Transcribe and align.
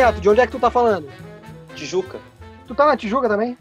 Neto, 0.00 0.18
de 0.18 0.30
onde 0.30 0.40
é 0.40 0.46
que 0.46 0.52
tu 0.52 0.58
tá 0.58 0.70
falando? 0.70 1.12
Tijuca. 1.76 2.18
Tu 2.66 2.74
tá 2.74 2.86
na 2.86 2.96
Tijuca 2.96 3.28
também? 3.28 3.58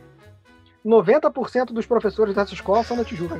90% 0.85 1.73
dos 1.73 1.85
professores 1.85 2.33
dessa 2.33 2.53
escola 2.53 2.81
são 2.81 2.95
da 2.95 3.03
Tijuca. 3.03 3.35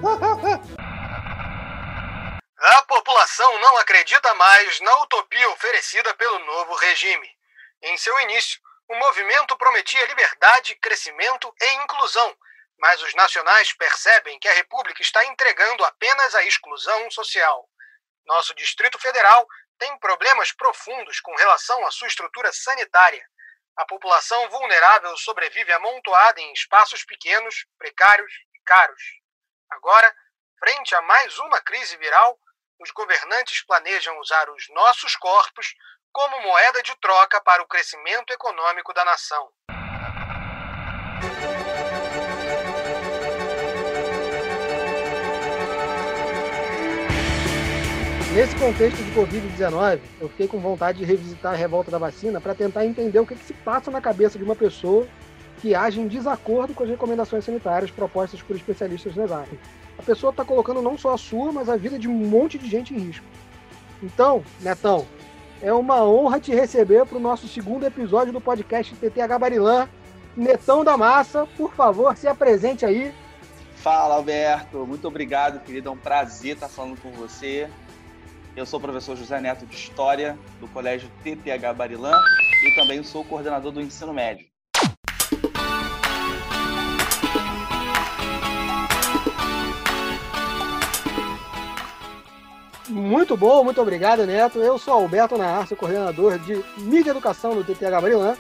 A 2.58 2.82
população 2.82 3.58
não 3.60 3.78
acredita 3.78 4.34
mais 4.34 4.82
na 4.82 4.94
utopia 5.04 5.50
oferecida 5.52 6.14
pelo 6.16 6.40
novo 6.40 6.76
regime. 6.76 7.26
Em 7.84 7.96
seu 7.96 8.20
início, 8.20 8.60
o 8.90 8.96
movimento 8.96 9.56
prometia 9.56 10.06
liberdade, 10.06 10.76
crescimento 10.76 11.54
e 11.58 11.76
inclusão, 11.76 12.36
mas 12.78 13.02
os 13.02 13.16
nacionais 13.16 13.72
percebem 13.72 14.38
que 14.40 14.48
a 14.50 14.56
República 14.56 15.02
está 15.02 15.24
entregando 15.24 15.86
apenas 15.86 16.36
a 16.36 16.44
exclusão 16.44 17.10
social. 17.12 17.66
Nosso 18.26 18.54
Distrito 18.56 19.00
Federal 19.00 19.48
tem 19.80 19.98
problemas 19.98 20.52
profundos 20.52 21.20
com 21.22 21.34
relação 21.36 21.84
à 21.88 21.92
sua 21.92 22.08
estrutura 22.08 22.52
sanitária. 22.52 23.26
A 23.78 23.86
população 23.86 24.50
vulnerável 24.50 25.16
sobrevive 25.18 25.72
amontoada 25.72 26.40
em 26.42 26.52
espaços 26.52 27.04
pequenos, 27.06 27.66
precários 27.78 28.32
e 28.54 28.60
caros. 28.66 29.02
Agora, 29.72 30.14
frente 30.60 30.94
a 30.94 31.02
mais 31.02 31.40
uma 31.40 31.62
crise 31.62 31.96
viral, 31.98 32.38
os 32.80 32.92
governantes 32.92 33.66
planejam 33.66 34.20
usar 34.20 34.50
os 34.50 34.68
nossos 34.70 35.16
corpos 35.16 35.74
como 36.12 36.42
moeda 36.42 36.84
de 36.84 36.96
troca 37.00 37.42
para 37.42 37.64
o 37.64 37.68
crescimento 37.68 38.34
econômico 38.34 38.94
da 38.94 39.06
nação. 39.06 39.50
Nesse 48.34 48.56
contexto 48.58 48.98
de 48.98 49.12
Covid-19, 49.12 50.00
eu 50.22 50.30
fiquei 50.30 50.48
com 50.48 50.60
vontade 50.60 51.00
de 51.00 51.04
revisitar 51.04 51.54
a 51.54 51.56
revolta 51.56 51.90
da 51.90 51.98
vacina 51.98 52.40
para 52.40 52.54
tentar 52.54 52.86
entender 52.86 53.20
o 53.20 53.26
que, 53.26 53.34
que 53.34 53.44
se 53.44 53.54
passa 53.54 53.90
na 53.90 54.00
cabeça 54.00 54.38
de 54.38 54.44
uma 54.44 54.56
pessoa 54.56 55.08
que 55.60 55.74
age 55.74 56.00
em 56.00 56.08
desacordo 56.08 56.76
com 56.76 56.84
as 56.84 56.90
recomendações 56.90 57.44
sanitárias 57.44 57.90
propostas 57.90 58.40
por 58.40 58.56
especialistas 58.56 59.16
nessa 59.16 59.38
área. 59.38 59.60
A 59.98 60.04
pessoa 60.04 60.30
está 60.30 60.46
colocando 60.46 60.80
não 60.80 60.96
só 60.96 61.16
a 61.16 61.18
sua, 61.18 61.52
mas 61.52 61.70
a 61.70 61.76
vida 61.76 61.98
de 61.98 62.08
um 62.08 62.14
monte 62.14 62.60
de 62.60 62.70
gente 62.70 62.94
em 62.94 63.00
risco. 63.00 63.26
Então, 64.02 64.44
Netão, 64.62 65.08
é 65.60 65.74
uma 65.74 66.04
honra 66.04 66.40
te 66.40 66.54
receber 66.54 67.08
para 67.08 67.18
o 67.18 67.22
nosso 67.22 67.48
segundo 67.48 67.84
episódio 67.84 68.32
do 68.32 68.40
podcast 68.40 68.96
TTH 68.96 69.40
Barilã. 69.40 69.90
Netão 70.38 70.84
da 70.84 70.96
Massa, 70.96 71.48
por 71.58 71.74
favor, 71.74 72.16
se 72.16 72.28
apresente 72.28 72.86
aí. 72.86 73.12
Fala, 73.78 74.16
Alberto. 74.16 74.86
Muito 74.86 75.08
obrigado, 75.08 75.64
querido. 75.64 75.90
É 75.90 75.92
um 75.92 75.98
prazer 75.98 76.54
estar 76.54 76.70
falando 76.70 77.02
com 77.02 77.10
você. 77.12 77.68
Eu 78.56 78.66
sou 78.66 78.80
o 78.80 78.82
professor 78.82 79.16
José 79.16 79.40
Neto 79.40 79.66
de 79.66 79.76
História, 79.76 80.38
do 80.60 80.68
Colégio 80.68 81.10
TTH 81.24 81.74
Barilã, 81.76 82.12
e 82.66 82.76
também 82.76 83.04
sou 83.04 83.24
coordenador 83.24 83.72
do 83.72 83.82
ensino 83.82 84.14
médio. 84.14 84.46
Muito 92.90 93.38
bom, 93.38 93.64
muito 93.64 93.82
obrigado, 93.82 94.26
Neto. 94.26 94.60
Eu 94.60 94.80
sou 94.80 94.96
Alberto 94.96 95.38
Naarcio, 95.38 95.78
coordenador 95.78 96.40
de 96.40 96.56
Mídia 96.80 97.10
e 97.10 97.12
Educação 97.12 97.54
do 97.54 97.64
TTH 97.64 98.02
Marilã, 98.02 98.36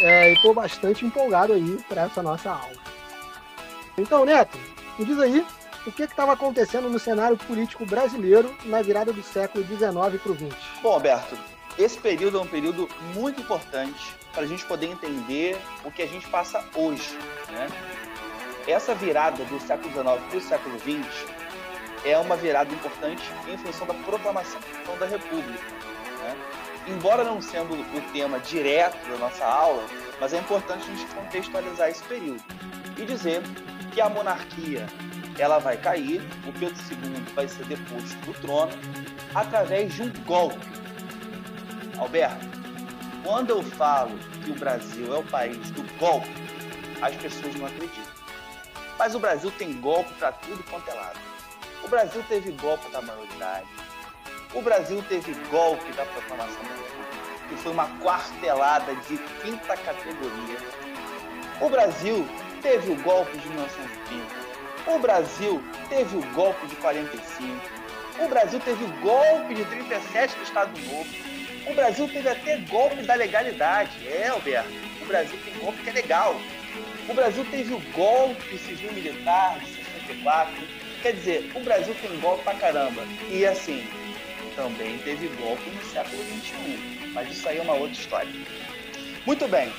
é, 0.00 0.30
e 0.30 0.34
estou 0.34 0.52
bastante 0.52 1.06
empolgado 1.06 1.52
aí 1.52 1.78
para 1.88 2.02
essa 2.02 2.22
nossa 2.22 2.50
aula. 2.50 2.82
Então, 3.96 4.24
Neto, 4.24 4.58
me 4.98 5.04
diz 5.04 5.18
aí 5.20 5.46
o 5.86 5.92
que 5.92 6.02
estava 6.02 6.32
acontecendo 6.32 6.88
no 6.88 6.98
cenário 6.98 7.36
político 7.36 7.84
brasileiro 7.84 8.54
na 8.64 8.80
virada 8.82 9.12
do 9.12 9.22
século 9.22 9.64
XIX 9.64 10.20
para 10.22 10.32
o 10.32 10.34
XX. 10.34 10.56
Bom, 10.82 10.92
Alberto, 10.92 11.36
esse 11.78 11.98
período 11.98 12.38
é 12.38 12.40
um 12.40 12.46
período 12.46 12.88
muito 13.14 13.40
importante 13.40 14.14
para 14.32 14.44
a 14.44 14.46
gente 14.46 14.64
poder 14.64 14.86
entender 14.86 15.58
o 15.84 15.90
que 15.90 16.02
a 16.02 16.06
gente 16.06 16.26
passa 16.28 16.64
hoje. 16.74 17.16
Né? 17.50 17.68
Essa 18.66 18.94
virada 18.94 19.44
do 19.44 19.60
século 19.60 19.92
XIX 19.92 20.28
para 20.28 20.38
o 20.38 20.40
século 20.40 20.78
XX 20.78 21.26
é 22.04 22.18
uma 22.18 22.36
virada 22.36 22.72
importante 22.72 23.22
em 23.48 23.58
função 23.58 23.86
da 23.86 23.94
proclamação 23.94 24.60
da 24.98 25.06
República. 25.06 25.64
Né? 26.20 26.36
Embora 26.88 27.24
não 27.24 27.40
sendo 27.42 27.74
o 27.74 28.12
tema 28.12 28.38
direto 28.38 29.08
da 29.08 29.16
nossa 29.16 29.44
aula, 29.44 29.84
mas 30.20 30.32
é 30.32 30.38
importante 30.38 30.84
a 30.90 30.94
gente 30.94 31.14
contextualizar 31.14 31.88
esse 31.88 32.02
período 32.04 32.42
e 32.96 33.04
dizer 33.04 33.42
que 33.92 34.00
a 34.00 34.08
monarquia 34.08 34.86
ela 35.38 35.58
vai 35.58 35.76
cair, 35.76 36.20
o 36.46 36.52
Pedro 36.52 36.76
II 36.90 37.34
vai 37.34 37.48
ser 37.48 37.64
deposto 37.66 38.16
do 38.24 38.32
trono 38.40 38.72
através 39.34 39.92
de 39.92 40.02
um 40.02 40.12
golpe. 40.24 40.58
Alberto, 41.98 42.46
quando 43.22 43.50
eu 43.50 43.62
falo 43.62 44.18
que 44.44 44.50
o 44.50 44.54
Brasil 44.54 45.14
é 45.14 45.18
o 45.18 45.24
país 45.24 45.70
do 45.70 45.82
golpe, 45.98 46.28
as 47.00 47.14
pessoas 47.16 47.54
não 47.56 47.66
acreditam. 47.66 48.14
Mas 48.98 49.14
o 49.14 49.18
Brasil 49.18 49.50
tem 49.52 49.80
golpe 49.80 50.12
para 50.14 50.32
tudo 50.32 50.62
quanto 50.70 50.88
é 50.90 50.94
lado. 50.94 51.18
O 51.82 51.88
Brasil 51.88 52.24
teve 52.28 52.52
golpe 52.52 52.90
da 52.90 53.02
maioridade. 53.02 53.66
O 54.54 54.62
Brasil 54.62 55.02
teve 55.08 55.34
golpe 55.50 55.92
da 55.92 56.04
proclamação 56.04 56.62
da 56.62 56.68
República, 56.68 57.48
que 57.48 57.56
foi 57.56 57.72
uma 57.72 57.88
quartelada 57.98 58.94
de 58.94 59.18
quinta 59.42 59.76
categoria. 59.76 60.58
O 61.60 61.68
Brasil 61.68 62.26
teve 62.62 62.92
o 62.92 63.02
golpe 63.02 63.36
de 63.36 63.48
1930. 63.48 64.33
O 64.86 64.98
Brasil 64.98 65.62
teve 65.88 66.16
o 66.16 66.22
golpe 66.32 66.66
de 66.66 66.76
45. 66.76 67.58
O 68.18 68.28
Brasil 68.28 68.60
teve 68.60 68.84
o 68.84 68.88
golpe 69.00 69.54
de 69.54 69.64
37 69.64 70.36
do 70.36 70.42
Estado 70.42 70.80
Novo. 70.82 71.06
O 71.66 71.74
Brasil 71.74 72.06
teve 72.06 72.28
até 72.28 72.58
golpe 72.58 73.02
da 73.02 73.14
legalidade. 73.14 74.06
É, 74.06 74.28
Alberto, 74.28 74.70
o 75.00 75.06
Brasil 75.06 75.38
tem 75.42 75.54
golpe 75.54 75.82
que 75.82 75.88
é 75.88 75.92
legal. 75.92 76.38
O 77.08 77.14
Brasil 77.14 77.46
teve 77.50 77.72
o 77.72 77.80
golpe 77.92 78.58
civil-militar 78.58 79.58
de 79.60 79.72
64. 79.72 80.54
Quer 81.02 81.12
dizer, 81.14 81.50
o 81.54 81.60
Brasil 81.60 81.94
tem 82.02 82.20
golpe 82.20 82.44
pra 82.44 82.54
caramba. 82.54 83.02
E 83.30 83.46
assim, 83.46 83.88
também 84.54 84.98
teve 84.98 85.28
golpe 85.40 85.68
no 85.70 85.82
século 85.84 86.22
XXI. 86.24 87.10
Mas 87.14 87.30
isso 87.30 87.48
aí 87.48 87.56
é 87.58 87.62
uma 87.62 87.74
outra 87.74 87.92
história. 87.92 88.30
Muito 89.24 89.48
bem. 89.48 89.72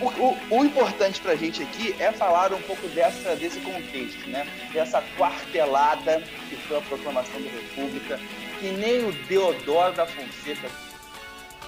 O, 0.00 0.08
o, 0.08 0.58
o 0.58 0.64
importante 0.64 1.20
para 1.20 1.32
a 1.32 1.36
gente 1.36 1.62
aqui 1.62 1.94
é 1.98 2.12
falar 2.12 2.52
um 2.52 2.60
pouco 2.62 2.86
dessa, 2.88 3.34
desse 3.34 3.60
contexto, 3.60 4.28
né? 4.28 4.46
Dessa 4.72 5.02
quartelada 5.16 6.22
que 6.48 6.56
foi 6.56 6.78
a 6.78 6.80
proclamação 6.82 7.40
da 7.40 7.50
República, 7.50 8.20
que 8.60 8.68
nem 8.72 9.06
o 9.06 9.12
Deodoro 9.26 9.94
da 9.94 10.06
Fonseca 10.06 10.68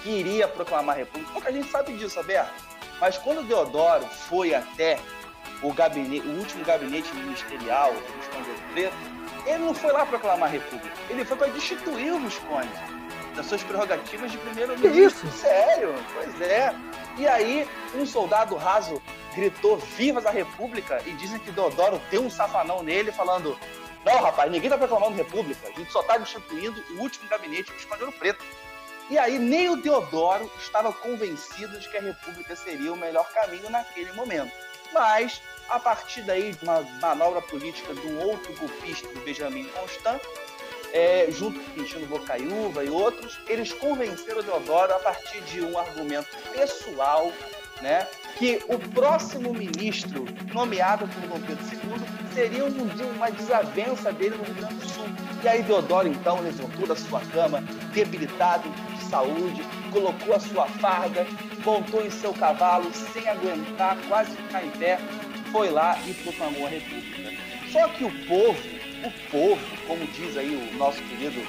queria 0.03 0.47
proclamar 0.47 0.95
a 0.95 0.99
República. 0.99 1.33
Pouca 1.33 1.51
gente 1.51 1.69
sabe 1.69 1.93
disso, 1.93 2.19
Alberto. 2.19 2.53
Mas 3.01 3.17
quando 3.17 3.39
o 3.39 3.43
Deodoro 3.43 4.05
foi 4.05 4.53
até 4.53 4.99
o, 5.63 5.73
gabinete, 5.73 6.27
o 6.27 6.37
último 6.37 6.63
gabinete 6.63 7.11
ministerial 7.15 7.93
do 7.93 8.19
Visconde 8.19 8.49
Preto, 8.73 8.95
ele 9.45 9.63
não 9.63 9.73
foi 9.73 9.91
lá 9.91 10.05
proclamar 10.05 10.49
a 10.49 10.51
República, 10.51 10.95
ele 11.09 11.25
foi 11.25 11.35
para 11.35 11.47
destituir 11.47 12.13
o 12.13 12.19
Visconde 12.19 12.98
das 13.35 13.45
suas 13.45 13.63
prerrogativas 13.63 14.31
de 14.31 14.37
primeiro-ministro. 14.37 14.99
Isso? 14.99 15.27
Sério? 15.31 15.93
Pois 16.13 16.41
é. 16.41 16.73
E 17.17 17.27
aí, 17.27 17.67
um 17.95 18.05
soldado 18.05 18.55
raso 18.55 19.01
gritou 19.35 19.77
Viva 19.77 20.21
a 20.27 20.31
República 20.31 21.01
e 21.05 21.13
dizem 21.13 21.39
que 21.39 21.51
Deodoro 21.51 22.01
deu 22.09 22.21
um 22.21 22.29
safanão 22.29 22.81
nele 22.83 23.11
falando 23.11 23.57
não, 24.05 24.21
rapaz, 24.21 24.49
ninguém 24.49 24.67
está 24.67 24.77
proclamando 24.77 25.17
República, 25.17 25.67
a 25.67 25.71
gente 25.71 25.91
só 25.91 26.01
está 26.01 26.17
destituindo 26.17 26.81
o 26.91 27.01
último 27.01 27.27
gabinete 27.27 27.71
do 27.71 27.73
Visconde 27.73 28.11
Preto. 28.13 28.43
E 29.09 29.17
aí, 29.17 29.37
nem 29.37 29.69
o 29.69 29.75
Deodoro 29.75 30.49
estava 30.57 30.93
convencido 30.93 31.77
de 31.79 31.89
que 31.89 31.97
a 31.97 32.01
República 32.01 32.55
seria 32.55 32.93
o 32.93 32.97
melhor 32.97 33.29
caminho 33.33 33.69
naquele 33.69 34.11
momento. 34.13 34.51
Mas, 34.93 35.41
a 35.69 35.79
partir 35.79 36.21
daí, 36.21 36.53
de 36.53 36.63
uma 36.63 36.81
manobra 37.01 37.41
política 37.41 37.93
de 37.93 38.07
um 38.07 38.23
outro 38.23 38.53
golpista, 38.55 39.07
do 39.09 39.19
Benjamin 39.21 39.65
Constant, 39.69 40.21
é, 40.93 41.27
junto 41.31 41.59
com 41.59 41.71
Quintino 41.71 42.07
Bocaiúva 42.07 42.83
e 42.83 42.89
outros, 42.89 43.39
eles 43.47 43.71
convenceram 43.73 44.41
Deodoro 44.41 44.93
a 44.93 44.99
partir 44.99 45.41
de 45.41 45.61
um 45.61 45.77
argumento 45.77 46.29
pessoal, 46.53 47.31
né, 47.81 48.07
que 48.37 48.61
o 48.67 48.77
próximo 48.77 49.53
ministro 49.53 50.25
nomeado 50.53 51.07
por 51.07 51.21
Dom 51.27 51.39
Pedro 51.45 51.63
II 51.71 52.33
seria 52.33 52.65
uma 52.65 53.31
desavença 53.31 54.11
dele 54.11 54.35
no 54.35 54.43
Rio 54.43 54.55
Grande 54.55 54.75
do 54.75 54.89
Sul. 54.89 55.05
E 55.43 55.47
aí 55.47 55.63
Deodoro, 55.63 56.07
então, 56.07 56.41
levantou 56.41 56.87
da 56.87 56.95
sua 56.95 57.21
cama, 57.21 57.61
debilitado 57.93 58.69
de 58.69 59.03
saúde, 59.05 59.63
colocou 59.91 60.35
a 60.35 60.39
sua 60.39 60.67
farda, 60.67 61.25
montou 61.65 62.05
em 62.05 62.09
seu 62.09 62.33
cavalo, 62.33 62.91
sem 62.93 63.27
aguentar, 63.27 63.97
quase 64.07 64.31
ficar 64.35 64.65
em 64.65 64.71
pé, 64.71 64.99
foi 65.51 65.69
lá 65.69 65.97
e 66.05 66.13
proclamou 66.13 66.65
a 66.65 66.69
República. 66.69 67.31
Só 67.71 67.87
que 67.89 68.03
o 68.03 68.25
povo, 68.27 68.78
o 69.03 69.11
povo, 69.31 69.61
como 69.87 70.05
diz 70.07 70.37
aí 70.37 70.55
o 70.55 70.77
nosso 70.77 71.01
querido 71.03 71.41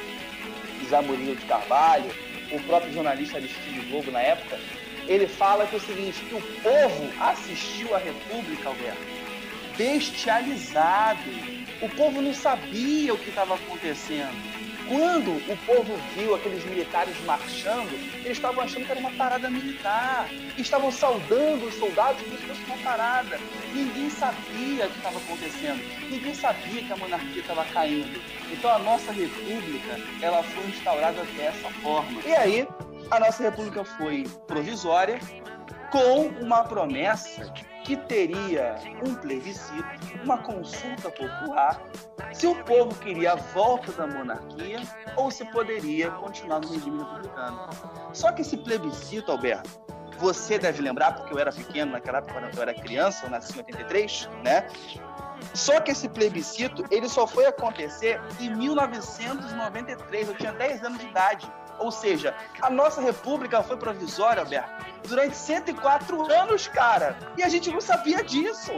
Zé 0.88 1.00
Murilo 1.00 1.36
de 1.36 1.46
Carvalho, 1.46 2.10
o 2.52 2.60
próprio 2.62 2.92
jornalista 2.92 3.38
Aristide 3.38 3.80
Globo 3.90 4.10
na 4.10 4.20
época, 4.20 4.58
ele 5.06 5.26
fala 5.26 5.66
que 5.66 5.74
é 5.74 5.78
o 5.78 5.80
seguinte, 5.80 6.20
que 6.24 6.34
o 6.34 6.42
povo 6.62 7.10
assistiu 7.20 7.94
à 7.94 7.98
República, 7.98 8.68
Alberto, 8.68 9.00
bestializado. 9.76 11.20
O 11.80 11.88
povo 11.88 12.20
não 12.20 12.34
sabia 12.34 13.14
o 13.14 13.18
que 13.18 13.30
estava 13.30 13.54
acontecendo. 13.54 14.49
Quando 14.90 15.36
o 15.36 15.56
povo 15.64 15.96
viu 16.16 16.34
aqueles 16.34 16.64
militares 16.64 17.14
marchando, 17.24 17.92
eles 18.24 18.32
estavam 18.32 18.64
achando 18.64 18.84
que 18.84 18.90
era 18.90 18.98
uma 18.98 19.12
parada 19.12 19.48
militar. 19.48 20.28
E 20.58 20.60
estavam 20.60 20.90
saudando 20.90 21.66
os 21.66 21.74
soldados 21.74 22.20
como 22.22 22.36
se 22.36 22.44
fosse 22.44 22.64
uma 22.64 22.76
parada. 22.78 23.38
Ninguém 23.72 24.10
sabia 24.10 24.86
o 24.86 24.90
que 24.90 24.96
estava 24.96 25.18
acontecendo. 25.18 26.10
Ninguém 26.10 26.34
sabia 26.34 26.82
que 26.82 26.92
a 26.92 26.96
monarquia 26.96 27.40
estava 27.40 27.64
caindo. 27.66 28.20
Então 28.50 28.68
a 28.68 28.80
nossa 28.80 29.12
república, 29.12 29.96
ela 30.20 30.42
foi 30.42 30.66
instaurada 30.66 31.22
dessa 31.36 31.70
forma. 31.82 32.20
E 32.26 32.34
aí, 32.34 32.68
a 33.12 33.20
nossa 33.20 33.44
república 33.44 33.84
foi 33.84 34.24
provisória, 34.48 35.20
com 35.92 36.26
uma 36.44 36.64
promessa 36.64 37.52
que 37.84 37.96
teria 37.96 38.76
um 39.06 39.14
plebiscito, 39.14 39.84
uma 40.22 40.38
consulta 40.38 41.10
popular, 41.10 41.80
se 42.32 42.46
o 42.46 42.54
povo 42.64 42.94
queria 42.96 43.32
a 43.32 43.36
volta 43.36 43.92
da 43.92 44.06
monarquia 44.06 44.80
ou 45.16 45.30
se 45.30 45.44
poderia 45.46 46.10
continuar 46.10 46.60
no 46.60 46.68
regime 46.68 46.98
republicano. 46.98 47.68
Só 48.12 48.32
que 48.32 48.42
esse 48.42 48.56
plebiscito, 48.56 49.32
Alberto, 49.32 49.70
você 50.18 50.58
deve 50.58 50.82
lembrar, 50.82 51.14
porque 51.14 51.32
eu 51.32 51.38
era 51.38 51.50
pequeno 51.50 51.92
naquela 51.92 52.18
época, 52.18 52.34
quando 52.34 52.54
eu 52.54 52.62
era 52.62 52.74
criança, 52.74 53.24
eu 53.26 53.30
nasci 53.30 53.54
em 53.54 53.58
83, 53.58 54.28
né? 54.44 54.66
Só 55.54 55.80
que 55.80 55.90
esse 55.90 56.08
plebiscito, 56.08 56.84
ele 56.90 57.08
só 57.08 57.26
foi 57.26 57.46
acontecer 57.46 58.20
em 58.38 58.54
1993, 58.54 60.28
eu 60.28 60.34
tinha 60.34 60.52
10 60.52 60.84
anos 60.84 60.98
de 60.98 61.06
idade. 61.06 61.50
Ou 61.80 61.90
seja, 61.90 62.34
a 62.60 62.70
nossa 62.70 63.00
república 63.00 63.62
foi 63.62 63.76
provisória, 63.76 64.42
Alberto, 64.42 64.70
durante 65.08 65.36
104 65.36 66.32
anos, 66.32 66.68
cara. 66.68 67.16
E 67.36 67.42
a 67.42 67.48
gente 67.48 67.70
não 67.70 67.80
sabia 67.80 68.22
disso. 68.22 68.72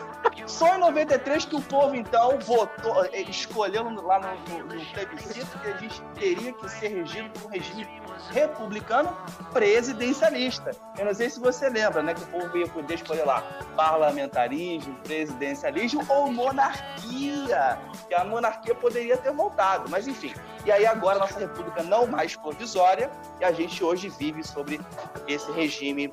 Só 0.46 0.76
em 0.76 0.80
93 0.80 1.44
que 1.44 1.56
o 1.56 1.62
povo, 1.62 1.94
então, 1.94 2.38
votou, 2.40 3.04
eh, 3.06 3.22
escolheu 3.22 3.84
lá 4.02 4.20
no, 4.20 4.58
no, 4.58 4.74
no 4.74 4.86
plebiscito 4.86 5.58
que 5.58 5.68
a 5.68 5.76
gente 5.76 6.02
teria 6.14 6.52
que 6.52 6.68
ser 6.68 6.88
regido 6.88 7.30
por 7.30 7.46
um 7.46 7.52
regime 7.52 8.05
republicano 8.30 9.16
presidencialista. 9.52 10.70
Eu 10.98 11.06
não 11.06 11.14
sei 11.14 11.30
se 11.30 11.40
você 11.40 11.68
lembra, 11.68 12.02
né, 12.02 12.14
que 12.14 12.22
o 12.22 12.26
povo 12.26 12.56
ia 12.56 12.66
poder 12.68 12.94
escolher 12.94 13.24
lá 13.24 13.42
parlamentarismo, 13.76 14.94
presidencialismo 15.04 16.04
ou 16.08 16.32
monarquia. 16.32 17.78
Que 18.08 18.14
a 18.14 18.24
monarquia 18.24 18.74
poderia 18.74 19.16
ter 19.16 19.32
voltado, 19.32 19.88
mas 19.88 20.06
enfim. 20.06 20.34
E 20.64 20.72
aí 20.72 20.86
agora 20.86 21.16
a 21.16 21.20
nossa 21.20 21.38
república 21.38 21.82
não 21.82 22.06
mais 22.06 22.36
provisória 22.36 23.10
e 23.40 23.44
a 23.44 23.52
gente 23.52 23.82
hoje 23.82 24.08
vive 24.08 24.42
sobre 24.42 24.80
esse 25.26 25.50
regime 25.52 26.10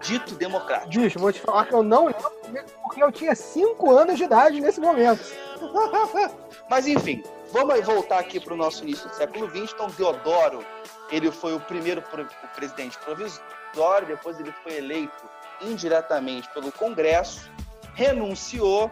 dito 0.00 0.34
democrático. 0.34 0.90
Bicho, 0.90 1.18
vou 1.18 1.32
te 1.32 1.40
falar 1.40 1.66
que 1.66 1.74
eu 1.74 1.82
não 1.82 2.06
lembro 2.06 2.30
porque 2.82 3.02
eu 3.02 3.10
tinha 3.10 3.34
5 3.34 3.90
anos 3.90 4.16
de 4.16 4.24
idade 4.24 4.60
nesse 4.60 4.80
momento. 4.80 5.24
Mas 6.70 6.86
enfim, 6.86 7.22
vamos 7.64 7.86
voltar 7.86 8.18
aqui 8.18 8.38
para 8.38 8.52
o 8.52 8.56
nosso 8.56 8.82
início 8.82 9.08
do 9.08 9.14
século 9.14 9.48
XX. 9.48 9.72
Então, 9.72 9.86
Deodoro, 9.88 10.62
ele 11.10 11.30
foi 11.30 11.54
o 11.54 11.60
primeiro 11.60 12.02
o 12.02 12.48
presidente 12.54 12.98
provisório, 12.98 14.06
depois 14.06 14.38
ele 14.38 14.52
foi 14.62 14.76
eleito 14.76 15.24
indiretamente 15.62 16.50
pelo 16.50 16.70
Congresso, 16.70 17.50
renunciou, 17.94 18.90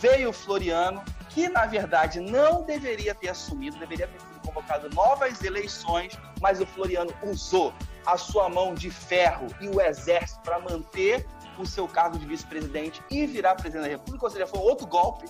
veio 0.00 0.32
Floriano, 0.32 1.04
que 1.28 1.46
na 1.50 1.66
verdade 1.66 2.18
não 2.18 2.62
deveria 2.62 3.14
ter 3.14 3.28
assumido, 3.28 3.78
deveria 3.78 4.06
ter 4.06 4.18
sido 4.18 4.40
convocado 4.40 4.88
novas 4.94 5.44
eleições, 5.44 6.18
mas 6.40 6.58
o 6.58 6.64
Floriano 6.64 7.12
usou 7.22 7.74
a 8.06 8.16
sua 8.16 8.48
mão 8.48 8.72
de 8.72 8.88
ferro 8.88 9.46
e 9.60 9.68
o 9.68 9.78
exército 9.78 10.40
para 10.40 10.58
manter 10.58 11.26
o 11.58 11.66
seu 11.66 11.86
cargo 11.86 12.18
de 12.18 12.24
vice-presidente 12.24 13.02
e 13.10 13.26
virar 13.26 13.56
presidente 13.56 13.82
da 13.82 13.88
República, 13.90 14.24
ou 14.24 14.30
seja, 14.30 14.46
foi 14.46 14.60
outro 14.60 14.86
golpe. 14.86 15.26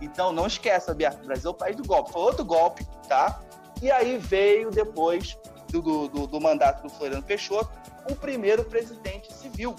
Então 0.00 0.32
não 0.32 0.46
esqueça, 0.46 0.92
o 0.92 0.94
Brasil 0.94 1.50
é 1.50 1.54
o 1.54 1.54
país 1.54 1.76
do 1.76 1.84
golpe. 1.84 2.12
Foi 2.12 2.22
outro 2.22 2.44
golpe, 2.44 2.86
tá? 3.08 3.40
E 3.82 3.90
aí 3.90 4.18
veio 4.18 4.70
depois 4.70 5.36
do, 5.70 6.08
do, 6.08 6.26
do 6.26 6.40
mandato 6.40 6.82
do 6.82 6.88
Floriano 6.88 7.22
Peixoto 7.22 7.70
o 8.10 8.16
primeiro 8.16 8.64
presidente 8.64 9.32
civil, 9.32 9.76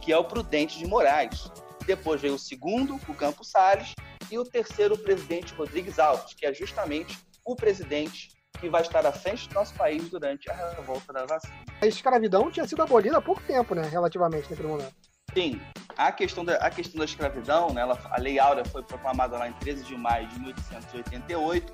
que 0.00 0.12
é 0.12 0.18
o 0.18 0.24
Prudente 0.24 0.78
de 0.78 0.86
Moraes. 0.86 1.50
Depois 1.86 2.20
veio 2.20 2.34
o 2.34 2.38
segundo, 2.38 2.98
o 3.08 3.14
Campos 3.14 3.50
Salles, 3.50 3.94
e 4.30 4.38
o 4.38 4.44
terceiro, 4.44 4.94
o 4.94 4.98
presidente 4.98 5.54
Rodrigues 5.54 5.98
Alves, 5.98 6.34
que 6.34 6.44
é 6.44 6.52
justamente 6.52 7.16
o 7.44 7.54
presidente 7.54 8.30
que 8.58 8.68
vai 8.68 8.82
estar 8.82 9.06
à 9.06 9.12
frente 9.12 9.48
do 9.48 9.54
nosso 9.54 9.74
país 9.74 10.08
durante 10.08 10.50
a 10.50 10.70
revolta 10.70 11.12
da 11.12 11.26
vacina. 11.26 11.54
A 11.80 11.86
escravidão 11.86 12.50
tinha 12.50 12.66
sido 12.66 12.82
abolida 12.82 13.18
há 13.18 13.22
pouco 13.22 13.42
tempo, 13.42 13.74
né? 13.74 13.82
Relativamente, 13.82 14.50
naquele 14.50 14.68
momento. 14.68 14.94
Sim, 15.34 15.60
a 15.96 16.12
questão 16.12 16.44
da, 16.44 16.56
a 16.56 16.70
questão 16.70 16.98
da 16.98 17.04
escravidão, 17.04 17.72
né, 17.72 17.80
ela, 17.80 17.98
a 18.10 18.20
Lei 18.20 18.38
Áurea 18.38 18.64
foi 18.64 18.82
proclamada 18.82 19.38
lá 19.38 19.48
em 19.48 19.52
13 19.54 19.84
de 19.84 19.96
maio 19.96 20.26
de 20.28 20.40
1888, 20.40 21.72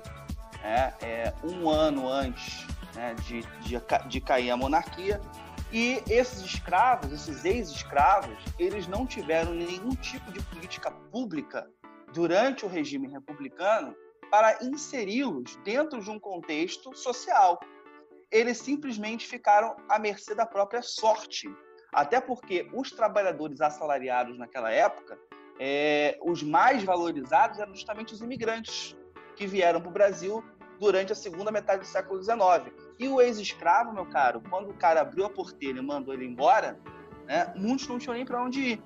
né, 0.61 0.93
é, 1.01 1.33
um 1.43 1.69
ano 1.69 2.07
antes 2.07 2.65
né, 2.95 3.15
de, 3.25 3.41
de, 3.61 3.81
de 4.07 4.21
cair 4.21 4.51
a 4.51 4.57
monarquia, 4.57 5.19
e 5.71 6.03
esses 6.07 6.41
escravos, 6.41 7.11
esses 7.11 7.43
ex-escravos, 7.43 8.37
eles 8.59 8.85
não 8.85 9.07
tiveram 9.07 9.53
nenhum 9.53 9.95
tipo 9.95 10.31
de 10.31 10.39
política 10.43 10.91
pública 10.91 11.67
durante 12.13 12.63
o 12.63 12.67
regime 12.67 13.07
republicano 13.07 13.95
para 14.29 14.63
inseri-los 14.63 15.55
dentro 15.63 15.99
de 15.99 16.11
um 16.11 16.19
contexto 16.19 16.95
social. 16.95 17.59
Eles 18.31 18.59
simplesmente 18.59 19.25
ficaram 19.25 19.75
à 19.89 19.97
mercê 19.97 20.35
da 20.35 20.45
própria 20.45 20.83
sorte. 20.83 21.49
Até 21.93 22.19
porque 22.19 22.67
os 22.73 22.91
trabalhadores 22.91 23.61
assalariados 23.61 24.37
naquela 24.37 24.71
época, 24.71 25.17
é, 25.59 26.17
os 26.21 26.41
mais 26.41 26.83
valorizados 26.83 27.59
eram 27.59 27.73
justamente 27.73 28.13
os 28.13 28.21
imigrantes 28.21 28.97
que 29.35 29.45
vieram 29.45 29.79
para 29.79 29.89
o 29.89 29.93
Brasil 29.93 30.43
durante 30.79 31.11
a 31.11 31.15
segunda 31.15 31.51
metade 31.51 31.81
do 31.81 31.87
século 31.87 32.21
XIX. 32.21 32.73
E 32.99 33.07
o 33.07 33.21
ex-escravo, 33.21 33.93
meu 33.93 34.05
caro, 34.05 34.41
quando 34.49 34.69
o 34.69 34.73
cara 34.73 35.01
abriu 35.01 35.25
a 35.25 35.29
porteira 35.29 35.79
e 35.79 35.81
mandou 35.81 36.13
ele 36.13 36.25
embora, 36.25 36.79
né, 37.25 37.53
muitos 37.55 37.87
não 37.87 37.99
tinham 37.99 38.15
nem 38.15 38.25
para 38.25 38.41
onde 38.43 38.59
ir. 38.59 38.83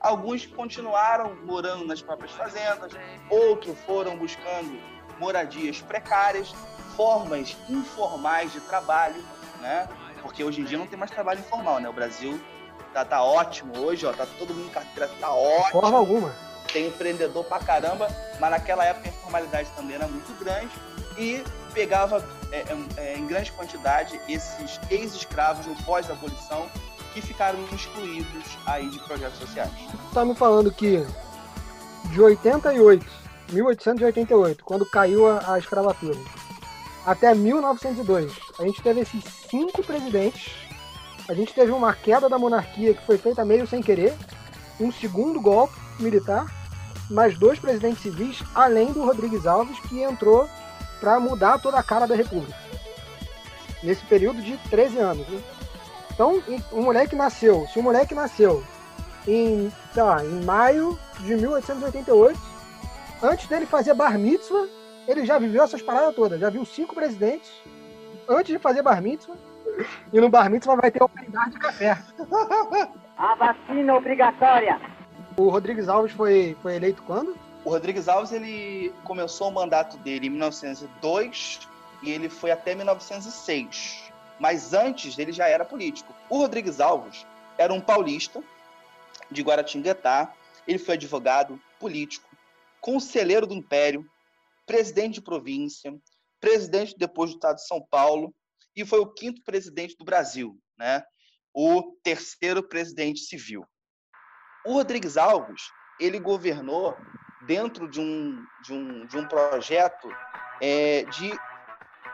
Alguns 0.00 0.46
continuaram 0.46 1.34
morando 1.44 1.84
nas 1.84 2.00
próprias 2.00 2.32
fazendas, 2.32 2.92
outros 3.28 3.78
foram 3.80 4.16
buscando 4.16 4.78
moradias 5.18 5.80
precárias, 5.82 6.52
formas 6.96 7.56
informais 7.68 8.52
de 8.52 8.60
trabalho, 8.60 9.22
né? 9.60 9.88
Porque 10.26 10.42
hoje 10.42 10.60
em 10.60 10.64
dia 10.64 10.76
não 10.76 10.86
tem 10.86 10.98
mais 10.98 11.10
trabalho 11.10 11.40
informal, 11.40 11.80
né? 11.80 11.88
O 11.88 11.92
Brasil 11.92 12.38
tá, 12.92 13.04
tá 13.04 13.22
ótimo 13.22 13.78
hoje, 13.78 14.04
ó, 14.04 14.12
tá 14.12 14.26
todo 14.38 14.52
mundo 14.52 14.66
em 14.66 14.70
carteira, 14.70 15.08
tá 15.20 15.32
ótimo. 15.32 15.80
Forma 15.80 15.98
alguma. 15.98 16.34
Tem 16.72 16.88
empreendedor 16.88 17.44
pra 17.44 17.60
caramba, 17.60 18.08
mas 18.40 18.50
naquela 18.50 18.84
época 18.84 19.08
a 19.08 19.12
informalidade 19.12 19.68
também 19.76 19.94
era 19.94 20.08
muito 20.08 20.36
grande 20.42 20.70
e 21.16 21.44
pegava 21.72 22.24
é, 22.50 22.58
é, 22.58 22.76
é 22.96 23.18
em 23.18 23.26
grande 23.26 23.52
quantidade 23.52 24.20
esses 24.28 24.80
ex-escravos 24.90 25.64
no 25.66 25.76
pós-abolição 25.84 26.66
que 27.14 27.22
ficaram 27.22 27.58
excluídos 27.72 28.58
aí 28.66 28.90
de 28.90 28.98
projetos 29.00 29.38
sociais. 29.38 29.70
Tá 30.12 30.24
me 30.24 30.34
falando 30.34 30.72
que 30.72 31.06
de 32.10 32.20
88, 32.20 33.06
1888, 33.52 34.64
quando 34.64 34.84
caiu 34.84 35.28
a, 35.28 35.54
a 35.54 35.58
escravatura, 35.58 36.18
até 37.06 37.32
1902, 37.32 38.32
a 38.58 38.64
gente 38.64 38.82
teve 38.82 39.00
esses 39.00 39.22
cinco 39.48 39.80
presidentes. 39.84 40.52
A 41.28 41.34
gente 41.34 41.54
teve 41.54 41.70
uma 41.70 41.94
queda 41.94 42.28
da 42.28 42.36
monarquia 42.36 42.94
que 42.94 43.06
foi 43.06 43.16
feita 43.16 43.44
meio 43.44 43.64
sem 43.64 43.80
querer, 43.80 44.12
um 44.80 44.90
segundo 44.90 45.40
golpe 45.40 45.74
militar, 46.00 46.46
mais 47.08 47.38
dois 47.38 47.60
presidentes 47.60 48.02
civis, 48.02 48.42
além 48.52 48.92
do 48.92 49.04
Rodrigues 49.04 49.46
Alves, 49.46 49.78
que 49.80 50.02
entrou 50.02 50.48
para 50.98 51.20
mudar 51.20 51.60
toda 51.60 51.78
a 51.78 51.82
cara 51.82 52.06
da 52.06 52.16
República. 52.16 52.58
Nesse 53.84 54.04
período 54.06 54.42
de 54.42 54.56
13 54.68 54.98
anos. 54.98 55.28
Né? 55.28 55.40
Então, 56.12 56.42
o 56.72 56.82
moleque 56.82 57.14
nasceu, 57.14 57.68
se 57.72 57.78
o 57.78 57.82
moleque 57.82 58.14
nasceu 58.14 58.64
em, 59.28 59.72
sei 59.94 60.02
lá, 60.02 60.24
em 60.24 60.44
maio 60.44 60.98
de 61.20 61.36
1888, 61.36 62.38
antes 63.22 63.46
dele 63.46 63.66
fazer 63.66 63.94
bar 63.94 64.18
mitzvah, 64.18 64.66
ele 65.06 65.24
já 65.24 65.38
viveu 65.38 65.62
essas 65.62 65.82
paradas 65.82 66.14
todas, 66.14 66.40
já 66.40 66.50
viu 66.50 66.64
cinco 66.64 66.94
presidentes 66.94 67.50
antes 68.28 68.52
de 68.52 68.58
fazer 68.58 68.82
bar 68.82 69.00
mitzvah, 69.00 69.36
e 70.12 70.20
no 70.20 70.28
bar 70.28 70.50
mitzvah 70.50 70.76
vai 70.76 70.90
ter 70.90 71.02
oportunidade 71.02 71.50
de 71.52 71.58
café. 71.58 71.98
A 73.16 73.34
vacina 73.34 73.94
obrigatória. 73.94 74.78
O 75.36 75.48
Rodrigues 75.48 75.88
Alves 75.88 76.12
foi, 76.12 76.56
foi 76.60 76.76
eleito 76.76 77.02
quando? 77.02 77.36
O 77.64 77.70
Rodrigues 77.70 78.08
Alves 78.08 78.32
ele 78.32 78.92
começou 79.04 79.48
o 79.48 79.52
mandato 79.52 79.96
dele 79.98 80.26
em 80.26 80.30
1902 80.30 81.60
e 82.02 82.10
ele 82.10 82.28
foi 82.28 82.50
até 82.50 82.74
1906 82.74 84.06
mas 84.38 84.74
antes 84.74 85.18
ele 85.18 85.32
já 85.32 85.48
era 85.48 85.64
político. 85.64 86.14
O 86.28 86.38
Rodrigues 86.38 86.80
Alves 86.80 87.26
era 87.56 87.72
um 87.72 87.80
paulista 87.80 88.42
de 89.30 89.42
Guaratinguetá, 89.42 90.32
ele 90.66 90.78
foi 90.78 90.94
advogado, 90.94 91.60
político, 91.78 92.28
conselheiro 92.80 93.46
do 93.46 93.54
Império, 93.54 94.06
presidente 94.66 95.14
de 95.14 95.22
província, 95.22 95.96
presidente 96.40 96.94
depois 96.98 97.30
do 97.30 97.36
Estado 97.36 97.56
de 97.56 97.66
São 97.66 97.80
Paulo 97.88 98.34
e 98.74 98.84
foi 98.84 98.98
o 99.00 99.12
quinto 99.12 99.42
presidente 99.42 99.96
do 99.96 100.04
Brasil, 100.04 100.58
né? 100.78 101.02
o 101.54 101.96
terceiro 102.02 102.62
presidente 102.62 103.20
civil. 103.20 103.64
O 104.66 104.74
Rodrigues 104.74 105.16
Alves 105.16 105.62
ele 105.98 106.18
governou 106.18 106.94
dentro 107.46 107.88
de 107.88 108.00
um, 108.00 108.44
de 108.62 108.72
um, 108.74 109.06
de 109.06 109.16
um 109.16 109.26
projeto 109.26 110.08
é, 110.60 111.04
de 111.04 111.30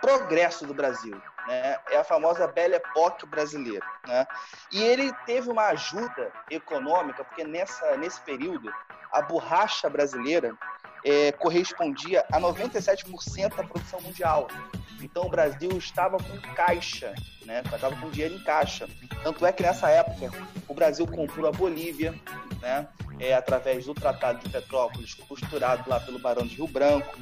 progresso 0.00 0.66
do 0.66 0.74
Brasil. 0.74 1.20
Né? 1.46 1.78
É 1.90 1.96
a 1.98 2.04
famosa 2.04 2.46
Belle 2.46 2.74
Époque 2.74 3.26
brasileira. 3.26 3.84
Né? 4.06 4.26
E 4.70 4.82
ele 4.82 5.12
teve 5.26 5.50
uma 5.50 5.66
ajuda 5.68 6.32
econômica, 6.50 7.24
porque 7.24 7.44
nessa, 7.44 7.96
nesse 7.96 8.20
período 8.20 8.72
a 9.12 9.20
borracha 9.22 9.90
brasileira 9.90 10.56
é, 11.04 11.32
correspondia 11.32 12.24
a 12.32 12.40
97% 12.40 13.56
da 13.56 13.64
produção 13.64 14.00
mundial. 14.00 14.48
Então 15.00 15.24
o 15.24 15.28
Brasil 15.28 15.70
estava 15.76 16.16
com 16.16 16.54
caixa, 16.54 17.12
né? 17.44 17.62
estava 17.64 17.96
com 17.96 18.10
dinheiro 18.10 18.34
em 18.34 18.44
caixa. 18.44 18.88
Tanto 19.22 19.44
é 19.44 19.52
que 19.52 19.62
nessa 19.62 19.90
época 19.90 20.30
o 20.68 20.74
Brasil 20.74 21.06
comprou 21.06 21.48
a 21.48 21.52
Bolívia, 21.52 22.14
né? 22.60 22.88
é, 23.22 23.34
através 23.34 23.86
do 23.86 23.94
Tratado 23.94 24.40
de 24.40 24.48
Petrópolis, 24.48 25.14
costurado 25.14 25.88
lá 25.88 26.00
pelo 26.00 26.18
Barão 26.18 26.46
de 26.46 26.56
Rio 26.56 26.66
Branco. 26.66 27.16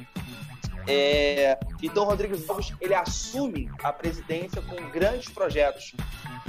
É, 0.87 1.57
então, 1.81 2.05
Rodrigues 2.05 2.49
Alves 2.49 2.73
ele 2.79 2.93
assume 2.93 3.69
a 3.83 3.93
presidência 3.93 4.61
com 4.61 4.75
grandes 4.89 5.29
projetos 5.29 5.93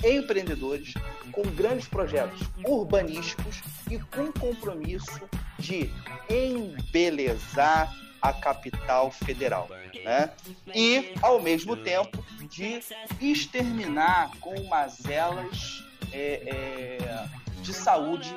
empreendedores, 0.04 0.94
com 1.30 1.42
grandes 1.42 1.86
projetos 1.86 2.40
urbanísticos 2.64 3.62
e 3.90 3.98
com 3.98 4.32
compromisso 4.32 5.28
de 5.58 5.90
embelezar 6.28 7.94
a 8.20 8.32
capital 8.32 9.10
federal, 9.10 9.68
né? 10.04 10.30
E 10.74 11.12
ao 11.20 11.40
mesmo 11.42 11.76
tempo 11.76 12.24
de 12.48 12.80
exterminar 13.20 14.30
com 14.40 14.62
mazelas 14.68 15.84
é, 16.12 16.98
é, 16.98 17.24
de 17.62 17.74
saúde 17.74 18.32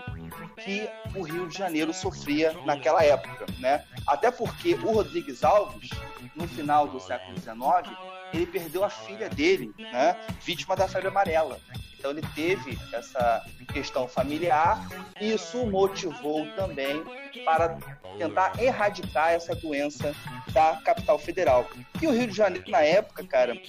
que 0.64 0.90
o 1.16 1.22
Rio 1.22 1.48
de 1.48 1.58
Janeiro 1.58 1.94
sofria 1.94 2.54
naquela 2.66 3.04
época, 3.04 3.46
né? 3.60 3.84
Até 4.08 4.32
porque 4.32 4.74
o 4.76 4.92
Rodrigues 4.92 5.44
Alves, 5.44 5.90
no 6.36 6.48
final 6.48 6.88
do 6.88 7.00
século 7.00 7.36
XIX, 7.38 7.98
ele 8.34 8.46
perdeu 8.46 8.84
a 8.84 8.90
filha 8.90 9.30
dele, 9.30 9.74
né? 9.78 10.16
Vítima 10.42 10.76
da 10.76 10.88
febre 10.88 11.08
amarela. 11.08 11.60
Então 12.06 12.12
ele 12.12 12.28
teve 12.36 12.78
essa 12.94 13.44
questão 13.74 14.08
familiar 14.08 14.80
e 15.20 15.34
isso 15.34 15.66
motivou 15.66 16.46
também 16.56 17.04
para 17.44 17.80
tentar 18.20 18.62
erradicar 18.62 19.32
essa 19.32 19.56
doença 19.56 20.14
da 20.54 20.80
capital 20.86 21.18
federal. 21.18 21.68
E 22.00 22.06
o 22.06 22.12
Rio 22.12 22.28
de 22.28 22.38
Janeiro, 22.38 22.70
na 22.70 22.82
época, 22.82 23.26
cara, 23.26 23.60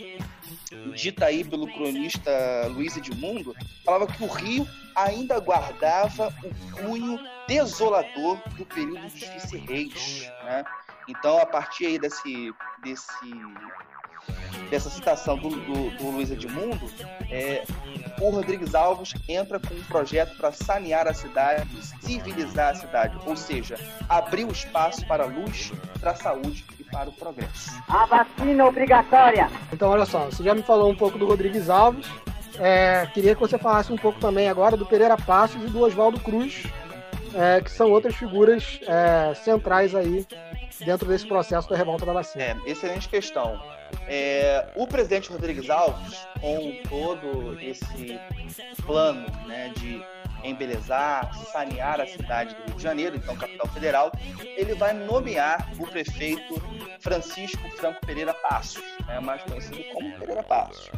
dita 0.95 1.25
aí 1.25 1.45
pelo 1.45 1.67
cronista 1.67 2.31
Luiz 2.69 2.95
Edmundo, 2.99 3.55
falava 3.83 4.07
que 4.07 4.23
o 4.23 4.27
Rio 4.27 4.69
ainda 4.95 5.41
guardava 5.41 6.31
o 6.45 6.77
cunho 6.77 7.19
desolador 7.49 8.39
do 8.59 8.67
período 8.67 9.01
dos 9.01 9.15
vice-reis, 9.15 10.31
né? 10.45 10.63
Então, 11.09 11.39
a 11.39 11.47
partir 11.47 11.87
aí 11.87 11.99
desse, 11.99 12.53
desse 12.83 13.31
dessa 14.71 14.91
citação 14.91 15.37
do, 15.37 15.49
do, 15.49 15.91
do 15.97 16.11
Luiz 16.11 16.31
Edmundo, 16.31 16.91
é, 17.31 17.65
o 18.21 18.31
Rodrigues 18.31 18.75
Alves 18.75 19.15
entra 19.29 19.61
com 19.61 19.75
um 19.75 19.83
projeto 19.85 20.37
para 20.37 20.53
sanear 20.53 21.07
a 21.07 21.15
cidade, 21.15 21.69
civilizar 22.01 22.71
a 22.71 22.75
cidade, 22.75 23.17
ou 23.25 23.37
seja, 23.37 23.77
abrir 24.09 24.45
o 24.45 24.53
espaço 24.53 25.07
para 25.07 25.25
a 25.25 25.27
luz, 25.27 25.73
para 26.01 26.13
a 26.13 26.17
saúde 26.17 26.65
e 26.79 26.85
para 26.85 27.09
o 27.09 27.13
progresso. 27.13 27.71
A 27.89 28.07
vacina 28.07 28.65
obrigatória. 28.65 29.51
Então, 29.73 29.91
olha 29.91 30.07
só, 30.07 30.27
você 30.27 30.43
já 30.43 30.55
me 30.55 30.63
falou 30.63 30.91
um 30.91 30.97
pouco 30.97 31.19
do 31.19 31.27
Rodrigues 31.27 31.69
Alves, 31.71 32.07
é, 32.59 33.07
queria 33.13 33.35
que 33.35 33.41
você 33.41 33.59
falasse 33.59 33.93
um 33.93 33.99
pouco 33.99 34.19
também 34.19 34.49
agora 34.49 34.77
do 34.77 34.87
Pereira 34.87 35.17
Passos 35.17 35.63
e 35.63 35.67
do 35.67 35.81
Oswaldo 35.83 36.19
Cruz, 36.21 36.65
é, 37.35 37.61
que 37.61 37.71
são 37.71 37.91
outras 37.91 38.15
figuras 38.17 38.81
é, 38.87 39.35
centrais 39.35 39.95
aí 39.95 40.27
dentro 40.85 41.07
desse 41.07 41.27
processo 41.27 41.69
da 41.69 41.77
revolta 41.77 42.07
da 42.07 42.15
vacina. 42.15 42.45
É, 42.45 42.57
excelente 42.67 43.09
questão. 43.09 43.61
É, 44.07 44.69
o 44.75 44.87
presidente 44.87 45.31
Rodrigues 45.31 45.69
Alves, 45.71 46.27
com 46.41 46.77
todo 46.89 47.61
esse 47.61 48.21
plano 48.85 49.27
né, 49.47 49.73
de 49.77 50.03
embelezar, 50.45 51.33
sanear 51.51 52.01
a 52.01 52.07
cidade 52.07 52.55
do 52.55 52.63
Rio 52.67 52.77
de 52.77 52.83
Janeiro, 52.83 53.17
então 53.17 53.37
capital 53.37 53.67
federal, 53.69 54.13
ele 54.57 54.75
vai 54.75 54.93
nomear 54.93 55.69
o 55.79 55.87
prefeito 55.87 56.63
Francisco 57.01 57.69
Franco 57.77 58.05
Pereira 58.07 58.33
Passos, 58.35 58.83
né, 59.07 59.19
mais 59.21 59.43
conhecido 59.43 59.83
como 59.93 60.19
Pereira 60.19 60.43
Passos. 60.43 60.91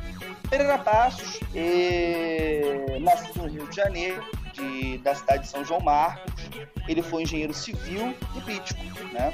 Pereira 0.51 0.79
Passos 0.79 1.41
é, 1.55 2.99
nasceu 3.01 3.43
no 3.43 3.49
Rio 3.49 3.69
de 3.69 3.77
Janeiro, 3.77 4.23
de, 4.53 4.99
da 4.99 5.15
cidade 5.15 5.45
de 5.45 5.49
São 5.49 5.65
João 5.65 5.81
Marcos. 5.81 6.38
Ele 6.89 7.03
foi 7.03 7.23
engenheiro 7.23 7.53
civil 7.53 8.15
e 8.37 8.41
político, 8.41 8.81
né? 9.13 9.33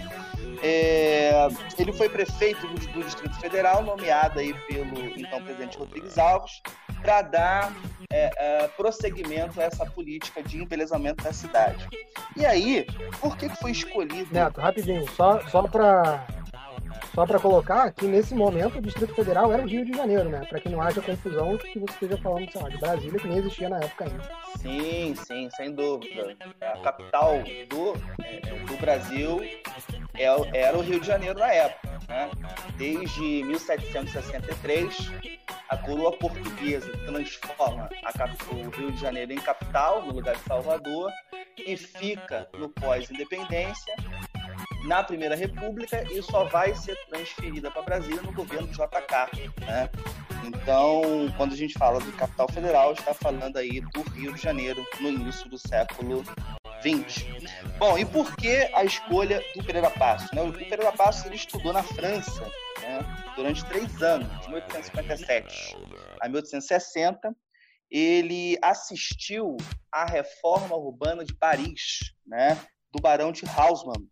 É, 0.62 1.48
ele 1.78 1.92
foi 1.92 2.08
prefeito 2.08 2.66
do, 2.66 2.74
do, 2.92 3.02
Distrito 3.02 3.34
Federal, 3.40 3.82
nomeado 3.82 4.38
aí 4.38 4.54
pelo 4.66 4.98
então 5.18 5.42
presidente 5.42 5.76
Rodrigues 5.76 6.16
Alves, 6.16 6.62
para 7.02 7.22
dar 7.22 7.72
é, 8.10 8.30
é, 8.36 8.68
prosseguimento 8.68 9.60
a 9.60 9.64
essa 9.64 9.84
política 9.84 10.42
de 10.42 10.62
embelezamento 10.62 11.22
da 11.22 11.32
cidade. 11.32 11.86
E 12.36 12.46
aí, 12.46 12.86
por 13.20 13.36
que, 13.36 13.48
que 13.48 13.56
foi 13.56 13.72
escolhido? 13.72 14.32
Neto, 14.32 14.60
rapidinho, 14.60 15.08
só, 15.12 15.40
só 15.48 15.62
para 15.64 16.26
só 17.14 17.24
para 17.24 17.38
colocar 17.38 17.92
que 17.92 18.06
nesse 18.06 18.34
momento 18.34 18.78
o 18.78 18.82
Distrito 18.82 19.14
Federal 19.14 19.52
era 19.52 19.62
o 19.62 19.66
Rio 19.66 19.84
de 19.84 19.96
Janeiro, 19.96 20.28
né? 20.28 20.44
Para 20.48 20.58
que 20.58 20.68
não 20.68 20.80
haja 20.80 21.00
confusão 21.00 21.56
que 21.56 21.78
você 21.78 21.92
esteja 21.92 22.18
falando, 22.18 22.50
sei 22.50 22.60
lá, 22.60 22.68
de 22.68 22.78
Brasília, 22.78 23.20
que 23.20 23.28
nem 23.28 23.38
existia 23.38 23.68
na 23.68 23.78
época 23.78 24.04
ainda. 24.04 24.30
Sim, 24.58 25.14
sim, 25.14 25.48
sem 25.56 25.72
dúvida. 25.72 26.36
É 26.60 26.68
a 26.68 26.78
capital 26.78 27.34
do, 27.68 27.94
é, 28.24 28.40
do 28.66 28.76
Brasil 28.78 29.40
é, 30.14 30.58
era 30.58 30.76
o 30.76 30.80
Rio 30.80 30.98
de 30.98 31.06
Janeiro 31.06 31.38
na 31.38 31.52
época. 31.52 31.88
Né? 32.08 32.30
Desde 32.76 33.44
1763, 33.44 35.12
a 35.68 35.76
coroa 35.76 36.12
portuguesa 36.12 36.90
transforma 37.06 37.88
o 38.50 38.70
Rio 38.70 38.92
de 38.92 39.00
Janeiro 39.00 39.32
em 39.32 39.40
capital, 39.40 40.04
no 40.04 40.14
lugar 40.14 40.34
de 40.34 40.42
Salvador, 40.42 41.10
e 41.56 41.76
fica 41.76 42.48
no 42.58 42.68
pós-independência 42.68 43.94
na 44.84 45.02
Primeira 45.02 45.34
República 45.34 46.04
e 46.12 46.22
só 46.22 46.44
vai 46.44 46.74
ser 46.74 46.96
transferida 47.08 47.70
para 47.70 47.82
Brasília 47.82 48.22
no 48.22 48.32
governo 48.32 48.68
de 48.68 48.74
JK. 48.74 49.50
Né? 49.60 49.90
Então, 50.44 51.02
quando 51.36 51.52
a 51.52 51.56
gente 51.56 51.74
fala 51.74 52.00
do 52.00 52.12
capital 52.12 52.48
federal, 52.50 52.92
está 52.92 53.14
falando 53.14 53.56
aí 53.56 53.80
do 53.80 54.02
Rio 54.12 54.32
de 54.34 54.40
Janeiro 54.40 54.86
no 55.00 55.08
início 55.08 55.48
do 55.48 55.58
século 55.58 56.22
20. 56.82 57.26
Bom, 57.78 57.96
e 57.98 58.04
por 58.04 58.36
que 58.36 58.68
a 58.74 58.84
escolha 58.84 59.42
do 59.56 59.64
Pereira 59.64 59.90
Passos? 59.90 60.30
Né? 60.32 60.42
O 60.42 60.52
Pereira 60.52 60.92
Passos 60.92 61.24
ele 61.24 61.36
estudou 61.36 61.72
na 61.72 61.82
França 61.82 62.42
né, 62.82 63.00
durante 63.34 63.64
três 63.64 64.02
anos, 64.02 64.28
de 64.42 64.48
1857 64.48 65.76
a 66.20 66.28
1860. 66.28 67.34
Ele 67.90 68.58
assistiu 68.62 69.56
à 69.90 70.04
reforma 70.04 70.76
urbana 70.76 71.24
de 71.24 71.34
Paris, 71.34 72.12
né, 72.26 72.58
do 72.92 73.00
Barão 73.00 73.30
de 73.30 73.44
Haussmann, 73.46 74.08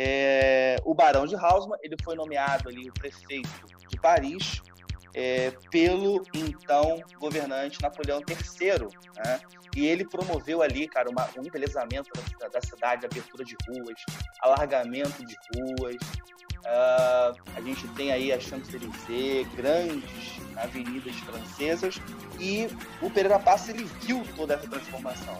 é, 0.00 0.76
o 0.84 0.94
Barão 0.94 1.26
de 1.26 1.34
Haussmann 1.34 1.76
ele 1.82 1.96
foi 2.04 2.14
nomeado 2.14 2.68
ali 2.68 2.88
o 2.88 2.92
prefeito 2.92 3.50
de 3.88 3.98
Paris 3.98 4.62
é, 5.12 5.50
pelo 5.72 6.24
então 6.32 7.02
governante 7.18 7.82
Napoleão 7.82 8.20
III, 8.20 8.86
né? 9.16 9.40
E 9.74 9.84
ele 9.88 10.04
promoveu 10.04 10.62
ali, 10.62 10.86
cara, 10.86 11.10
uma, 11.10 11.28
um 11.36 11.44
embelezamento 11.44 12.10
da, 12.38 12.46
da 12.46 12.60
cidade, 12.60 13.06
abertura 13.06 13.44
de 13.44 13.56
ruas, 13.68 14.00
alargamento 14.40 15.26
de 15.26 15.36
ruas. 15.56 15.96
Uh, 15.96 17.36
a 17.56 17.60
gente 17.60 17.88
tem 17.88 18.12
aí 18.12 18.32
a 18.32 18.38
Champs-Élysées, 18.38 19.48
grandes 19.56 20.40
avenidas 20.56 21.16
francesas, 21.16 22.00
e 22.38 22.68
o 23.02 23.10
Pereira 23.10 23.40
Passos 23.40 23.70
ele 23.70 23.84
viu 24.02 24.24
toda 24.36 24.54
essa 24.54 24.68
transformação. 24.68 25.38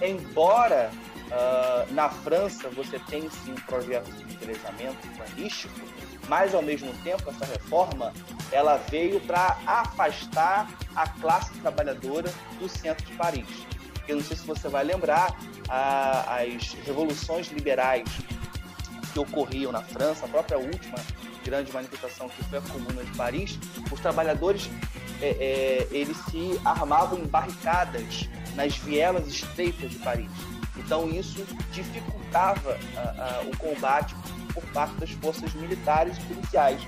Embora 0.00 0.88
uh, 1.28 1.92
na 1.94 2.08
França 2.08 2.68
você 2.70 2.98
tem 2.98 3.28
sim 3.30 3.52
um 3.52 3.60
projeto 3.66 4.10
de 4.10 4.22
embelezamento 4.34 5.06
urbanístico, 5.08 5.80
mas 6.28 6.54
ao 6.54 6.62
mesmo 6.62 6.92
tempo 7.04 7.28
essa 7.30 7.44
reforma 7.46 8.12
ela 8.50 8.76
veio 8.90 9.20
para 9.20 9.58
afastar 9.66 10.68
a 10.94 11.08
classe 11.08 11.52
trabalhadora 11.60 12.32
do 12.58 12.68
centro 12.68 13.04
de 13.06 13.12
Paris. 13.14 13.46
Eu 14.06 14.16
não 14.16 14.24
sei 14.24 14.36
se 14.36 14.46
você 14.46 14.68
vai 14.68 14.84
lembrar 14.84 15.36
a, 15.68 16.40
as 16.40 16.72
revoluções 16.84 17.48
liberais 17.48 18.08
que 19.12 19.18
ocorriam 19.18 19.70
na 19.70 19.82
França, 19.82 20.24
a 20.24 20.28
própria 20.28 20.58
última 20.58 20.98
grande 21.44 21.72
manifestação 21.72 22.28
que 22.28 22.44
foi 22.44 22.58
a 22.58 22.62
Comuna 22.62 23.02
de 23.02 23.16
Paris, 23.16 23.58
os 23.90 24.00
trabalhadores 24.00 24.68
é, 25.20 25.28
é, 25.28 25.88
eles 25.90 26.16
se 26.30 26.60
armavam 26.64 27.18
em 27.18 27.26
barricadas 27.26 28.28
nas 28.54 28.76
vielas 28.76 29.26
estreitas 29.26 29.90
de 29.90 29.98
Paris. 29.98 30.30
Então 30.78 31.08
isso 31.10 31.44
dificultava 31.72 32.78
o 33.50 33.56
combate 33.56 34.14
por 34.54 34.62
parte 34.72 34.94
das 34.94 35.10
forças 35.10 35.52
militares 35.54 36.16
e 36.16 36.20
policiais. 36.22 36.80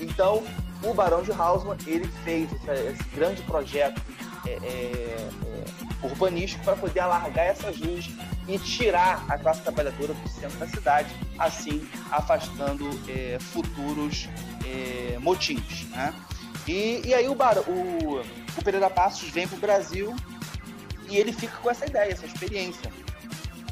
Então, 0.00 0.44
o 0.82 0.94
Barão 0.94 1.22
de 1.22 1.32
Haussmann 1.32 1.76
ele 1.86 2.08
fez 2.24 2.50
esse, 2.52 2.70
esse 2.70 3.04
grande 3.14 3.42
projeto 3.42 4.00
é, 4.46 4.50
é, 4.50 4.56
é 4.62 6.06
urbanístico 6.06 6.64
para 6.64 6.76
poder 6.76 7.00
alargar 7.00 7.46
essas 7.46 7.76
ruas 7.78 8.08
e 8.46 8.58
tirar 8.58 9.24
a 9.28 9.36
classe 9.36 9.60
trabalhadora 9.62 10.14
do 10.14 10.28
centro 10.28 10.56
da 10.58 10.68
cidade, 10.68 11.14
assim 11.38 11.86
afastando 12.10 12.88
é, 13.08 13.38
futuros 13.40 14.28
é, 14.64 15.18
motins. 15.18 15.84
Né? 15.90 16.14
E, 16.66 17.02
e 17.04 17.14
aí 17.14 17.28
o, 17.28 17.34
Bar, 17.34 17.58
o, 17.58 18.20
o 18.20 18.64
Pereira 18.64 18.88
Passos 18.88 19.28
vem 19.30 19.46
para 19.46 19.56
o 19.56 19.60
Brasil 19.60 20.14
e 21.08 21.16
ele 21.16 21.32
fica 21.32 21.56
com 21.56 21.70
essa 21.70 21.86
ideia, 21.86 22.12
essa 22.12 22.26
experiência 22.26 22.90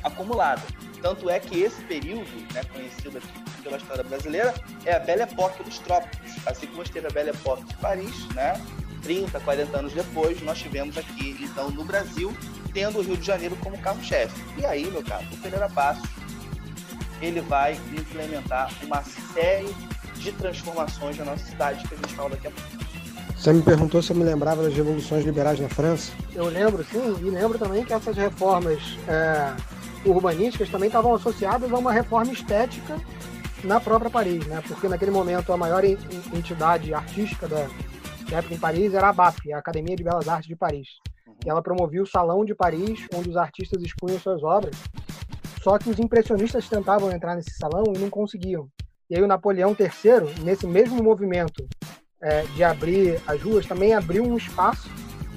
acumulada. 0.06 0.62
Tanto 1.02 1.28
é 1.28 1.38
que 1.38 1.60
esse 1.60 1.82
período, 1.82 2.30
né, 2.52 2.62
conhecido 2.72 3.18
aqui 3.18 3.62
pela 3.62 3.76
história 3.76 4.04
brasileira, 4.04 4.54
é 4.84 4.94
a 4.94 4.98
Belle 4.98 5.22
Époque 5.22 5.62
dos 5.62 5.78
trópicos. 5.80 6.36
Assim 6.46 6.66
como 6.68 6.82
teve 6.84 7.06
a 7.06 7.10
Belle 7.10 7.30
Époque 7.30 7.64
de 7.64 7.74
Paris, 7.76 8.26
né, 8.34 8.60
30, 9.02 9.38
40 9.40 9.78
anos 9.78 9.92
depois, 9.92 10.40
nós 10.42 10.58
tivemos 10.58 10.96
aqui, 10.96 11.36
então, 11.40 11.70
no 11.70 11.84
Brasil, 11.84 12.36
tendo 12.72 12.98
o 12.98 13.02
Rio 13.02 13.16
de 13.16 13.26
Janeiro 13.26 13.56
como 13.62 13.78
carro-chefe. 13.78 14.34
E 14.58 14.64
aí, 14.64 14.90
meu 14.90 15.02
caro, 15.02 15.24
o 15.32 15.36
Pereira 15.38 15.68
Passos, 15.68 16.08
ele 17.20 17.40
vai 17.40 17.78
implementar 17.96 18.70
uma 18.82 19.02
série 19.34 19.74
de 20.16 20.32
transformações 20.32 21.16
na 21.18 21.24
nossa 21.24 21.44
cidade, 21.44 21.86
que 21.86 21.94
a 21.94 21.96
gente 21.96 22.14
fala 22.14 22.30
daqui 22.30 22.48
a 22.48 22.50
pouco. 22.50 22.86
Você 23.36 23.52
me 23.52 23.62
perguntou 23.62 24.02
se 24.02 24.10
eu 24.10 24.16
me 24.16 24.24
lembrava 24.24 24.62
das 24.62 24.74
revoluções 24.74 25.24
liberais 25.24 25.60
na 25.60 25.68
França. 25.68 26.10
Eu 26.34 26.46
lembro, 26.46 26.84
sim, 26.84 27.16
e 27.20 27.30
lembro 27.30 27.58
também 27.58 27.84
que 27.84 27.92
essas 27.92 28.16
reformas 28.16 28.80
é, 29.06 29.52
urbanísticas 30.06 30.70
também 30.70 30.86
estavam 30.86 31.14
associadas 31.14 31.72
a 31.72 31.76
uma 31.76 31.92
reforma 31.92 32.32
estética 32.32 32.98
na 33.64 33.80
própria 33.80 34.10
Paris, 34.10 34.46
né? 34.46 34.62
Porque 34.66 34.88
naquele 34.88 35.10
momento 35.10 35.52
a 35.52 35.56
maior 35.56 35.84
entidade 35.84 36.94
artística 36.94 37.48
da, 37.48 37.68
época 38.34 38.54
em 38.54 38.58
Paris 38.58 38.94
era 38.94 39.08
a 39.08 39.12
BAP, 39.12 39.52
a 39.52 39.58
Academia 39.58 39.96
de 39.96 40.02
Belas 40.02 40.28
Artes 40.28 40.48
de 40.48 40.56
Paris. 40.56 40.88
Uhum. 41.26 41.34
E 41.44 41.50
ela 41.50 41.62
promovia 41.62 42.02
o 42.02 42.06
Salão 42.06 42.44
de 42.44 42.54
Paris, 42.54 43.06
onde 43.14 43.30
os 43.30 43.36
artistas 43.36 43.82
expunham 43.82 44.18
suas 44.18 44.42
obras. 44.42 44.76
Só 45.62 45.78
que 45.78 45.90
os 45.90 45.98
impressionistas 45.98 46.68
tentavam 46.68 47.10
entrar 47.10 47.34
nesse 47.34 47.56
salão 47.56 47.84
e 47.94 47.98
não 47.98 48.08
conseguiam. 48.08 48.68
E 49.10 49.16
aí 49.16 49.22
o 49.22 49.26
Napoleão 49.26 49.76
III, 49.78 50.44
nesse 50.44 50.66
mesmo 50.66 51.02
movimento 51.02 51.66
é, 52.20 52.42
de 52.42 52.64
abrir 52.64 53.20
as 53.26 53.40
ruas, 53.40 53.66
também 53.66 53.94
abriu 53.94 54.24
um 54.24 54.36
espaço 54.36 54.88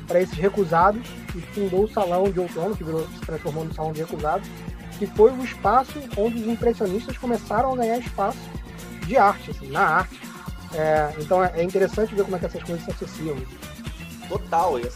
para 0.10 0.20
esses 0.20 0.36
recusados 0.36 1.08
e 1.36 1.40
fundou 1.40 1.84
o 1.84 1.90
Salão 1.90 2.30
de 2.32 2.40
Outono, 2.40 2.76
que 2.76 2.84
virou, 2.84 3.08
se 3.08 3.20
transformou 3.22 3.64
no 3.64 3.74
Salão 3.74 3.94
de 3.94 4.02
Recusados, 4.02 4.50
que 4.98 5.06
foi 5.06 5.32
o 5.32 5.44
espaço 5.44 5.94
onde 6.18 6.42
os 6.42 6.48
impressionistas 6.48 7.16
começaram 7.16 7.74
a 7.74 7.78
ganhar 7.78 8.00
espaço 8.00 8.40
de 9.06 9.16
arte, 9.16 9.52
assim, 9.52 9.70
na 9.70 9.82
arte. 9.82 10.20
É, 10.74 11.14
então 11.20 11.44
é, 11.44 11.64
interessante 11.64 12.14
ver 12.14 12.24
como 12.24 12.36
é 12.36 12.40
que 12.40 12.48
essas 12.48 12.64
coisas 12.64 12.84
se 12.84 12.92
associam. 12.92 13.38
Total. 14.28 14.80
E 14.80 14.90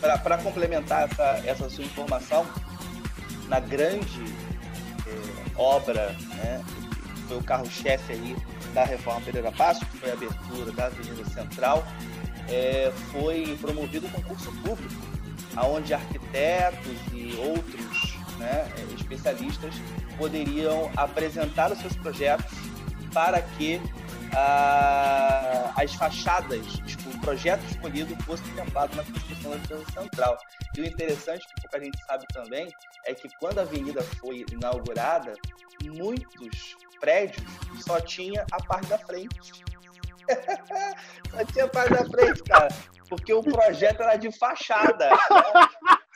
para 0.00 0.38
complementar 0.38 1.10
essa, 1.10 1.42
essa 1.46 1.70
sua 1.70 1.84
informação, 1.84 2.46
na 3.48 3.60
grande 3.60 4.24
é, 5.06 5.50
obra, 5.56 6.14
né, 6.36 6.62
foi 7.26 7.38
o 7.38 7.42
carro-chefe 7.42 8.12
aí 8.12 8.36
da 8.74 8.84
Reforma 8.84 9.22
Pereira 9.22 9.52
Passo, 9.52 9.84
que 9.86 9.98
foi 9.98 10.10
a 10.10 10.12
abertura 10.12 10.72
da 10.72 10.86
Avenida 10.86 11.24
Central, 11.30 11.86
é, 12.48 12.92
foi 13.10 13.56
promovido 13.60 14.06
um 14.06 14.10
concurso 14.10 14.52
público, 14.62 14.94
onde 15.56 15.94
arquitetos 15.94 16.96
e 17.12 17.36
outros 17.38 18.16
né, 18.38 18.68
especialistas 18.94 19.74
poderiam 20.16 20.90
apresentar 20.96 21.72
os 21.72 21.78
seus 21.78 21.94
projetos 21.96 22.52
para 23.12 23.40
que 23.40 23.80
ah, 24.36 25.72
as 25.76 25.94
fachadas, 25.94 26.66
tipo, 26.86 27.10
o 27.10 27.20
projeto 27.20 27.62
escolhido 27.70 28.16
fosse 28.24 28.42
contemplado 28.50 28.96
na 28.96 29.04
construção 29.04 29.50
da 29.52 29.56
Avenida 29.56 29.92
Central. 29.92 30.36
E 30.76 30.80
o 30.80 30.84
interessante, 30.84 31.46
que 31.46 31.62
pouca 31.62 31.80
gente 31.80 32.04
sabe 32.04 32.26
também, 32.32 32.68
é 33.06 33.14
que 33.14 33.28
quando 33.38 33.60
a 33.60 33.62
avenida 33.62 34.02
foi 34.02 34.44
inaugurada, 34.52 35.34
muitos 35.84 36.76
prédios 37.00 37.46
só 37.80 38.00
tinha 38.00 38.44
a 38.50 38.62
parte 38.62 38.88
da 38.88 38.98
frente. 38.98 39.64
só 41.34 41.44
tinha 41.44 41.64
a 41.64 41.68
parte 41.68 41.92
da 41.92 42.04
frente, 42.04 42.42
cara. 42.44 42.68
Porque 43.08 43.32
o 43.32 43.42
projeto 43.42 44.02
era 44.02 44.16
de 44.16 44.30
fachada. 44.36 45.10
Né? 45.10 45.16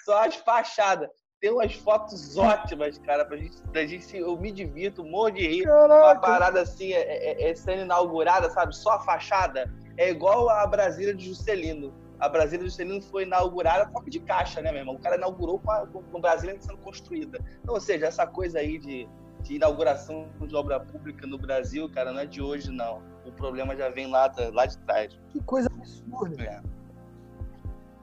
Só 0.04 0.24
as 0.24 0.36
fachadas. 0.36 1.08
Tem 1.40 1.52
umas 1.52 1.72
fotos 1.74 2.36
ótimas, 2.36 2.98
cara, 2.98 3.24
pra 3.24 3.36
gente, 3.36 3.60
pra 3.70 3.86
gente 3.86 4.16
eu 4.16 4.36
me 4.36 4.50
divirto, 4.50 5.04
monte 5.04 5.36
de 5.36 5.46
rir. 5.46 5.64
Caraca. 5.64 6.04
Uma 6.04 6.20
parada 6.20 6.62
assim, 6.62 6.92
é, 6.92 7.00
é, 7.00 7.50
é, 7.50 7.54
sendo 7.54 7.82
inaugurada, 7.82 8.50
sabe? 8.50 8.74
Só 8.74 8.92
a 8.92 9.00
fachada. 9.00 9.72
É 9.96 10.10
igual 10.10 10.48
a 10.48 10.66
Brasília 10.66 11.14
de 11.14 11.26
Juscelino. 11.26 11.94
A 12.18 12.28
Brasília 12.28 12.64
de 12.64 12.70
Juscelino 12.70 13.00
foi 13.02 13.22
inaugurada 13.22 13.86
com 13.86 14.02
de 14.02 14.18
caixa, 14.18 14.60
né, 14.60 14.72
meu 14.72 14.80
irmão? 14.80 14.96
O 14.96 14.98
cara 14.98 15.16
inaugurou 15.16 15.60
com 15.60 15.70
a, 15.70 15.86
com 15.86 16.16
a 16.16 16.20
Brasília 16.20 16.56
sendo 16.58 16.78
construída. 16.78 17.38
Então, 17.62 17.74
ou 17.74 17.80
seja, 17.80 18.06
essa 18.06 18.26
coisa 18.26 18.58
aí 18.58 18.78
de 18.78 19.08
de 19.42 19.54
inauguração 19.54 20.28
de 20.40 20.54
obra 20.54 20.80
pública 20.80 21.26
no 21.26 21.38
Brasil, 21.38 21.88
cara, 21.90 22.12
não 22.12 22.20
é 22.20 22.26
de 22.26 22.42
hoje, 22.42 22.70
não. 22.70 23.02
O 23.28 23.32
problema 23.32 23.76
já 23.76 23.88
vem 23.88 24.06
lá, 24.06 24.32
lá 24.52 24.66
de 24.66 24.78
trás. 24.78 25.18
Que 25.30 25.40
coisa 25.42 25.68
absurda. 25.68 26.42
É. 26.42 26.60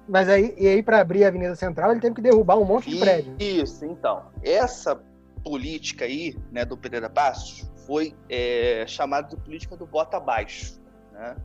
Mas 0.07 0.29
aí, 0.29 0.53
e 0.57 0.67
aí, 0.67 0.83
para 0.83 1.01
abrir 1.01 1.25
a 1.25 1.29
Avenida 1.29 1.55
Central, 1.55 1.91
ele 1.91 1.99
teve 1.99 2.15
que 2.15 2.21
derrubar 2.21 2.57
um 2.57 2.65
monte 2.65 2.89
de 2.91 2.99
prédios. 2.99 3.35
Isso, 3.39 3.85
então. 3.85 4.23
Essa 4.43 5.01
política 5.43 6.05
aí, 6.05 6.37
né, 6.51 6.63
do 6.63 6.77
Pereira 6.77 7.09
Passos, 7.09 7.69
foi 7.85 8.15
é, 8.29 8.85
chamada 8.87 9.29
de 9.29 9.37
política 9.37 9.75
do 9.75 9.85
bota 9.85 10.17
abaixo, 10.17 10.79
né? 11.11 11.35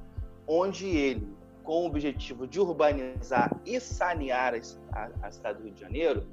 onde 0.46 0.86
ele, 0.86 1.28
com 1.62 1.82
o 1.82 1.86
objetivo 1.86 2.46
de 2.46 2.60
urbanizar 2.60 3.54
e 3.64 3.78
sanear 3.78 4.54
a, 4.92 5.08
a 5.22 5.30
cidade 5.30 5.58
do 5.58 5.64
Rio 5.64 5.74
de 5.74 5.80
Janeiro, 5.80 6.26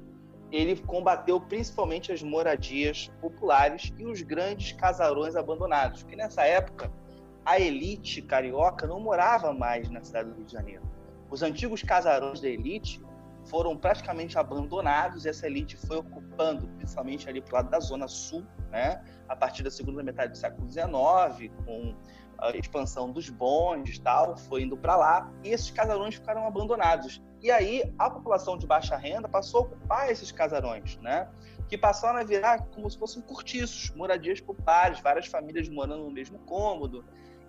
ele 0.50 0.76
combateu 0.76 1.40
principalmente 1.40 2.10
as 2.10 2.22
moradias 2.22 3.10
populares 3.20 3.92
e 3.98 4.06
os 4.06 4.22
grandes 4.22 4.72
casarões 4.72 5.36
abandonados, 5.36 6.02
porque 6.02 6.16
nessa 6.16 6.42
época 6.42 6.90
a 7.48 7.58
elite 7.58 8.20
carioca 8.20 8.86
não 8.86 9.00
morava 9.00 9.54
mais 9.54 9.88
na 9.88 10.04
cidade 10.04 10.28
do 10.28 10.36
Rio 10.36 10.44
de 10.44 10.52
Janeiro. 10.52 10.82
Os 11.30 11.42
antigos 11.42 11.82
casarões 11.82 12.42
da 12.42 12.48
elite 12.48 13.02
foram 13.46 13.74
praticamente 13.74 14.38
abandonados 14.38 15.24
e 15.24 15.30
essa 15.30 15.46
elite 15.46 15.74
foi 15.74 15.96
ocupando, 15.96 16.68
principalmente 16.76 17.26
ali 17.26 17.40
para 17.40 17.60
lado 17.60 17.70
da 17.70 17.80
zona 17.80 18.06
sul, 18.06 18.44
né, 18.70 19.02
a 19.26 19.34
partir 19.34 19.62
da 19.62 19.70
segunda 19.70 20.02
metade 20.02 20.32
do 20.32 20.36
século 20.36 20.70
XIX, 20.70 21.50
com 21.64 21.94
a 22.36 22.50
expansão 22.50 23.10
dos 23.10 23.30
bondes, 23.30 23.98
tal, 23.98 24.36
foi 24.36 24.64
indo 24.64 24.76
para 24.76 24.96
lá 24.96 25.32
e 25.42 25.48
esses 25.48 25.70
casarões 25.70 26.16
ficaram 26.16 26.46
abandonados. 26.46 27.22
E 27.40 27.50
aí 27.50 27.82
a 27.98 28.10
população 28.10 28.58
de 28.58 28.66
baixa 28.66 28.94
renda 28.94 29.26
passou 29.26 29.60
a 29.60 29.62
ocupar 29.62 30.10
esses 30.10 30.30
casarões, 30.30 30.98
né? 30.98 31.26
Que 31.66 31.78
passaram 31.78 32.18
a 32.18 32.24
virar 32.24 32.66
como 32.74 32.90
se 32.90 32.98
fossem 32.98 33.22
cortiços, 33.22 33.90
moradias 33.96 34.38
populares, 34.38 35.00
várias 35.00 35.26
famílias 35.26 35.66
morando 35.70 36.04
no 36.04 36.10
mesmo 36.10 36.38
cômodo. 36.40 37.04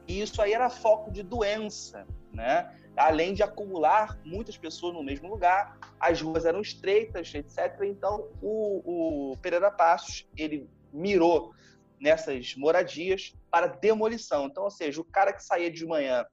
E 0.10 0.22
isso 0.22 0.42
aí 0.42 0.54
era 0.54 0.72
foco 0.72 1.12
de 1.12 1.22
doença, 1.22 2.06
né? 2.34 2.76
Além 2.98 3.34
de 3.34 3.44
acumular 3.44 4.20
muitas 4.26 4.58
pessoas 4.58 4.96
no 4.96 5.04
mesmo 5.04 5.30
lugar, 5.30 5.78
as 6.00 6.20
ruas 6.20 6.46
eram 6.46 6.62
estreitas, 6.62 7.34
etc. 7.34 7.84
Então 7.84 8.28
o, 8.42 9.34
o 9.34 9.38
Pereira 9.38 9.70
Passos 9.70 10.28
ele 10.36 10.68
mirou 10.92 11.54
nessas 12.02 12.56
moradias 12.56 13.36
para 13.52 13.68
demolição. 13.68 14.48
Então, 14.48 14.64
ou 14.64 14.72
seja, 14.72 15.00
o 15.00 15.06
cara 15.06 15.32
que 15.32 15.44
saía 15.44 15.70
de 15.70 15.86
manhã 15.86 16.26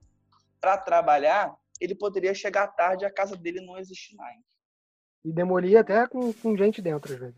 para 0.58 0.78
trabalhar 0.78 1.54
ele 1.78 1.94
poderia 1.94 2.34
chegar 2.34 2.64
à 2.64 2.68
tarde 2.68 3.04
e 3.04 3.06
a 3.06 3.12
casa 3.12 3.36
dele 3.36 3.60
não 3.60 3.76
existe 3.76 4.16
mais. 4.16 4.40
E 5.22 5.30
demolia 5.30 5.80
até 5.80 6.06
com, 6.06 6.32
com 6.32 6.56
gente 6.56 6.80
dentro, 6.80 7.12
às 7.12 7.18
vezes. 7.18 7.36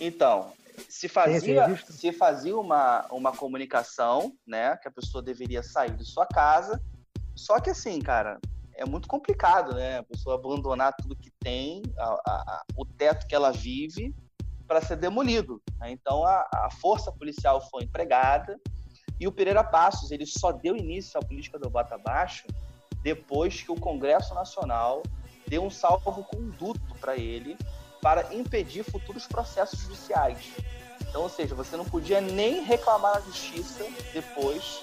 Então, 0.00 0.52
se 0.88 1.08
fazia, 1.08 1.76
se 1.76 2.12
fazia 2.12 2.56
uma, 2.56 3.06
uma 3.10 3.32
comunicação, 3.32 4.32
né, 4.46 4.76
que 4.76 4.88
a 4.88 4.90
pessoa 4.90 5.22
deveria 5.22 5.62
sair 5.62 5.94
de 5.94 6.04
sua 6.04 6.26
casa, 6.26 6.80
só 7.34 7.60
que 7.60 7.70
assim, 7.70 8.00
cara, 8.00 8.38
é 8.74 8.84
muito 8.84 9.08
complicado, 9.08 9.74
né, 9.74 9.98
a 9.98 10.02
pessoa 10.02 10.36
abandonar 10.36 10.94
tudo 10.96 11.16
que 11.16 11.30
tem, 11.40 11.82
a, 11.98 12.04
a, 12.26 12.62
o 12.76 12.84
teto 12.84 13.26
que 13.26 13.34
ela 13.34 13.50
vive, 13.50 14.14
para 14.66 14.82
ser 14.82 14.96
demolido. 14.96 15.62
Né? 15.80 15.90
Então, 15.90 16.24
a, 16.24 16.46
a 16.52 16.68
força 16.70 17.10
policial 17.10 17.60
foi 17.70 17.84
empregada 17.84 18.60
e 19.18 19.26
o 19.26 19.32
Pereira 19.32 19.64
Passos, 19.64 20.10
ele 20.10 20.26
só 20.26 20.52
deu 20.52 20.76
início 20.76 21.18
à 21.18 21.24
política 21.24 21.58
do 21.58 21.70
bota 21.70 21.96
abaixo 21.96 22.46
depois 23.02 23.62
que 23.62 23.72
o 23.72 23.76
Congresso 23.76 24.34
Nacional 24.34 25.02
deu 25.46 25.64
um 25.64 25.70
salvo-conduto 25.70 26.94
para 27.00 27.16
ele 27.16 27.56
para 28.00 28.34
impedir 28.34 28.82
futuros 28.84 29.26
processos 29.26 29.80
judiciais. 29.80 30.38
Então, 31.00 31.22
ou 31.22 31.28
seja, 31.28 31.54
você 31.54 31.76
não 31.76 31.84
podia 31.84 32.20
nem 32.20 32.62
reclamar 32.62 33.14
na 33.14 33.20
justiça 33.20 33.84
depois 34.12 34.82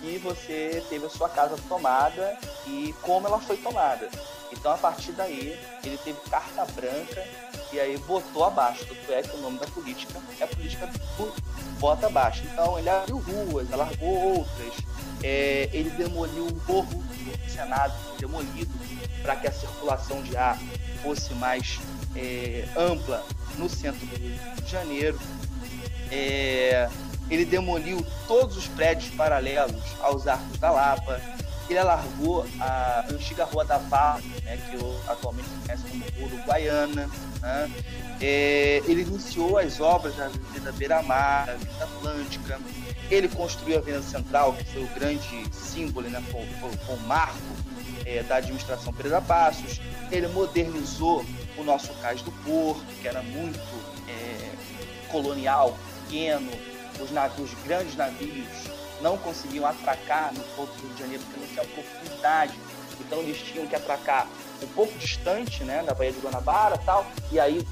que 0.00 0.18
você 0.18 0.84
teve 0.88 1.06
a 1.06 1.10
sua 1.10 1.28
casa 1.28 1.56
tomada 1.68 2.38
e 2.66 2.94
como 3.02 3.26
ela 3.26 3.40
foi 3.40 3.56
tomada. 3.56 4.08
Então, 4.52 4.72
a 4.72 4.78
partir 4.78 5.12
daí, 5.12 5.58
ele 5.84 5.98
teve 5.98 6.18
carta 6.30 6.64
branca 6.72 7.24
e 7.72 7.78
aí 7.78 7.98
botou 7.98 8.44
abaixo. 8.44 8.86
Tanto 8.86 9.12
é 9.12 9.22
que 9.22 9.36
o 9.36 9.40
nome 9.40 9.58
da 9.58 9.66
política 9.66 10.20
é 10.40 10.44
a 10.44 10.48
política 10.48 10.86
do 10.86 10.98
bota 11.78 12.06
abaixo. 12.06 12.42
Então, 12.50 12.78
ele 12.78 12.88
abriu 12.88 13.18
ruas, 13.18 13.72
alargou 13.72 14.38
outras, 14.38 14.74
é, 15.22 15.68
ele 15.72 15.90
demoliu 15.90 16.46
o 16.46 16.62
morro 16.66 17.02
do 17.02 17.50
Senado, 17.50 17.94
demolido, 18.18 18.72
para 19.22 19.36
que 19.36 19.46
a 19.46 19.52
circulação 19.52 20.22
de 20.22 20.36
ar 20.36 20.58
fosse 21.02 21.34
mais 21.34 21.78
é, 22.16 22.66
ampla 22.76 23.24
no 23.56 23.68
centro 23.68 24.04
do 24.06 24.16
Rio 24.16 24.36
de 24.62 24.70
Janeiro. 24.70 25.18
É, 26.10 26.88
ele 27.30 27.44
demoliu 27.44 28.04
todos 28.26 28.56
os 28.56 28.66
prédios 28.68 29.10
paralelos 29.14 29.82
aos 30.00 30.26
Arcos 30.26 30.58
da 30.58 30.70
Lapa. 30.70 31.20
Ele 31.68 31.78
alargou 31.78 32.46
a 32.58 33.04
antiga 33.10 33.44
Rua 33.44 33.62
da 33.62 33.76
Vala, 33.76 34.22
né, 34.42 34.56
que 34.56 35.10
atualmente 35.10 35.48
conhece 35.66 35.82
como 35.84 36.04
Uruguaiana. 36.26 37.10
Né? 37.42 37.70
É, 38.20 38.82
ele 38.86 39.02
iniciou 39.02 39.58
as 39.58 39.78
obras 39.78 40.16
da 40.16 40.26
Avenida 40.26 40.72
Beira-Mar, 40.72 41.46
da 41.46 41.52
Avenida 41.52 41.84
Atlântica. 41.84 42.58
Ele 43.10 43.28
construiu 43.28 43.76
a 43.76 43.80
Avenida 43.80 44.02
Central, 44.02 44.54
que 44.54 44.64
foi 44.64 44.82
o 44.82 44.88
grande 44.88 45.44
símbolo, 45.52 46.08
né, 46.08 46.22
foi 46.30 46.94
o 46.94 47.00
marco 47.00 47.38
é, 48.06 48.22
da 48.22 48.36
administração 48.36 48.90
Pereira 48.92 49.20
Passos. 49.20 49.78
Ele 50.10 50.26
modernizou 50.28 51.24
o 51.58 51.64
nosso 51.64 51.92
cais 51.94 52.22
do 52.22 52.32
Porto, 52.44 52.86
que 53.00 53.08
era 53.08 53.22
muito 53.22 53.58
é, 54.08 55.08
colonial, 55.10 55.76
pequeno. 56.04 56.50
Os 57.00 57.10
navios, 57.10 57.52
os 57.52 57.62
grandes 57.62 57.94
navios, 57.96 58.48
não 59.00 59.16
conseguiam 59.18 59.66
atracar 59.66 60.32
no 60.34 60.42
Porto 60.56 60.72
do 60.74 60.86
Rio 60.86 60.94
de 60.94 61.00
Janeiro 61.00 61.22
porque 61.24 61.40
não 61.40 61.48
tinha 61.48 61.64
profundidade. 61.64 62.54
Então 63.00 63.20
eles 63.20 63.38
tinham 63.38 63.66
que 63.66 63.76
atracar 63.76 64.26
um 64.62 64.66
pouco 64.68 64.96
distante, 64.98 65.62
né, 65.62 65.82
da 65.84 65.94
Baía 65.94 66.12
de 66.12 66.20
Guanabara, 66.20 66.76
tal. 66.78 67.06
E 67.30 67.38
aí 67.38 67.64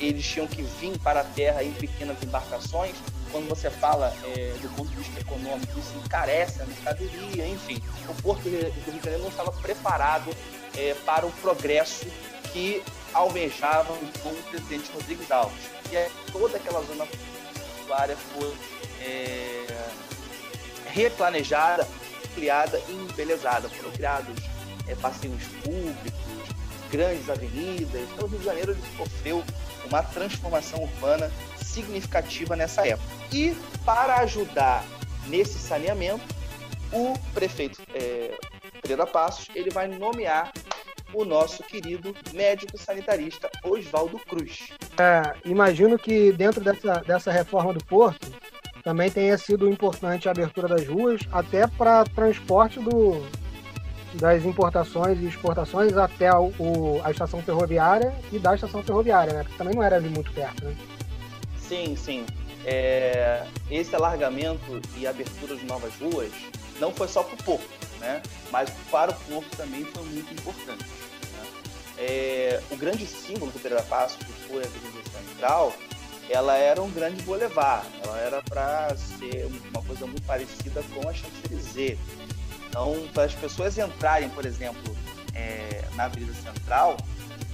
eles 0.00 0.24
tinham 0.24 0.46
que 0.46 0.62
vir 0.62 0.98
para 0.98 1.20
a 1.20 1.24
terra 1.24 1.62
em 1.62 1.72
pequenas 1.72 2.22
embarcações. 2.22 2.94
Quando 3.30 3.48
você 3.48 3.70
fala 3.70 4.12
é, 4.24 4.54
do 4.60 4.68
ponto 4.76 4.90
de 4.90 4.96
vista 4.96 5.20
econômico, 5.20 5.78
isso 5.78 5.94
encarece 6.04 6.60
a 6.60 6.66
mercadoria, 6.66 7.46
enfim. 7.46 7.82
O 8.08 8.14
Porto 8.22 8.42
do 8.42 8.50
Rio 8.50 8.70
de 8.70 8.98
Janeiro 8.98 9.22
não 9.22 9.30
estava 9.30 9.50
preparado 9.52 10.30
é, 10.76 10.94
para 11.06 11.26
o 11.26 11.32
progresso 11.32 12.06
que 12.52 12.82
almejava 13.12 13.92
o 13.92 14.42
presidente 14.50 14.90
Rodrigues 14.92 15.30
Alves. 15.30 15.70
E 15.90 15.96
aí, 15.96 16.10
toda 16.30 16.56
aquela 16.56 16.82
zona 16.82 17.06
portuária 17.06 18.16
foi 18.16 18.54
é, 19.00 19.88
replanejada, 20.86 21.86
criada 22.34 22.80
e 22.88 22.92
embelezada. 22.92 23.68
Foram 23.68 23.90
criados 23.92 24.36
é, 24.86 24.94
passeios 24.94 25.42
públicos, 25.62 26.56
grandes 26.90 27.28
avenidas. 27.28 28.02
Então, 28.12 28.26
o 28.26 28.30
Rio 28.30 28.38
de 28.38 28.44
Janeiro 28.44 28.76
sofreu 28.96 29.44
uma 29.86 30.02
transformação 30.02 30.82
urbana 30.82 31.30
significativa 31.56 32.56
nessa 32.56 32.86
época. 32.86 33.08
E 33.32 33.56
para 33.84 34.16
ajudar 34.20 34.84
nesse 35.26 35.58
saneamento, 35.58 36.22
o 36.92 37.14
prefeito 37.32 37.80
é, 37.94 38.36
Pereira 38.80 39.06
Passos 39.06 39.48
ele 39.54 39.70
vai 39.70 39.88
nomear 39.88 40.52
o 41.12 41.24
nosso 41.24 41.62
querido 41.62 42.14
médico 42.32 42.78
sanitarista 42.78 43.50
Oswaldo 43.62 44.18
Cruz. 44.18 44.68
É, 44.98 45.34
imagino 45.48 45.98
que 45.98 46.32
dentro 46.32 46.60
dessa, 46.62 46.94
dessa 47.00 47.30
reforma 47.30 47.72
do 47.72 47.84
porto 47.84 48.30
também 48.82 49.10
tenha 49.10 49.38
sido 49.38 49.68
importante 49.68 50.28
a 50.28 50.32
abertura 50.32 50.68
das 50.68 50.86
ruas, 50.86 51.20
até 51.30 51.66
para 51.66 52.04
transporte 52.04 52.80
do, 52.80 53.24
das 54.14 54.44
importações 54.44 55.18
e 55.20 55.26
exportações 55.26 55.96
até 55.96 56.32
o, 56.32 56.52
o, 56.58 57.00
a 57.04 57.10
estação 57.10 57.42
ferroviária 57.42 58.12
e 58.32 58.38
da 58.38 58.54
estação 58.54 58.82
ferroviária, 58.82 59.32
né? 59.32 59.42
Porque 59.42 59.56
também 59.56 59.74
não 59.74 59.82
era 59.82 59.96
ali 59.96 60.08
muito 60.08 60.32
perto, 60.32 60.64
né? 60.64 60.74
Sim, 61.58 61.96
sim. 61.96 62.26
É, 62.64 63.44
esse 63.70 63.94
alargamento 63.94 64.80
e 64.96 65.06
abertura 65.06 65.56
de 65.56 65.64
novas 65.64 65.92
ruas 66.00 66.30
não 66.78 66.92
foi 66.92 67.08
só 67.08 67.22
para 67.22 67.34
o 67.34 67.42
porto, 67.42 67.68
né? 68.02 68.22
Mas 68.50 68.68
para 68.90 69.12
o 69.12 69.14
porto 69.14 69.56
também 69.56 69.84
foi 69.86 70.04
muito 70.04 70.32
importante. 70.34 70.84
Né? 70.84 71.46
É, 71.98 72.62
o 72.70 72.76
grande 72.76 73.06
símbolo 73.06 73.50
do 73.50 73.58
Pereira 73.58 73.82
Passo, 73.84 74.18
que 74.18 74.32
foi 74.48 74.62
a 74.62 74.66
Avenida 74.66 75.10
Central, 75.10 75.72
ela 76.28 76.56
era 76.56 76.82
um 76.82 76.90
grande 76.90 77.22
boulevard. 77.22 77.86
Ela 78.04 78.18
era 78.18 78.42
para 78.42 78.94
ser 78.96 79.48
uma 79.70 79.82
coisa 79.82 80.06
muito 80.06 80.22
parecida 80.22 80.82
com 80.94 81.08
a 81.08 81.14
Champs-Élysées 81.14 81.98
então, 82.72 83.06
para 83.12 83.24
as 83.24 83.34
pessoas 83.34 83.76
entrarem, 83.76 84.30
por 84.30 84.46
exemplo, 84.46 84.96
é, 85.34 85.84
na 85.94 86.04
Avenida 86.04 86.32
Central, 86.32 86.96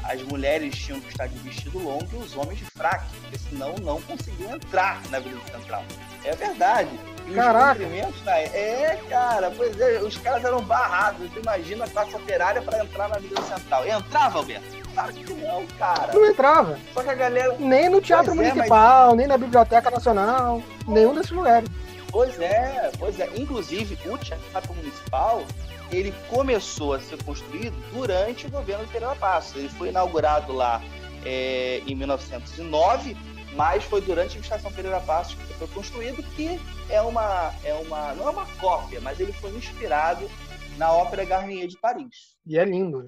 as 0.05 0.23
mulheres 0.23 0.77
tinham 0.77 1.01
que 1.01 1.09
estar 1.09 1.27
de 1.27 1.37
vestido 1.39 1.77
longo 1.81 2.07
e 2.13 2.17
os 2.19 2.37
homens 2.37 2.61
de 2.61 2.65
fraque, 2.67 3.09
porque 3.23 3.37
senão 3.37 3.75
não 3.79 4.01
conseguiam 4.03 4.55
entrar 4.55 5.03
na 5.11 5.17
Avenida 5.17 5.43
Central. 5.51 5.85
É 6.25 6.35
verdade. 6.35 6.91
E 7.27 7.35
Caraca! 7.35 7.83
É, 7.83 8.99
cara, 9.09 9.53
pois 9.55 9.79
é, 9.79 10.01
os 10.01 10.17
caras 10.17 10.43
eram 10.45 10.63
barrados. 10.63 11.31
Tu 11.33 11.41
imagina 11.41 11.85
a 11.85 11.89
classe 11.89 12.15
operária 12.17 12.63
para 12.63 12.83
entrar 12.83 13.09
na 13.09 13.17
Avenida 13.17 13.43
Central. 13.43 13.87
Entrava, 13.87 14.39
Alberto? 14.39 14.79
Claro 14.95 15.13
que 15.13 15.35
não, 15.35 15.67
cara. 15.79 16.13
Não 16.15 16.25
entrava. 16.25 16.79
Só 16.95 17.03
que 17.03 17.11
a 17.11 17.15
galera. 17.15 17.55
Nem 17.59 17.91
no 17.91 18.01
Teatro 18.01 18.35
pois 18.35 18.49
Municipal, 18.49 19.05
é, 19.05 19.09
mas... 19.09 19.17
nem 19.19 19.27
na 19.27 19.37
Biblioteca 19.37 19.91
Nacional, 19.91 20.63
nenhum 20.87 21.15
desses 21.15 21.31
lugares. 21.31 21.69
Pois 22.11 22.41
é, 22.41 22.91
pois 22.99 23.21
é. 23.21 23.29
Inclusive, 23.37 23.99
o 24.07 24.17
Teatro 24.17 24.75
Municipal, 24.75 25.45
ele 25.93 26.15
começou 26.31 26.95
a 26.95 27.01
ser 27.01 27.23
construído 27.23 27.77
durante 27.93 28.47
o 28.47 28.51
governo 28.51 28.87
de 28.87 28.93
Pereira 28.93 29.15
Passos. 29.17 29.55
Ele 29.57 29.69
foi 29.69 29.91
inaugurado 29.91 30.53
lá 30.53 30.81
é, 31.27 31.83
em 31.87 31.95
1909, 31.95 33.17
mas 33.59 33.83
foi 33.83 34.01
durante 34.01 34.21
a 34.21 34.25
administração 34.27 34.73
Pereira 34.73 35.01
Passos 35.01 35.35
que 35.35 35.55
foi 35.55 35.67
construído, 35.67 36.23
que 36.37 36.61
é 36.89 37.03
uma, 37.03 37.53
é 37.65 37.75
uma, 37.75 38.15
não 38.15 38.29
é 38.29 38.31
uma 38.31 38.47
cópia, 38.61 39.01
mas 39.01 39.19
ele 39.19 39.33
foi 39.33 39.51
inspirado 39.51 40.31
na 40.77 40.93
Ópera 40.93 41.25
Garnier 41.25 41.67
de 41.67 41.77
Paris. 41.77 42.37
E 42.47 42.57
é 42.57 42.65
lindo. 42.65 43.05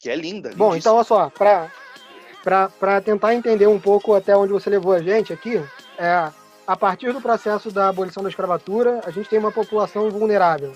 Que 0.00 0.08
é 0.08 0.16
linda. 0.16 0.52
Bom, 0.56 0.74
então 0.74 0.94
olha 0.94 1.04
só, 1.04 1.30
para 1.30 3.00
tentar 3.02 3.34
entender 3.34 3.66
um 3.66 3.78
pouco 3.78 4.14
até 4.14 4.34
onde 4.34 4.54
você 4.54 4.70
levou 4.70 4.94
a 4.94 5.02
gente 5.02 5.34
aqui, 5.34 5.62
é, 5.98 6.32
a 6.66 6.74
partir 6.74 7.12
do 7.12 7.20
processo 7.20 7.70
da 7.70 7.90
abolição 7.90 8.22
da 8.22 8.30
escravatura, 8.30 9.02
a 9.04 9.10
gente 9.10 9.28
tem 9.28 9.38
uma 9.38 9.52
população 9.52 10.10
vulnerável, 10.10 10.72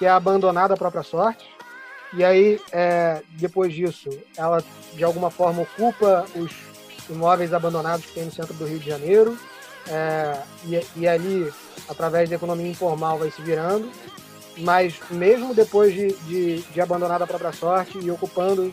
que 0.00 0.04
é 0.04 0.08
abandonada 0.08 0.74
à 0.74 0.76
própria 0.76 1.04
sorte. 1.04 1.48
E 2.12 2.24
aí, 2.24 2.60
é, 2.72 3.22
depois 3.34 3.72
disso, 3.72 4.10
ela 4.36 4.64
de 4.94 5.04
alguma 5.04 5.30
forma 5.30 5.62
ocupa 5.62 6.26
os 6.34 6.69
imóveis 7.08 7.52
abandonados 7.52 8.06
que 8.06 8.14
tem 8.14 8.24
no 8.24 8.32
centro 8.32 8.54
do 8.54 8.66
Rio 8.66 8.78
de 8.78 8.88
Janeiro. 8.88 9.38
É, 9.88 10.40
e, 10.64 10.86
e, 10.96 11.08
ali, 11.08 11.52
através 11.88 12.28
da 12.28 12.36
economia 12.36 12.68
informal, 12.68 13.18
vai 13.18 13.30
se 13.30 13.40
virando. 13.42 13.90
Mas 14.58 14.98
mesmo 15.10 15.54
depois 15.54 15.94
de, 15.94 16.12
de, 16.12 16.62
de 16.62 16.80
abandonada 16.80 17.24
à 17.24 17.26
própria 17.26 17.52
sorte 17.52 17.98
e 17.98 18.10
ocupando 18.10 18.70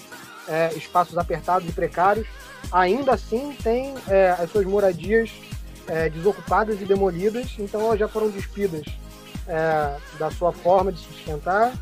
é, 0.48 0.74
espaços 0.76 1.18
apertados 1.18 1.68
e 1.68 1.72
precários, 1.72 2.28
ainda 2.72 3.13
assim 3.13 3.56
tem 3.63 3.94
é, 4.08 4.32
as 4.32 4.52
suas 4.52 4.66
moradias 4.66 5.32
é, 5.88 6.10
desocupadas 6.10 6.82
e 6.82 6.86
demolidas, 6.86 7.56
então 7.60 7.82
elas 7.82 8.00
já 8.00 8.08
foram 8.08 8.30
despidas 8.30 8.86
é, 9.48 9.96
da 10.20 10.30
sua 10.32 10.52
forma 10.52 10.92
de 10.92 11.00
sustentar, 11.00 11.74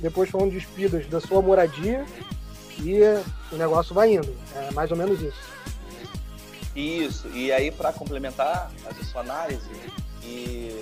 depois 0.00 0.28
foram 0.28 0.48
despidas 0.48 1.06
da 1.06 1.20
sua 1.20 1.40
moradia 1.40 2.04
e 2.78 3.00
o 3.50 3.56
negócio 3.56 3.94
vai 3.94 4.12
indo. 4.12 4.34
É 4.54 4.70
mais 4.72 4.90
ou 4.90 4.96
menos 4.96 5.20
isso. 5.20 5.56
Isso, 6.76 7.28
e 7.30 7.50
aí 7.50 7.70
para 7.70 7.92
complementar 7.92 8.70
essa 8.86 9.02
sua 9.04 9.22
análise, 9.22 9.70
e 10.22 10.78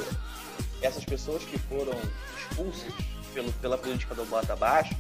essas 0.83 1.05
pessoas 1.05 1.45
que 1.45 1.57
foram 1.57 1.93
expulsas 2.37 2.93
pelo, 3.33 3.53
pela 3.55 3.79
política 3.79 4.15
do 4.15 4.25
bota 4.25 4.55
abaixo, 4.55 4.95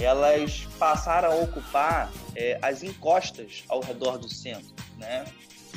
elas 0.00 0.68
passaram 0.78 1.32
a 1.32 1.34
ocupar 1.34 2.10
é, 2.36 2.56
as 2.62 2.84
encostas 2.84 3.64
ao 3.68 3.80
redor 3.80 4.16
do 4.16 4.28
centro, 4.28 4.72
né? 4.96 5.24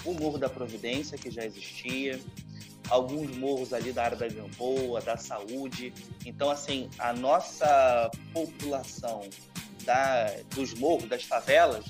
o 0.06 0.14
Morro 0.14 0.38
da 0.38 0.50
Providência, 0.50 1.18
que 1.18 1.32
já 1.32 1.44
existia, 1.44 2.20
alguns 2.90 3.36
morros 3.38 3.74
ali 3.74 3.92
da 3.92 4.04
área 4.04 4.18
da 4.18 4.28
Gamboa, 4.28 5.02
da 5.02 5.18
saúde. 5.18 5.94
Então, 6.26 6.50
assim, 6.50 6.90
a 7.00 7.14
nossa 7.14 8.12
população 8.34 9.28
da, 9.84 10.32
dos 10.56 10.74
morros, 10.74 11.08
das 11.08 11.24
favelas, 11.24 11.86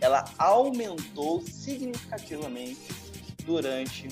ela 0.00 0.24
aumentou 0.38 1.42
significativamente 1.42 2.88
durante 3.44 4.08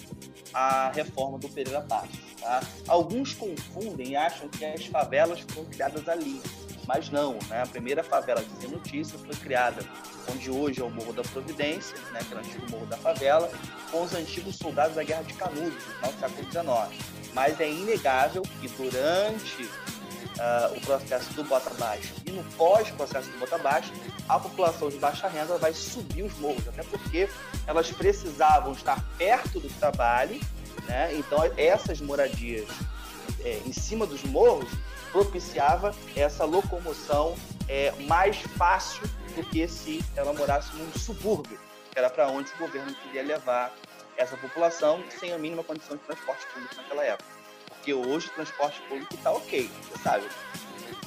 a 0.53 0.91
reforma 0.91 1.39
do 1.39 1.49
Pereira 1.49 1.83
Passos. 1.83 2.19
Tá? 2.41 2.61
Alguns 2.87 3.35
confundem 3.35 4.11
e 4.11 4.17
acham 4.17 4.49
que 4.49 4.65
as 4.65 4.87
favelas 4.87 5.41
foram 5.41 5.69
criadas 5.69 6.09
ali 6.09 6.41
mas 6.89 7.11
não, 7.11 7.35
né? 7.51 7.61
A 7.63 7.67
primeira 7.67 8.03
favela 8.03 8.43
de 8.43 8.51
Sem 8.59 8.71
Notícia 8.71 9.19
foi 9.19 9.37
criada 9.37 9.85
onde 10.33 10.51
hoje 10.51 10.81
é 10.81 10.85
o 10.85 10.91
Morro 10.91 11.13
da 11.13 11.23
Providência, 11.23 11.97
né, 12.13 12.21
que 12.21 12.33
era 12.33 12.43
o 12.43 12.47
antigo 12.47 12.71
Morro 12.71 12.87
da 12.87 12.97
Favela, 12.97 13.51
com 13.91 14.03
os 14.03 14.15
antigos 14.15 14.57
soldados 14.57 14.97
da 14.97 15.03
Guerra 15.03 15.23
de 15.23 15.35
Canudos, 15.35 15.85
no 16.03 16.19
século 16.19 16.51
XIX. 16.51 17.05
Mas 17.35 17.61
é 17.61 17.71
inegável 17.71 18.43
que 18.43 18.69
durante 18.69 19.65
uh, 19.65 20.77
o 20.77 20.81
processo 20.81 21.33
do 21.35 21.45
Bota 21.45 21.71
Baixo 21.75 22.15
e 22.25 22.31
no 22.31 22.43
pós-processo 22.55 23.31
do 23.31 23.39
Bota 23.39 23.59
Baixo, 23.59 23.93
a 24.29 24.39
população 24.39 24.89
de 24.89 24.99
baixa 24.99 25.27
renda 25.29 25.57
vai 25.57 25.73
subir 25.73 26.23
os 26.23 26.37
morros, 26.39 26.67
até 26.69 26.83
porque 26.83 27.29
elas 27.67 27.91
precisavam 27.91 28.73
estar 28.73 29.03
perto 29.17 29.59
do 29.59 29.69
trabalho, 29.79 30.39
né? 30.87 31.15
então 31.15 31.39
essas 31.57 32.01
moradias 32.01 32.69
é, 33.45 33.61
em 33.65 33.73
cima 33.73 34.07
dos 34.07 34.23
morros 34.25 34.69
propiciava 35.11 35.95
essa 36.15 36.45
locomoção 36.45 37.35
é, 37.69 37.93
mais 38.07 38.37
fácil 38.57 39.03
do 39.35 39.43
que 39.45 39.67
se 39.67 40.05
ela 40.17 40.33
morasse 40.33 40.75
num 40.77 40.93
subúrbio, 40.93 41.59
que 41.91 41.99
era 41.99 42.11
para 42.11 42.29
onde 42.29 42.53
o 42.55 42.59
governo 42.59 42.95
queria 42.95 43.23
levar 43.23 43.75
essa 44.17 44.37
população 44.37 45.03
sem 45.19 45.33
a 45.33 45.39
mínima 45.39 45.63
condição 45.63 45.97
de 45.97 46.03
transporte 46.03 46.47
público 46.53 46.75
naquela 46.77 47.05
época. 47.05 47.31
Porque 47.69 47.95
hoje 47.95 48.27
o 48.29 48.31
transporte 48.31 48.81
público 48.83 49.15
está 49.15 49.31
ok, 49.31 49.71
você 49.83 50.03
sabe. 50.03 50.27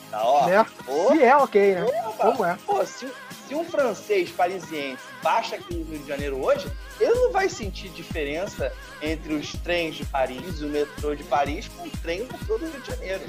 Tá, 0.09 0.23
ó. 0.23 0.45
Né? 0.45 0.65
Ô, 0.87 1.11
Se 1.11 1.23
é 1.23 1.35
ok, 1.37 1.75
né? 1.75 1.83
Opa! 1.83 2.31
Como 2.31 2.45
é? 2.45 2.57
Pô, 2.65 2.85
se, 2.85 3.07
se 3.47 3.55
um 3.55 3.63
francês 3.63 4.29
parisiense 4.29 5.01
baixa 5.23 5.55
aqui 5.55 5.73
no 5.75 5.85
Rio 5.85 5.99
de 5.99 6.07
Janeiro 6.07 6.43
hoje, 6.43 6.71
ele 6.99 7.13
não 7.13 7.31
vai 7.31 7.47
sentir 7.49 7.89
diferença 7.89 8.71
entre 9.01 9.33
os 9.33 9.51
trens 9.63 9.95
de 9.95 10.05
Paris 10.05 10.59
e 10.59 10.65
o 10.65 10.69
metrô 10.69 11.15
de 11.15 11.23
Paris 11.23 11.67
com 11.69 11.87
o 11.87 11.89
trem 12.01 12.25
do 12.25 12.33
metrô 12.33 12.57
do 12.57 12.65
Rio 12.65 12.81
de 12.81 12.87
Janeiro. 12.91 13.21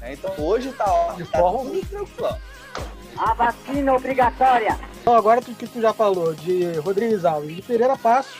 né? 0.00 0.12
Então 0.14 0.34
hoje 0.38 0.72
tá, 0.72 0.84
ó, 0.86 1.12
De 1.12 1.24
tá 1.24 1.38
forma 1.38 1.70
tudo 1.70 1.86
tranquilo. 1.86 2.36
A 3.18 3.32
vacina 3.34 3.94
obrigatória. 3.94 4.78
Então, 5.00 5.14
agora 5.14 5.40
tudo 5.40 5.56
que 5.56 5.66
tu 5.66 5.80
já 5.80 5.92
falou 5.92 6.34
de 6.34 6.72
Rodrigues 6.80 7.24
Alves 7.24 7.50
e 7.50 7.54
de 7.54 7.62
Pereira 7.62 7.96
Passos, 7.96 8.36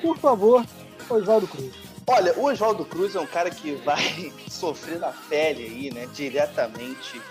por 0.00 0.16
favor, 0.18 0.64
Oswaldo 1.08 1.48
Cruz. 1.48 1.72
Olha, 2.12 2.36
o 2.36 2.46
Oswaldo 2.46 2.84
Cruz 2.84 3.14
é 3.14 3.20
um 3.20 3.26
cara 3.26 3.52
que 3.52 3.76
vai 3.76 4.32
sofrer 4.50 4.98
na 4.98 5.12
pele 5.28 5.62
aí, 5.62 5.94
né, 5.94 6.08
diretamente 6.12 7.22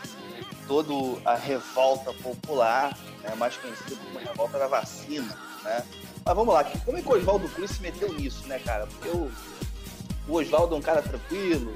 toda 0.70 0.94
a 1.26 1.36
revolta 1.36 2.14
popular, 2.14 2.98
né, 3.22 3.36
mais 3.36 3.58
conhecida 3.58 3.98
como 3.98 4.20
revolta 4.20 4.58
da 4.58 4.68
vacina, 4.68 5.38
né? 5.66 5.84
Mas 6.24 6.34
vamos 6.34 6.54
lá, 6.54 6.64
como 6.64 6.98
é 6.98 7.02
que 7.02 7.10
o 7.10 7.12
Oswaldo 7.12 7.50
Cruz 7.50 7.72
se 7.72 7.82
meteu 7.82 8.14
nisso, 8.14 8.48
né, 8.48 8.58
cara? 8.60 8.88
Porque 8.88 9.10
o, 9.10 9.30
o 10.30 10.36
Oswaldo 10.36 10.76
é 10.76 10.78
um 10.78 10.82
cara 10.82 11.02
tranquilo, 11.02 11.76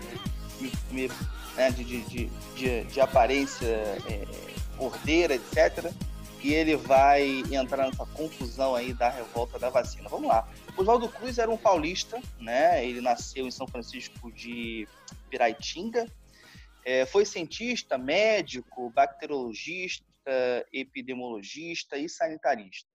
né, 1.58 1.72
de, 1.72 1.84
de, 1.84 2.02
de, 2.04 2.26
de, 2.56 2.84
de 2.86 3.02
aparência 3.02 3.68
é, 3.68 4.26
ordeira, 4.80 5.36
etc. 5.36 5.92
E 6.44 6.54
ele 6.54 6.76
vai 6.76 7.42
entrar 7.52 7.86
nessa 7.86 8.06
confusão 8.06 8.76
aí 8.76 8.94
da 8.94 9.10
revolta 9.10 9.58
da 9.58 9.70
vacina. 9.70 10.10
Vamos 10.10 10.28
lá. 10.28 10.48
Oswaldo 10.76 11.08
Cruz 11.08 11.38
era 11.38 11.50
um 11.50 11.58
paulista, 11.58 12.22
né? 12.38 12.86
Ele 12.86 13.00
nasceu 13.00 13.48
em 13.48 13.52
São 13.52 13.66
Francisco 13.66 14.30
de 14.32 14.86
Piraitinga. 15.30 16.06
É, 16.86 17.06
foi 17.06 17.24
cientista, 17.24 17.98
médico, 17.98 18.90
bacteriologista, 18.90 20.04
epidemiologista 20.74 21.98
e 21.98 22.10
sanitarista. 22.10 22.90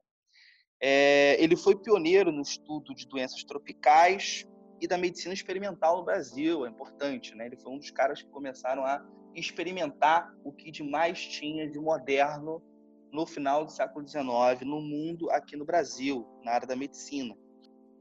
É, 0.81 1.37
ele 1.43 1.57
foi 1.57 1.75
pioneiro 1.75 2.31
no 2.31 2.43
estudo 2.43 2.95
de 2.95 3.09
doenças 3.09 3.43
tropicais 3.45 4.47
e 4.81 4.87
da 4.87 4.97
medicina 4.97 5.35
experimental 5.35 5.99
no 5.99 6.05
Brasil, 6.05 6.65
é 6.65 6.69
importante, 6.69 7.35
né? 7.35 7.47
Ele 7.47 7.57
foi 7.57 7.73
um 7.73 7.79
dos 7.79 7.91
caras 7.91 8.23
que 8.23 8.29
começaram 8.29 8.85
a 8.85 9.05
experimentar 9.35 10.33
o 10.45 10.53
que 10.53 10.71
de 10.71 10.83
mais 10.83 11.21
tinha 11.21 11.69
de 11.69 11.79
moderno 11.79 12.63
no 13.12 13.27
final 13.27 13.64
do 13.64 13.73
século 13.73 14.07
XIX 14.07 14.61
no 14.62 14.81
mundo 14.81 15.31
aqui 15.31 15.57
no 15.57 15.64
Brasil, 15.64 16.27
na 16.44 16.53
área 16.53 16.66
da 16.66 16.77
medicina. 16.77 17.35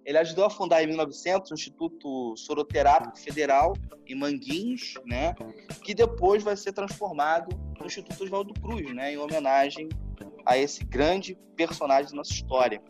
Ele 0.06 0.18
ajudou 0.20 0.46
a 0.46 0.50
fundar 0.50 0.82
em 0.82 0.88
1900 0.88 1.52
o 1.52 1.54
Instituto 1.54 2.38
Soroterápico 2.38 3.20
Federal 3.20 3.74
em 4.08 4.16
Manguinhos, 4.16 4.94
né, 5.06 5.36
que 5.84 5.94
depois 5.94 6.44
vai 6.44 6.56
ser 6.56 6.72
transformado 6.72 7.50
no 7.78 7.86
Instituto 7.86 8.24
Oswaldo 8.24 8.54
Cruz, 8.54 8.96
né, 8.96 9.14
em 9.14 9.18
homenagem 9.18 9.90
a 10.46 10.58
esse 10.58 10.86
grande 10.86 11.38
personagem 11.58 12.12
da 12.12 12.18
nossa 12.18 12.32
história. 12.32 12.82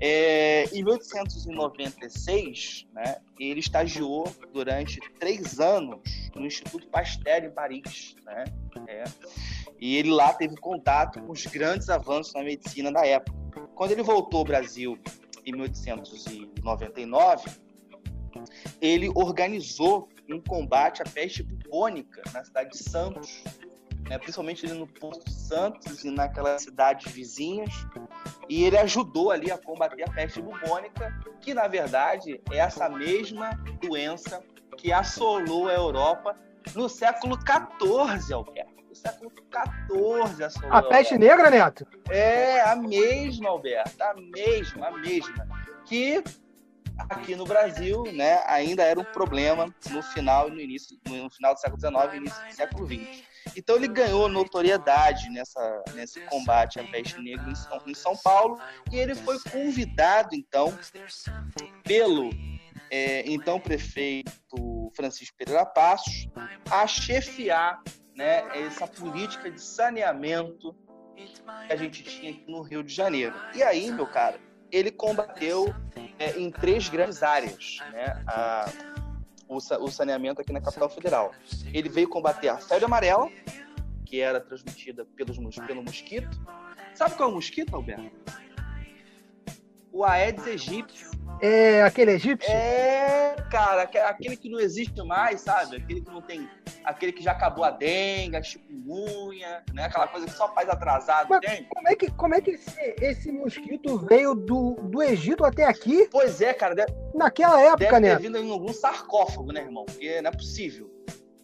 É, 0.00 0.64
em 0.72 0.84
1896, 0.84 2.86
né, 2.92 3.16
ele 3.38 3.60
estagiou 3.60 4.24
durante 4.52 5.00
três 5.18 5.58
anos 5.58 6.00
no 6.34 6.46
Instituto 6.46 6.86
Pasteur 6.88 7.44
em 7.44 7.50
Paris, 7.50 8.14
né, 8.24 8.44
é, 8.88 9.04
e 9.82 9.96
ele 9.96 10.12
lá 10.12 10.32
teve 10.32 10.56
contato 10.58 11.20
com 11.20 11.32
os 11.32 11.44
grandes 11.44 11.90
avanços 11.90 12.32
na 12.34 12.44
medicina 12.44 12.92
da 12.92 13.04
época. 13.04 13.36
Quando 13.74 13.90
ele 13.90 14.04
voltou 14.04 14.38
ao 14.38 14.44
Brasil 14.44 14.96
em 15.44 15.50
1899, 15.50 17.50
ele 18.80 19.10
organizou 19.12 20.08
um 20.30 20.40
combate 20.40 21.02
à 21.02 21.04
peste 21.04 21.42
bubônica 21.42 22.22
na 22.32 22.44
cidade 22.44 22.70
de 22.70 22.78
Santos, 22.78 23.42
né, 24.08 24.16
principalmente 24.18 24.64
ali 24.66 24.78
no 24.78 24.86
Porto 24.86 25.28
Santos 25.28 26.04
e 26.04 26.12
naquelas 26.12 26.62
cidades 26.62 27.12
vizinhas, 27.12 27.74
e 28.48 28.62
ele 28.62 28.78
ajudou 28.78 29.32
ali 29.32 29.50
a 29.50 29.58
combater 29.58 30.04
a 30.04 30.10
peste 30.12 30.40
bubônica, 30.40 31.12
que 31.40 31.52
na 31.52 31.66
verdade 31.66 32.40
é 32.52 32.58
essa 32.58 32.88
mesma 32.88 33.50
doença 33.80 34.44
que 34.76 34.92
assolou 34.92 35.68
a 35.68 35.72
Europa 35.72 36.38
no 36.72 36.88
século 36.88 37.36
XIV, 37.36 38.32
Alberto. 38.32 38.71
No 38.92 38.96
século 38.96 39.32
XIV 39.32 40.44
assolou 40.44 40.70
A 40.70 40.82
peste 40.82 41.16
negra, 41.16 41.48
Neto? 41.48 41.86
é 42.10 42.60
a 42.60 42.76
mesma, 42.76 43.48
Alberto, 43.48 44.02
a 44.02 44.12
mesma, 44.12 44.88
a 44.88 44.90
mesma. 44.90 45.48
Que 45.86 46.22
aqui 46.98 47.34
no 47.34 47.46
Brasil, 47.46 48.02
né, 48.12 48.42
ainda 48.46 48.82
era 48.82 49.00
um 49.00 49.04
problema 49.04 49.74
no 49.90 50.02
final 50.02 50.50
no 50.50 50.60
início, 50.60 50.98
no 51.06 51.30
final 51.30 51.54
do 51.54 51.60
século 51.60 51.80
XIX 51.80 52.16
início 52.16 52.46
do 52.46 52.52
século 52.52 52.86
XX. 52.86 53.24
Então 53.56 53.76
ele 53.76 53.88
ganhou 53.88 54.28
notoriedade 54.28 55.30
nessa, 55.30 55.82
nesse 55.94 56.20
combate 56.26 56.78
à 56.78 56.84
peste 56.84 57.18
negra 57.18 57.50
em 57.50 57.54
São, 57.54 57.80
em 57.86 57.94
São 57.94 58.14
Paulo 58.14 58.60
e 58.90 58.98
ele 58.98 59.14
foi 59.14 59.38
convidado 59.50 60.34
então 60.34 60.78
pelo 61.82 62.28
é, 62.90 63.22
então 63.26 63.58
prefeito 63.58 64.92
Francisco 64.94 65.34
Pereira 65.38 65.64
Passos 65.64 66.28
a 66.70 66.86
chefiar 66.86 67.82
né, 68.16 68.42
essa 68.66 68.86
política 68.86 69.50
de 69.50 69.60
saneamento 69.60 70.74
que 71.66 71.72
a 71.72 71.76
gente 71.76 72.02
tinha 72.02 72.30
aqui 72.32 72.44
no 72.50 72.62
Rio 72.62 72.82
de 72.82 72.92
Janeiro. 72.92 73.34
E 73.54 73.62
aí, 73.62 73.90
meu 73.92 74.06
cara, 74.06 74.38
ele 74.70 74.90
combateu 74.90 75.74
é, 76.18 76.38
em 76.38 76.50
três 76.50 76.88
grandes 76.88 77.22
áreas 77.22 77.78
né, 77.92 78.22
a- 78.26 78.70
o, 79.48 79.56
o 79.56 79.88
saneamento 79.90 80.40
aqui 80.40 80.52
na 80.52 80.60
capital 80.60 80.88
federal. 80.88 81.32
Ele 81.74 81.88
veio 81.88 82.08
combater 82.08 82.48
a 82.48 82.56
febre 82.58 82.84
amarela, 82.86 83.28
que 84.06 84.20
era 84.20 84.40
transmitida 84.40 85.04
pelos, 85.16 85.36
pelo 85.66 85.82
mosquito. 85.82 86.40
Sabe 86.94 87.14
qual 87.16 87.28
é 87.28 87.32
o 87.32 87.34
mosquito, 87.34 87.74
Alberto? 87.76 88.10
O 89.92 90.04
Aedes 90.04 90.46
aegypti. 90.46 91.04
É 91.40 91.82
aquele 91.82 92.12
egípcio? 92.12 92.50
É, 92.50 93.34
cara, 93.50 93.82
aque- 93.82 93.98
aquele 93.98 94.36
que 94.36 94.48
não 94.48 94.60
existe 94.60 95.02
mais, 95.02 95.40
sabe? 95.42 95.76
Aquele 95.76 96.00
que 96.00 96.10
não 96.10 96.22
tem. 96.22 96.48
Aquele 96.84 97.12
que 97.12 97.22
já 97.22 97.32
acabou 97.32 97.64
a 97.64 97.70
dengue, 97.70 98.36
a 98.36 98.42
chikungunya, 98.42 99.62
né? 99.72 99.84
Aquela 99.84 100.08
coisa 100.08 100.26
que 100.26 100.32
só 100.32 100.52
faz 100.54 100.68
atrasado 100.68 101.28
Mas- 101.28 101.40
tem. 101.40 101.64
Como 101.64 101.88
é 101.88 101.94
que, 101.94 102.10
como 102.12 102.34
é 102.34 102.40
que 102.40 102.50
esse, 102.52 102.94
esse 103.00 103.32
mosquito 103.32 103.98
veio 103.98 104.34
do, 104.34 104.74
do 104.74 105.02
Egito 105.02 105.44
até 105.44 105.64
aqui, 105.64 106.08
Pois 106.10 106.40
é, 106.40 106.52
cara, 106.52 106.74
deve, 106.74 106.92
naquela 107.14 107.60
época, 107.60 107.78
deve 107.78 107.94
ter 107.94 108.00
Neto? 108.00 108.22
vindo 108.22 108.38
em 108.38 108.50
algum 108.50 108.72
sarcófago, 108.72 109.52
né, 109.52 109.60
irmão? 109.60 109.84
Porque 109.84 110.20
não 110.20 110.30
é 110.30 110.32
possível. 110.32 110.90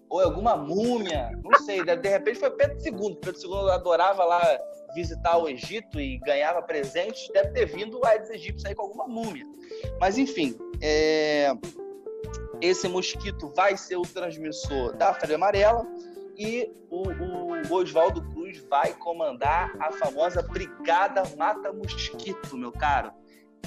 Ou 0.09 0.21
alguma 0.21 0.57
múmia, 0.57 1.31
não 1.45 1.59
sei. 1.61 1.85
De, 1.85 1.95
de 1.95 2.09
repente 2.09 2.39
foi 2.39 2.51
Pedro 2.51 2.79
II. 2.83 3.17
Pedro 3.21 3.41
II 3.41 3.71
adorava 3.71 4.25
lá 4.25 4.59
visitar 4.95 5.37
o 5.37 5.49
Egito 5.49 6.01
e 6.01 6.19
ganhava 6.21 6.63
presentes. 6.63 7.29
Deve 7.33 7.51
ter 7.51 7.67
vindo 7.67 7.99
o 7.99 8.07
Aedes 8.07 8.31
aegypti 8.31 8.67
aí 8.67 8.75
com 8.75 8.83
alguma 8.83 9.07
múmia. 9.07 9.45
Mas 10.01 10.17
enfim, 10.17 10.57
é, 10.81 11.53
esse 12.61 12.89
mosquito 12.89 13.53
vai 13.55 13.77
ser 13.77 13.97
o 13.97 14.03
transmissor 14.03 14.93
da 14.97 15.15
febre 15.15 15.35
amarela 15.35 15.87
e 16.37 16.71
o, 16.91 17.09
o 17.69 17.75
Oswaldo 17.75 18.23
Cruz 18.31 18.59
vai 18.69 18.95
comandar 18.95 19.75
a 19.81 19.93
famosa 19.93 20.43
Brigada 20.43 21.23
Mata 21.37 21.73
Mosquito, 21.73 22.57
meu 22.57 22.73
caro. 22.73 23.13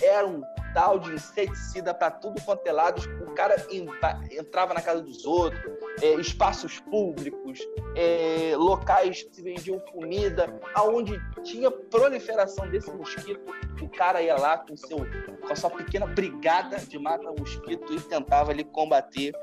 Era 0.02 0.28
um 0.28 0.42
tal 0.74 1.00
de 1.00 1.12
inseticida 1.14 1.94
para 1.94 2.12
tudo 2.12 2.42
quanto 2.44 2.66
é 2.66 2.72
lado. 2.72 3.02
O 3.28 3.34
cara 3.34 3.56
entra- 3.70 4.20
entrava 4.32 4.74
na 4.74 4.82
casa 4.82 5.02
dos 5.02 5.26
outros, 5.26 5.62
é, 6.02 6.14
espaços 6.16 6.80
públicos, 6.80 7.60
é, 7.96 8.54
locais 8.56 9.24
que 9.24 9.36
se 9.36 9.42
vendiam 9.42 9.80
comida, 9.80 10.54
aonde 10.74 11.20
tinha 11.44 11.70
proliferação 11.70 12.70
desse 12.70 12.92
mosquito, 12.92 13.42
o 13.82 13.90
cara 13.90 14.22
ia 14.22 14.38
lá 14.38 14.58
com, 14.58 14.78
seu, 14.78 15.00
com 15.00 15.52
a 15.52 15.56
sua 15.56 15.70
pequena 15.70 16.06
brigada 16.06 16.78
de 16.78 16.98
mata-mosquito 17.00 17.94
e 17.94 18.00
tentava 18.02 18.52
ali 18.52 18.64
combater 18.64 19.34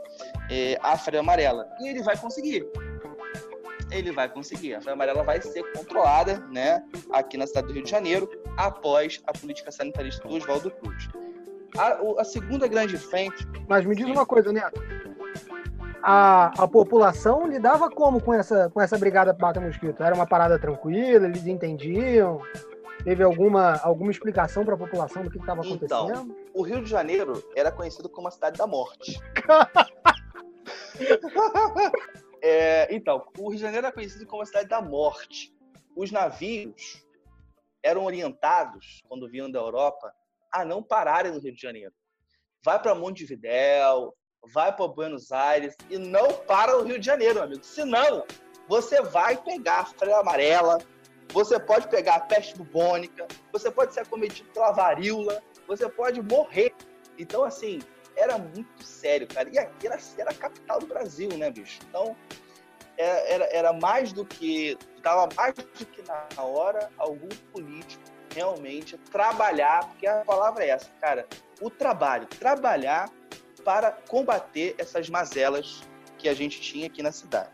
é, 0.50 0.78
a 0.80 0.96
febre 0.96 1.18
amarela. 1.18 1.68
E 1.80 1.88
ele 1.88 2.02
vai 2.02 2.16
conseguir. 2.16 2.66
Ele 3.90 4.12
vai 4.12 4.28
conseguir. 4.28 4.74
A 4.74 4.78
febre 4.80 4.92
amarela 4.92 5.22
vai 5.22 5.40
ser 5.40 5.62
controlada 5.72 6.38
né, 6.50 6.82
aqui 7.12 7.36
na 7.36 7.46
cidade 7.46 7.68
do 7.68 7.72
Rio 7.72 7.84
de 7.84 7.90
Janeiro 7.90 8.28
após 8.56 9.22
a 9.26 9.32
política 9.32 9.70
sanitarista 9.70 10.26
do 10.28 10.34
Oswaldo 10.34 10.70
Cruz. 10.70 11.08
A, 11.76 11.98
a 12.20 12.24
segunda 12.24 12.66
grande 12.66 12.96
frente 12.96 13.46
Mas 13.68 13.84
me 13.84 13.94
diz 13.94 14.06
uma 14.06 14.24
coisa, 14.26 14.52
Neto. 14.52 14.82
A, 16.02 16.46
a 16.62 16.68
população 16.68 17.46
lidava 17.46 17.90
como 17.90 18.20
com 18.20 18.32
essa, 18.32 18.70
com 18.70 18.80
essa 18.80 18.96
brigada 18.96 19.36
Mata 19.38 19.60
Mosquito? 19.60 20.02
Era 20.02 20.14
uma 20.14 20.26
parada 20.26 20.58
tranquila? 20.58 21.26
Eles 21.26 21.46
entendiam? 21.46 22.40
Teve 23.04 23.22
alguma, 23.22 23.78
alguma 23.82 24.10
explicação 24.10 24.64
para 24.64 24.74
a 24.74 24.78
população 24.78 25.22
do 25.22 25.30
que 25.30 25.38
estava 25.38 25.62
Então. 25.66 26.06
acontecendo? 26.08 26.36
o 26.54 26.62
Rio 26.62 26.82
de 26.82 26.90
Janeiro 26.90 27.42
era 27.54 27.70
conhecido 27.70 28.08
como 28.08 28.28
a 28.28 28.30
cidade 28.30 28.58
da 28.58 28.66
morte. 28.66 29.20
É, 32.42 32.94
então, 32.94 33.26
o 33.38 33.48
Rio 33.48 33.56
de 33.56 33.62
Janeiro 33.62 33.86
era 33.86 33.94
conhecido 33.94 34.26
como 34.26 34.42
a 34.42 34.46
cidade 34.46 34.68
da 34.68 34.80
morte. 34.80 35.52
os 35.96 36.12
navios 36.12 37.04
eram 37.82 38.04
orientados, 38.04 39.02
quando 39.08 39.28
vinham 39.28 39.50
da 39.50 39.58
Europa, 39.58 40.12
a 40.52 40.64
não 40.64 40.82
pararem 40.82 41.32
no 41.32 41.40
Rio 41.40 41.52
de 41.52 41.60
Janeiro. 41.60 41.92
Vai 42.64 42.80
para 42.80 42.94
Montevidéu, 42.94 44.14
vai 44.52 44.74
para 44.74 44.88
Buenos 44.88 45.32
Aires 45.32 45.76
e 45.90 45.98
não 45.98 46.32
para 46.46 46.76
no 46.76 46.84
Rio 46.84 46.98
de 46.98 47.06
Janeiro, 47.06 47.42
amigo. 47.42 47.64
Senão, 47.64 48.24
você 48.68 49.02
vai 49.02 49.36
pegar 49.36 49.80
a 49.80 49.84
freio 49.84 50.16
amarela, 50.16 50.78
você 51.32 51.58
pode 51.58 51.88
pegar 51.88 52.16
a 52.16 52.20
peste 52.20 52.56
bubônica, 52.56 53.26
você 53.52 53.70
pode 53.70 53.92
ser 53.92 54.00
acometido 54.00 54.48
pela 54.50 54.72
varíola, 54.72 55.42
você 55.66 55.88
pode 55.88 56.22
morrer. 56.22 56.74
Então, 57.18 57.44
assim, 57.44 57.80
era 58.18 58.36
muito 58.36 58.84
sério, 58.84 59.26
cara. 59.26 59.48
E 59.50 59.58
aqui 59.58 59.86
era, 59.86 59.98
era 60.18 60.30
a 60.30 60.34
capital 60.34 60.80
do 60.80 60.86
Brasil, 60.86 61.30
né, 61.36 61.50
bicho? 61.50 61.78
Então, 61.88 62.16
era, 62.96 63.18
era, 63.28 63.44
era 63.52 63.72
mais 63.72 64.12
do 64.12 64.24
que. 64.24 64.76
Estava 64.96 65.28
mais 65.36 65.54
do 65.54 65.64
que 65.64 66.02
na 66.02 66.42
hora 66.42 66.90
algum 66.98 67.28
político 67.52 68.02
realmente 68.34 68.98
trabalhar, 69.10 69.86
porque 69.88 70.06
a 70.06 70.24
palavra 70.24 70.64
é 70.64 70.70
essa, 70.70 70.90
cara. 71.00 71.26
O 71.60 71.70
trabalho, 71.70 72.26
trabalhar 72.26 73.08
para 73.64 73.92
combater 73.92 74.74
essas 74.78 75.08
mazelas 75.08 75.82
que 76.18 76.28
a 76.28 76.34
gente 76.34 76.60
tinha 76.60 76.86
aqui 76.86 77.02
na 77.02 77.12
cidade. 77.12 77.50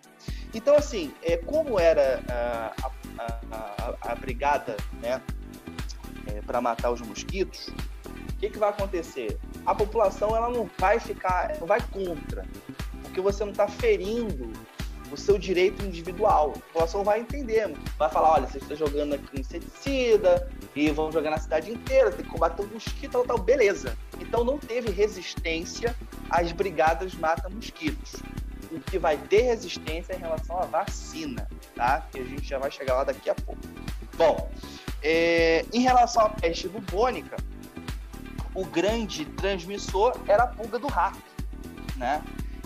Então, 0.55 0.75
assim, 0.77 1.13
é, 1.23 1.37
como 1.37 1.79
era 1.79 2.23
a, 2.31 2.75
a, 3.19 3.41
a, 3.53 4.13
a 4.13 4.15
brigada 4.15 4.77
né, 5.03 5.21
é, 6.33 6.41
para 6.43 6.61
matar 6.61 6.91
os 6.91 7.01
mosquitos, 7.01 7.71
o 8.35 8.37
que, 8.37 8.51
que 8.51 8.59
vai 8.59 8.71
acontecer? 8.71 9.39
A 9.65 9.75
população 9.75 10.37
ela 10.37 10.51
não 10.51 10.69
vai 10.79 10.99
ficar, 10.99 11.57
não 11.61 11.67
vai 11.67 11.81
contra, 11.81 12.45
porque 13.03 13.21
você 13.21 13.45
não 13.45 13.53
está 13.53 13.69
ferindo 13.69 14.53
o 15.11 15.17
seu 15.17 15.39
direito 15.39 15.85
individual. 15.85 16.53
A 16.57 16.59
população 16.59 17.05
vai 17.05 17.21
entender, 17.21 17.73
vai 17.97 18.11
falar, 18.11 18.33
olha, 18.33 18.47
você 18.47 18.59
está 18.59 18.75
jogando 18.75 19.15
aqui 19.15 19.41
inseticida 19.41 20.49
e 20.75 20.91
vão 20.91 21.13
jogar 21.13 21.31
na 21.31 21.39
cidade 21.39 21.71
inteira, 21.71 22.11
tem 22.11 22.25
que 22.25 22.31
combater 22.31 22.63
o 22.63 22.67
mosquito, 22.67 23.13
tal, 23.13 23.25
tal, 23.25 23.39
beleza. 23.39 23.97
Então 24.21 24.45
não 24.45 24.59
teve 24.59 24.91
resistência 24.91 25.95
às 26.29 26.51
brigadas 26.53 27.15
mata-mosquitos. 27.15 28.15
O 28.73 28.81
que 28.81 28.99
vai 28.99 29.17
ter 29.17 29.43
resistência 29.43 30.15
é 30.15 30.17
em 30.17 30.21
relação 30.21 30.59
à 30.59 30.65
vacina, 30.65 31.49
tá? 31.77 32.05
Que 32.11 32.19
a 32.19 32.25
gente 32.25 32.43
já 32.43 32.59
vai 32.59 32.71
chegar 32.71 32.95
lá 32.95 33.05
daqui 33.05 33.31
a 33.31 33.35
pouco. 33.35 33.61
Bom, 34.17 34.51
é, 35.03 35.65
em 35.73 35.81
relação 35.81 36.25
à 36.25 36.31
peste 36.31 36.69
bubônica, 36.69 37.37
o 38.55 38.65
grande 38.65 39.25
transmissor 39.25 40.15
era 40.29 40.45
a 40.45 40.47
pulga 40.47 40.79
do 40.79 40.87
rato, 40.87 41.19
né? 41.97 42.23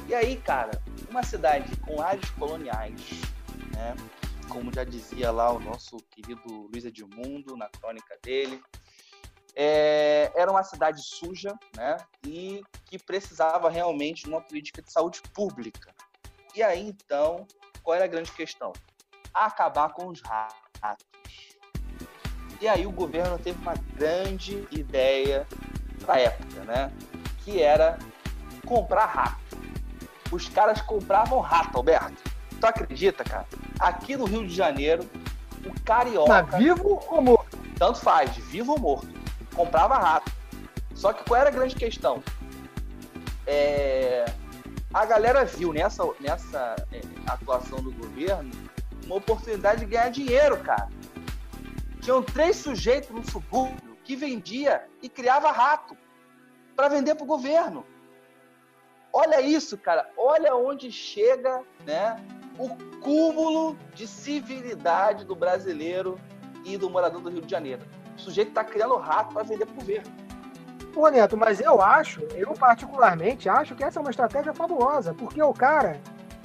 E 0.06 0.14
aí, 0.14 0.36
cara, 0.36 0.82
uma 1.10 1.22
cidade 1.22 1.74
com 1.78 2.00
áreas 2.00 2.28
coloniais, 2.30 3.00
né? 3.74 3.96
Como 4.48 4.72
já 4.72 4.84
dizia 4.84 5.30
lá 5.30 5.50
o 5.50 5.58
nosso 5.58 5.96
querido 6.10 6.68
Luiz 6.72 6.84
Edmundo 6.84 7.56
na 7.56 7.68
crônica 7.68 8.18
dele, 8.22 8.62
é, 9.54 10.30
era 10.34 10.50
uma 10.50 10.62
cidade 10.62 11.02
suja, 11.02 11.58
né? 11.76 11.96
E 12.26 12.62
que 12.84 12.98
precisava 12.98 13.70
realmente 13.70 14.24
de 14.24 14.28
uma 14.28 14.40
política 14.40 14.82
de 14.82 14.92
saúde 14.92 15.20
pública. 15.34 15.94
E 16.54 16.62
aí, 16.62 16.86
então, 16.86 17.46
qual 17.82 17.94
era 17.94 18.04
a 18.04 18.08
grande 18.08 18.32
questão? 18.32 18.72
Acabar 19.32 19.92
com 19.92 20.08
os 20.08 20.22
ratos. 20.22 21.06
E 22.60 22.66
aí 22.66 22.86
o 22.86 22.90
governo 22.90 23.38
teve 23.38 23.60
uma 23.60 23.74
grande 23.94 24.66
ideia 24.72 25.46
para 25.98 26.20
época, 26.20 26.60
né? 26.64 26.90
Que 27.44 27.62
era 27.62 27.98
comprar 28.64 29.06
rato. 29.06 29.58
Os 30.30 30.48
caras 30.48 30.80
compravam 30.82 31.40
rato, 31.40 31.76
Alberto. 31.76 32.22
Tu 32.60 32.66
acredita, 32.66 33.24
cara? 33.24 33.46
Aqui 33.78 34.16
no 34.16 34.24
Rio 34.24 34.46
de 34.46 34.54
Janeiro, 34.54 35.08
o 35.64 35.80
carioca. 35.82 36.46
Mas 36.50 36.58
vivo 36.58 37.02
ou 37.08 37.22
morto? 37.22 37.58
Tanto 37.78 38.00
faz, 38.00 38.36
vivo 38.36 38.72
ou 38.72 38.78
morto. 38.78 39.08
Comprava 39.54 39.96
rato. 39.96 40.30
Só 40.94 41.12
que 41.12 41.24
qual 41.24 41.40
era 41.40 41.48
a 41.48 41.52
grande 41.52 41.74
questão? 41.74 42.22
É... 43.46 44.26
A 44.92 45.04
galera 45.06 45.44
viu 45.44 45.72
nessa, 45.72 46.02
nessa 46.20 46.74
é, 46.92 47.00
atuação 47.26 47.82
do 47.82 47.92
governo 47.92 48.50
uma 49.04 49.16
oportunidade 49.16 49.80
de 49.80 49.86
ganhar 49.86 50.10
dinheiro, 50.10 50.58
cara. 50.58 50.88
Tinham 52.00 52.22
três 52.22 52.56
sujeitos 52.56 53.10
no 53.10 53.24
subúrbio 53.30 53.87
que 54.08 54.16
vendia 54.16 54.88
e 55.02 55.08
criava 55.08 55.52
rato 55.52 55.94
para 56.74 56.88
vender 56.88 57.14
para 57.14 57.24
o 57.24 57.26
governo. 57.26 57.84
Olha 59.12 59.38
isso, 59.42 59.76
cara. 59.76 60.08
Olha 60.16 60.56
onde 60.56 60.90
chega, 60.90 61.62
né? 61.84 62.16
O 62.58 62.70
cúmulo 63.02 63.76
de 63.94 64.08
civilidade 64.08 65.26
do 65.26 65.36
brasileiro 65.36 66.18
e 66.64 66.78
do 66.78 66.88
morador 66.88 67.20
do 67.20 67.28
Rio 67.28 67.42
de 67.42 67.50
Janeiro. 67.50 67.82
O 68.16 68.18
sujeito 68.18 68.48
está 68.48 68.64
criando 68.64 68.96
rato 68.96 69.34
para 69.34 69.42
vender 69.42 69.66
para 69.66 69.74
o 69.74 69.76
governo. 69.76 70.10
Pô, 70.94 71.06
Neto, 71.10 71.36
mas 71.36 71.60
eu 71.60 71.82
acho, 71.82 72.22
eu 72.34 72.54
particularmente 72.54 73.46
acho 73.46 73.76
que 73.76 73.84
essa 73.84 73.98
é 73.98 74.00
uma 74.00 74.10
estratégia 74.10 74.54
fabulosa, 74.54 75.12
porque 75.12 75.42
o 75.42 75.52
cara, 75.52 76.00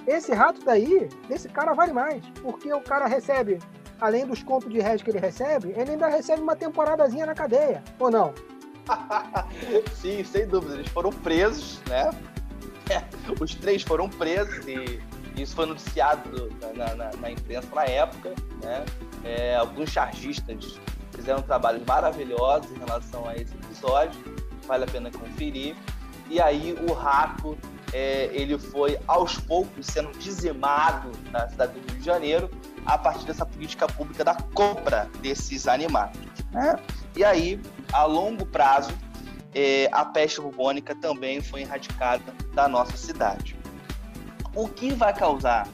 esse 0.05 0.33
rato 0.33 0.59
daí, 0.65 1.07
esse 1.29 1.47
cara 1.47 1.71
vale 1.71 1.93
mais, 1.93 2.21
porque 2.41 2.73
o 2.73 2.81
cara 2.81 3.07
recebe, 3.07 3.57
além 4.03 4.25
dos 4.25 4.43
contos 4.43 4.69
de 4.69 4.81
réis 4.81 5.01
que 5.01 5.09
ele 5.09 5.19
recebe, 5.19 5.73
ele 5.77 5.91
ainda 5.91 6.09
recebe 6.09 6.41
uma 6.41 6.57
temporadazinha 6.57 7.25
na 7.25 7.33
cadeia, 7.33 7.81
ou 7.97 8.11
não? 8.11 8.33
Sim, 9.95 10.25
sem 10.25 10.45
dúvida. 10.45 10.75
Eles 10.75 10.89
foram 10.89 11.09
presos, 11.09 11.79
né? 11.87 12.11
Os 13.39 13.55
três 13.55 13.81
foram 13.81 14.09
presos 14.09 14.67
e 14.67 15.01
isso 15.41 15.55
foi 15.55 15.65
noticiado 15.65 16.51
na, 16.75 16.93
na, 16.95 17.11
na 17.15 17.31
imprensa 17.31 17.67
na 17.73 17.85
época, 17.85 18.35
né? 18.61 18.83
É, 19.23 19.55
alguns 19.55 19.89
chargistas 19.89 20.77
fizeram 21.15 21.41
trabalhos 21.41 21.81
maravilhosos 21.87 22.69
em 22.71 22.79
relação 22.79 23.27
a 23.27 23.37
esse 23.37 23.53
episódio, 23.55 24.19
vale 24.67 24.83
a 24.83 24.87
pena 24.87 25.09
conferir. 25.11 25.77
E 26.29 26.41
aí 26.41 26.77
o 26.89 26.91
rato, 26.91 27.57
é, 27.93 28.29
ele 28.33 28.59
foi 28.59 28.99
aos 29.07 29.37
poucos 29.37 29.85
sendo 29.85 30.11
dizimado 30.19 31.09
na 31.31 31.47
cidade 31.47 31.79
do 31.79 31.89
Rio 31.89 31.99
de 31.99 32.05
Janeiro 32.05 32.49
a 32.85 32.97
partir 32.97 33.25
dessa 33.25 33.45
política 33.45 33.87
pública 33.87 34.23
da 34.23 34.35
compra 34.53 35.09
desses 35.21 35.67
animais. 35.67 36.17
Né? 36.51 36.75
E 37.15 37.23
aí, 37.23 37.59
a 37.91 38.05
longo 38.05 38.45
prazo, 38.45 38.93
é, 39.53 39.89
a 39.91 40.03
peste 40.03 40.41
bubônica 40.41 40.95
também 40.95 41.41
foi 41.41 41.61
erradicada 41.61 42.33
da 42.53 42.67
nossa 42.67 42.97
cidade. 42.97 43.57
O 44.55 44.67
que 44.67 44.91
vai 44.93 45.13
causar 45.13 45.67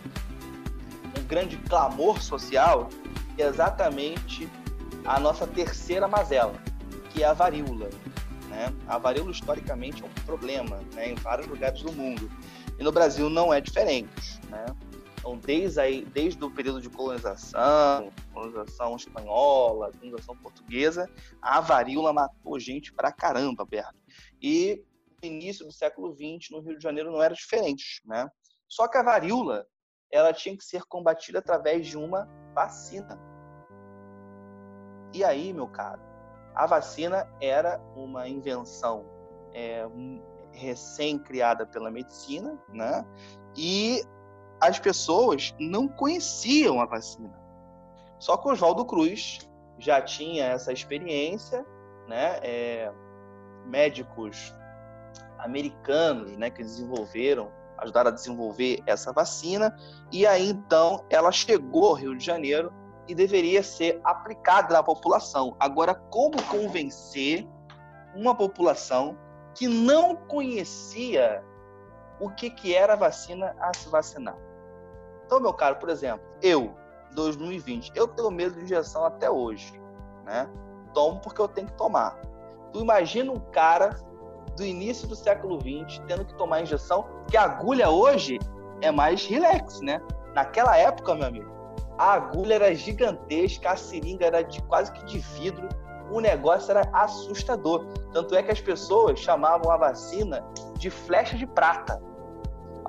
um 1.17 1.23
grande 1.23 1.57
clamor 1.57 2.21
social 2.21 2.89
é 3.37 3.43
exatamente 3.43 4.49
a 5.05 5.19
nossa 5.19 5.47
terceira 5.47 6.07
mazela, 6.07 6.55
que 7.09 7.23
é 7.23 7.25
a 7.25 7.33
varíola. 7.33 7.89
Né? 8.49 8.73
A 8.87 8.97
varíola, 8.97 9.31
historicamente, 9.31 10.03
é 10.03 10.05
um 10.05 10.25
problema 10.25 10.79
né, 10.93 11.11
em 11.11 11.15
vários 11.15 11.47
lugares 11.47 11.81
do 11.81 11.91
mundo. 11.91 12.29
E 12.77 12.83
no 12.83 12.91
Brasil 12.91 13.29
não 13.29 13.53
é 13.53 13.61
diferente. 13.61 14.39
Né? 14.49 14.65
Então, 15.29 15.37
desde, 15.37 15.79
aí, 15.79 16.03
desde 16.05 16.43
o 16.43 16.49
período 16.49 16.81
de 16.81 16.89
colonização, 16.89 18.11
colonização 18.33 18.95
espanhola, 18.95 19.91
colonização 19.91 20.35
portuguesa, 20.37 21.07
a 21.39 21.61
varíola 21.61 22.11
matou 22.11 22.59
gente 22.59 22.91
pra 22.91 23.11
caramba, 23.11 23.63
Berto. 23.63 23.93
E 24.41 24.83
no 25.21 25.27
início 25.27 25.65
do 25.65 25.71
século 25.71 26.15
XX, 26.15 26.49
no 26.49 26.61
Rio 26.61 26.77
de 26.77 26.83
Janeiro, 26.83 27.11
não 27.11 27.21
era 27.21 27.35
diferente, 27.35 28.01
né? 28.05 28.27
Só 28.67 28.87
que 28.87 28.97
a 28.97 29.03
varíola, 29.03 29.67
ela 30.11 30.33
tinha 30.33 30.57
que 30.57 30.63
ser 30.63 30.83
combatida 30.85 31.37
através 31.37 31.85
de 31.85 31.95
uma 31.95 32.27
vacina. 32.55 33.19
E 35.13 35.23
aí, 35.23 35.53
meu 35.53 35.67
caro, 35.67 36.01
a 36.55 36.65
vacina 36.65 37.31
era 37.39 37.79
uma 37.95 38.27
invenção 38.27 39.05
é, 39.53 39.85
recém-criada 40.53 41.67
pela 41.67 41.91
medicina, 41.91 42.57
né? 42.69 43.05
E 43.55 44.01
as 44.59 44.79
pessoas 44.79 45.53
não 45.59 45.87
conheciam 45.87 46.81
a 46.81 46.85
vacina. 46.85 47.39
Só 48.19 48.35
que 48.37 48.49
Oswaldo 48.49 48.85
Cruz 48.85 49.39
já 49.77 50.01
tinha 50.01 50.45
essa 50.45 50.73
experiência, 50.73 51.65
né? 52.07 52.39
É, 52.41 52.91
médicos 53.65 54.53
americanos, 55.37 56.35
né, 56.35 56.49
que 56.49 56.61
desenvolveram, 56.61 57.49
ajudaram 57.77 58.09
a 58.09 58.13
desenvolver 58.13 58.83
essa 58.85 59.13
vacina, 59.13 59.73
e 60.11 60.27
aí 60.27 60.49
então 60.49 61.05
ela 61.09 61.31
chegou 61.31 61.87
ao 61.87 61.93
Rio 61.93 62.17
de 62.17 62.25
Janeiro 62.25 62.73
e 63.07 63.15
deveria 63.15 63.63
ser 63.63 64.01
aplicada 64.03 64.73
na 64.73 64.83
população. 64.83 65.55
Agora, 65.59 65.95
como 65.95 66.41
convencer 66.43 67.47
uma 68.13 68.35
população 68.35 69.17
que 69.55 69.67
não 69.67 70.15
conhecia 70.15 71.43
o 72.19 72.29
que, 72.29 72.49
que 72.49 72.75
era 72.75 72.93
a 72.93 72.97
vacina 72.97 73.55
a 73.59 73.73
se 73.73 73.87
vacinar? 73.87 74.48
Então, 75.29 75.39
meu 75.39 75.53
caro, 75.53 75.75
por 75.75 75.89
exemplo, 75.89 76.25
eu, 76.41 76.73
2020, 77.13 77.91
eu 77.93 78.07
tenho 78.07 78.31
medo 78.31 78.55
de 78.55 78.63
injeção 78.63 79.05
até 79.05 79.29
hoje, 79.29 79.79
né? 80.25 80.49
Tomo 80.91 81.19
porque 81.19 81.39
eu 81.39 81.47
tenho 81.47 81.67
que 81.67 81.73
tomar. 81.73 82.19
Tu 82.73 82.79
imagina 82.79 83.31
um 83.31 83.39
cara 83.51 83.91
do 84.57 84.65
início 84.65 85.07
do 85.07 85.15
século 85.15 85.59
XX 85.61 86.01
tendo 86.07 86.25
que 86.25 86.33
tomar 86.33 86.63
injeção, 86.63 87.05
que 87.29 87.37
a 87.37 87.43
agulha 87.43 87.91
hoje 87.91 88.39
é 88.81 88.89
mais 88.89 89.23
relax, 89.27 89.81
né? 89.81 90.01
Naquela 90.33 90.75
época, 90.75 91.13
meu 91.13 91.27
amigo, 91.27 91.51
A 91.99 92.13
agulha 92.13 92.55
era 92.55 92.73
gigantesca, 92.73 93.69
a 93.69 93.75
seringa 93.75 94.25
era 94.25 94.41
de 94.41 94.59
quase 94.63 94.91
que 94.93 95.05
de 95.05 95.19
vidro. 95.19 95.69
O 96.09 96.19
negócio 96.19 96.71
era 96.71 96.89
assustador. 96.91 97.85
Tanto 98.11 98.33
é 98.35 98.41
que 98.41 98.51
as 98.51 98.59
pessoas 98.59 99.19
chamavam 99.19 99.71
a 99.71 99.77
vacina 99.77 100.43
de 100.75 100.89
flecha 100.89 101.37
de 101.37 101.45
prata. 101.45 102.01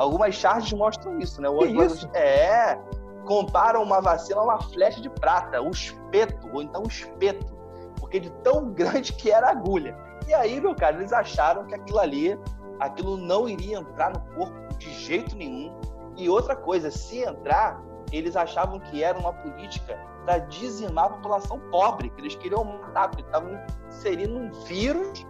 Algumas 0.01 0.35
charges 0.35 0.73
mostram 0.73 1.19
isso, 1.19 1.43
né? 1.43 1.51
O 1.51 1.63
isso? 1.63 2.09
É, 2.15 2.81
comparam 3.27 3.83
uma 3.83 4.01
vacina 4.01 4.41
a 4.41 4.45
uma 4.45 4.59
flecha 4.59 4.99
de 4.99 5.11
prata, 5.11 5.61
o 5.61 5.69
espeto, 5.69 6.49
ou 6.55 6.63
então 6.63 6.85
o 6.85 6.89
espeto, 6.89 7.55
porque 7.99 8.19
de 8.19 8.31
tão 8.43 8.71
grande 8.73 9.13
que 9.13 9.31
era 9.31 9.49
a 9.49 9.51
agulha. 9.51 9.95
E 10.27 10.33
aí, 10.33 10.59
meu 10.59 10.75
cara, 10.75 10.97
eles 10.97 11.13
acharam 11.13 11.67
que 11.67 11.75
aquilo 11.75 11.99
ali, 11.99 12.41
aquilo 12.79 13.19
não 13.19 13.47
iria 13.47 13.77
entrar 13.77 14.15
no 14.15 14.21
corpo 14.35 14.75
de 14.79 14.91
jeito 14.91 15.37
nenhum. 15.37 15.79
E 16.17 16.31
outra 16.31 16.57
coisa, 16.57 16.91
se 16.91 17.19
entrar, 17.19 17.79
eles 18.11 18.37
achavam 18.37 18.81
que 18.81 19.05
era 19.05 19.19
uma 19.19 19.35
política 19.35 19.99
para 20.25 20.39
dizimar 20.39 21.05
a 21.05 21.11
população 21.11 21.61
pobre, 21.71 22.09
que 22.09 22.23
eles 22.23 22.35
queriam 22.37 22.65
matar, 22.65 23.11
porque 23.11 23.23
estavam 23.23 23.51
inserindo 23.87 24.35
um 24.35 24.51
vírus 24.65 25.27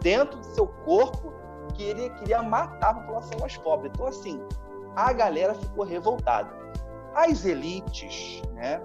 dentro 0.00 0.38
do 0.38 0.46
seu 0.46 0.66
corpo 0.66 1.37
que 1.78 1.84
ele 1.84 2.10
queria 2.10 2.42
matar 2.42 2.90
a 2.90 2.94
população 2.94 3.38
mais 3.38 3.56
pobre. 3.56 3.88
Então, 3.88 4.06
assim, 4.06 4.42
a 4.96 5.12
galera 5.12 5.54
ficou 5.54 5.84
revoltada. 5.84 6.50
As 7.14 7.44
elites, 7.44 8.42
né, 8.52 8.82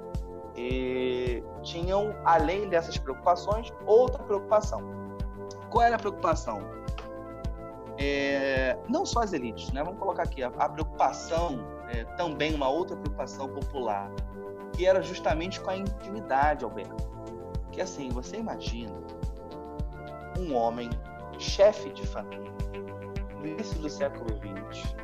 tinham, 1.64 2.16
além 2.24 2.70
dessas 2.70 2.98
preocupações, 2.98 3.74
outra 3.88 4.22
preocupação. 4.24 4.82
Qual 5.72 5.84
era 5.84 5.96
a 5.96 6.00
preocupação? 6.00 6.62
É, 7.98 8.78
não 8.88 9.06
só 9.06 9.22
as 9.22 9.34
elites, 9.34 9.72
né? 9.72 9.84
Vamos 9.84 10.00
colocar 10.00 10.24
aqui 10.24 10.44
a, 10.44 10.48
a 10.48 10.70
preocupação, 10.70 11.60
é, 11.90 12.04
também 12.16 12.54
uma 12.54 12.70
outra 12.70 12.96
preocupação 12.96 13.50
popular, 13.50 14.12
que 14.74 14.86
era 14.86 15.02
justamente 15.02 15.60
com 15.60 15.72
a 15.72 15.78
intimidade, 15.78 16.64
Alberto. 16.64 17.12
Que 17.72 17.82
assim, 17.82 18.10
você 18.10 18.38
imagina 18.38 18.94
um 20.40 20.56
homem, 20.56 20.90
chefe 21.40 21.92
de 21.92 22.06
família, 22.06 22.52
início 23.48 23.80
do 23.80 23.90
século 23.90 24.30
XX, 24.72 24.96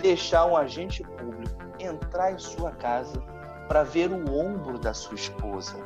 deixar 0.00 0.46
um 0.46 0.56
agente 0.56 1.02
público 1.02 1.60
entrar 1.78 2.32
em 2.32 2.38
sua 2.38 2.70
casa 2.72 3.22
para 3.68 3.82
ver 3.82 4.10
o 4.10 4.34
ombro 4.34 4.78
da 4.78 4.92
sua 4.92 5.14
esposa. 5.14 5.76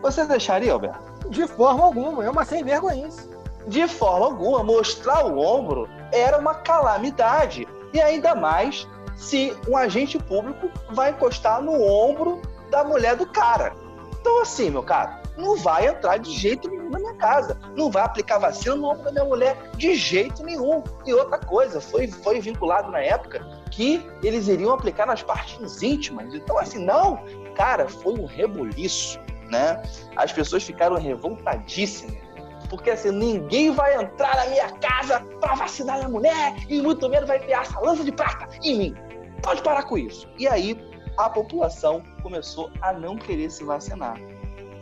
Você 0.00 0.24
deixaria, 0.24 0.72
Alberto? 0.72 1.28
De 1.28 1.46
forma 1.46 1.84
alguma, 1.84 2.24
é 2.24 2.30
uma 2.30 2.44
sem 2.44 2.64
vergonhice. 2.64 3.28
De 3.66 3.86
forma 3.86 4.26
alguma, 4.26 4.62
mostrar 4.62 5.26
o 5.26 5.38
ombro 5.38 5.88
era 6.12 6.38
uma 6.38 6.54
calamidade. 6.54 7.66
E 7.92 8.00
ainda 8.00 8.34
mais 8.34 8.88
se 9.16 9.54
um 9.68 9.76
agente 9.76 10.18
público 10.18 10.70
vai 10.90 11.10
encostar 11.10 11.60
no 11.60 11.82
ombro 11.82 12.40
da 12.70 12.84
mulher 12.84 13.16
do 13.16 13.26
cara. 13.26 13.74
Então, 14.20 14.40
assim, 14.40 14.70
meu 14.70 14.82
cara, 14.82 15.20
não 15.36 15.56
vai 15.56 15.86
entrar 15.86 16.18
de 16.18 16.30
jeito 16.32 16.70
casa. 17.18 17.58
Não 17.76 17.90
vai 17.90 18.02
aplicar 18.02 18.38
vacina 18.38 18.74
no 18.74 18.90
ombro 18.90 19.04
da 19.04 19.12
minha 19.12 19.24
mulher 19.24 19.56
de 19.76 19.94
jeito 19.94 20.42
nenhum. 20.42 20.82
E 21.04 21.12
outra 21.12 21.38
coisa, 21.38 21.80
foi, 21.80 22.08
foi 22.08 22.40
vinculado 22.40 22.90
na 22.90 23.00
época 23.00 23.44
que 23.70 24.04
eles 24.22 24.48
iriam 24.48 24.72
aplicar 24.72 25.06
nas 25.06 25.22
partes 25.22 25.82
íntimas. 25.82 26.34
Então, 26.34 26.58
assim, 26.58 26.78
não, 26.78 27.22
cara, 27.54 27.88
foi 27.88 28.14
um 28.14 28.24
rebuliço, 28.24 29.20
né? 29.50 29.82
As 30.16 30.32
pessoas 30.32 30.62
ficaram 30.62 30.96
revoltadíssimas. 30.96 32.28
Porque 32.68 32.90
assim, 32.90 33.10
ninguém 33.10 33.70
vai 33.70 34.02
entrar 34.02 34.36
na 34.36 34.46
minha 34.46 34.70
casa 34.72 35.20
para 35.40 35.54
vacinar 35.54 35.96
minha 35.98 36.08
mulher 36.08 36.54
e 36.68 36.80
muito 36.80 37.08
menos 37.08 37.26
vai 37.26 37.38
enviar 37.38 37.62
essa 37.62 37.80
lança 37.80 38.04
de 38.04 38.12
prata 38.12 38.46
em 38.62 38.78
mim. 38.78 38.96
Pode 39.42 39.62
parar 39.62 39.84
com 39.84 39.96
isso. 39.96 40.28
E 40.38 40.46
aí 40.46 40.78
a 41.16 41.30
população 41.30 42.02
começou 42.22 42.70
a 42.82 42.92
não 42.92 43.16
querer 43.16 43.50
se 43.50 43.64
vacinar. 43.64 44.18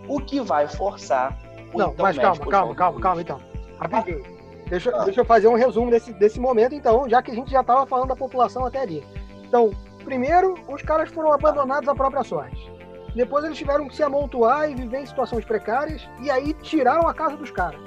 O 0.08 0.20
que 0.20 0.40
vai 0.40 0.68
forçar 0.68 1.36
Não, 1.76 1.92
então 1.92 2.04
mas 2.04 2.18
calma, 2.18 2.46
calma, 2.46 2.74
calma, 2.74 3.00
calma, 3.00 3.22
então. 3.22 3.40
Rapidinho. 3.78 4.36
Deixa, 4.68 4.90
ah. 4.94 5.04
deixa 5.04 5.20
eu 5.20 5.24
fazer 5.24 5.48
um 5.48 5.54
resumo 5.54 5.90
desse, 5.90 6.12
desse 6.14 6.40
momento, 6.40 6.74
então, 6.74 7.08
já 7.08 7.22
que 7.22 7.30
a 7.30 7.34
gente 7.34 7.50
já 7.50 7.60
estava 7.60 7.86
falando 7.86 8.08
da 8.08 8.16
população 8.16 8.66
até 8.66 8.80
ali. 8.80 9.04
Então, 9.44 9.70
primeiro, 10.04 10.54
os 10.68 10.82
caras 10.82 11.08
foram 11.10 11.32
abandonados 11.32 11.88
à 11.88 11.94
própria 11.94 12.24
sorte. 12.24 12.70
Depois 13.14 13.44
eles 13.44 13.56
tiveram 13.56 13.88
que 13.88 13.96
se 13.96 14.02
amontoar 14.02 14.70
e 14.70 14.74
viver 14.74 15.00
em 15.00 15.06
situações 15.06 15.44
precárias, 15.44 16.06
e 16.20 16.30
aí 16.30 16.52
tiraram 16.54 17.08
a 17.08 17.14
casa 17.14 17.36
dos 17.36 17.50
caras. 17.50 17.80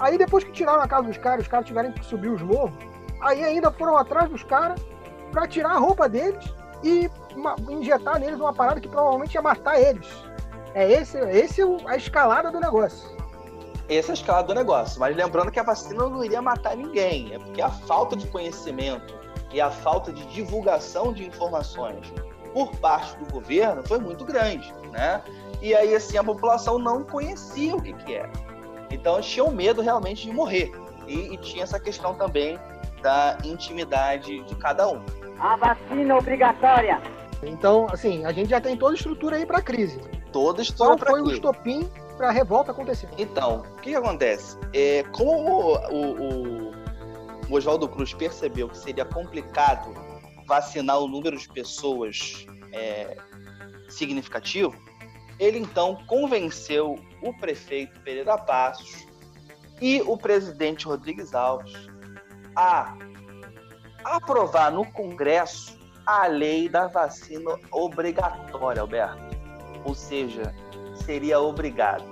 Aí 0.00 0.18
depois 0.18 0.42
que 0.42 0.50
tiraram 0.50 0.82
a 0.82 0.88
casa 0.88 1.04
dos 1.04 1.18
caras, 1.18 1.42
os 1.42 1.48
caras 1.48 1.66
tiveram 1.66 1.92
que 1.92 2.04
subir 2.04 2.28
os 2.28 2.42
morros, 2.42 2.74
aí 3.20 3.44
ainda 3.44 3.70
foram 3.70 3.96
atrás 3.96 4.28
dos 4.28 4.42
caras 4.42 4.80
para 5.30 5.46
tirar 5.46 5.70
a 5.70 5.78
roupa 5.78 6.08
deles 6.08 6.44
e 6.82 7.08
injetar 7.70 8.18
neles 8.18 8.40
uma 8.40 8.52
parada 8.52 8.80
que 8.80 8.88
provavelmente 8.88 9.34
ia 9.34 9.42
matar 9.42 9.80
eles. 9.80 10.08
É 10.74 10.90
esse, 10.90 11.18
esse 11.18 11.62
é 11.62 11.64
a 11.86 11.96
escalada 11.96 12.50
do 12.50 12.58
negócio. 12.58 13.13
Essa 13.88 14.08
é 14.08 14.12
a 14.12 14.14
escalada 14.14 14.48
do 14.48 14.54
negócio. 14.54 14.98
Mas 14.98 15.16
lembrando 15.16 15.50
que 15.50 15.60
a 15.60 15.62
vacina 15.62 16.08
não 16.08 16.24
iria 16.24 16.40
matar 16.40 16.76
ninguém. 16.76 17.34
É 17.34 17.38
porque 17.38 17.60
a 17.60 17.70
falta 17.70 18.16
de 18.16 18.26
conhecimento 18.28 19.14
e 19.52 19.60
a 19.60 19.70
falta 19.70 20.12
de 20.12 20.24
divulgação 20.26 21.12
de 21.12 21.24
informações 21.24 22.12
por 22.52 22.74
parte 22.76 23.16
do 23.18 23.32
governo 23.32 23.82
foi 23.86 23.98
muito 23.98 24.24
grande, 24.24 24.72
né? 24.92 25.22
E 25.60 25.74
aí, 25.74 25.94
assim, 25.94 26.16
a 26.16 26.24
população 26.24 26.78
não 26.78 27.02
conhecia 27.02 27.74
o 27.74 27.82
que, 27.82 27.92
que 27.92 28.14
era. 28.14 28.30
Então, 28.90 29.20
tinham 29.20 29.50
medo 29.50 29.82
realmente 29.82 30.26
de 30.26 30.32
morrer. 30.32 30.72
E, 31.06 31.34
e 31.34 31.36
tinha 31.38 31.64
essa 31.64 31.80
questão 31.80 32.14
também 32.14 32.58
da 33.02 33.36
intimidade 33.44 34.42
de 34.44 34.54
cada 34.56 34.88
um. 34.88 35.02
A 35.38 35.56
vacina 35.56 36.16
obrigatória. 36.16 37.00
Então, 37.42 37.86
assim, 37.90 38.24
a 38.24 38.32
gente 38.32 38.50
já 38.50 38.60
tem 38.60 38.76
toda 38.76 38.92
a 38.92 38.96
estrutura 38.96 39.36
aí 39.36 39.44
para 39.44 39.58
a 39.58 39.62
crise. 39.62 40.00
Toda 40.32 40.60
a 40.60 40.62
estrutura 40.62 40.96
Qual 40.96 41.10
foi 41.10 41.22
o 41.22 41.30
estopim 41.30 41.90
para 42.16 42.28
a 42.28 42.30
revolta 42.30 42.72
acontecer? 42.72 43.08
Então, 43.18 43.62
o 43.76 43.80
que, 43.80 43.94
acontece? 43.94 44.58
É, 44.72 45.02
como 45.12 45.74
o, 45.90 46.70
o, 46.70 46.70
o 47.50 47.54
Oswaldo 47.54 47.88
Cruz 47.88 48.14
percebeu 48.14 48.68
que 48.68 48.78
seria 48.78 49.04
complicado 49.04 49.94
vacinar 50.46 50.98
o 50.98 51.08
número 51.08 51.36
de 51.36 51.48
pessoas 51.48 52.46
é, 52.72 53.16
significativo, 53.88 54.74
ele 55.38 55.58
então 55.58 55.96
convenceu 56.06 56.96
o 57.22 57.32
prefeito 57.38 57.98
Pereira 58.00 58.38
Passos 58.38 59.06
e 59.80 60.00
o 60.02 60.16
presidente 60.16 60.86
Rodrigues 60.86 61.34
Alves 61.34 61.74
a 62.54 62.96
aprovar 64.04 64.70
no 64.70 64.84
Congresso 64.92 65.78
a 66.06 66.26
lei 66.26 66.68
da 66.68 66.86
vacina 66.86 67.58
obrigatória, 67.72 68.82
Alberto. 68.82 69.18
Ou 69.84 69.94
seja, 69.94 70.54
seria 70.94 71.40
obrigado, 71.40 72.04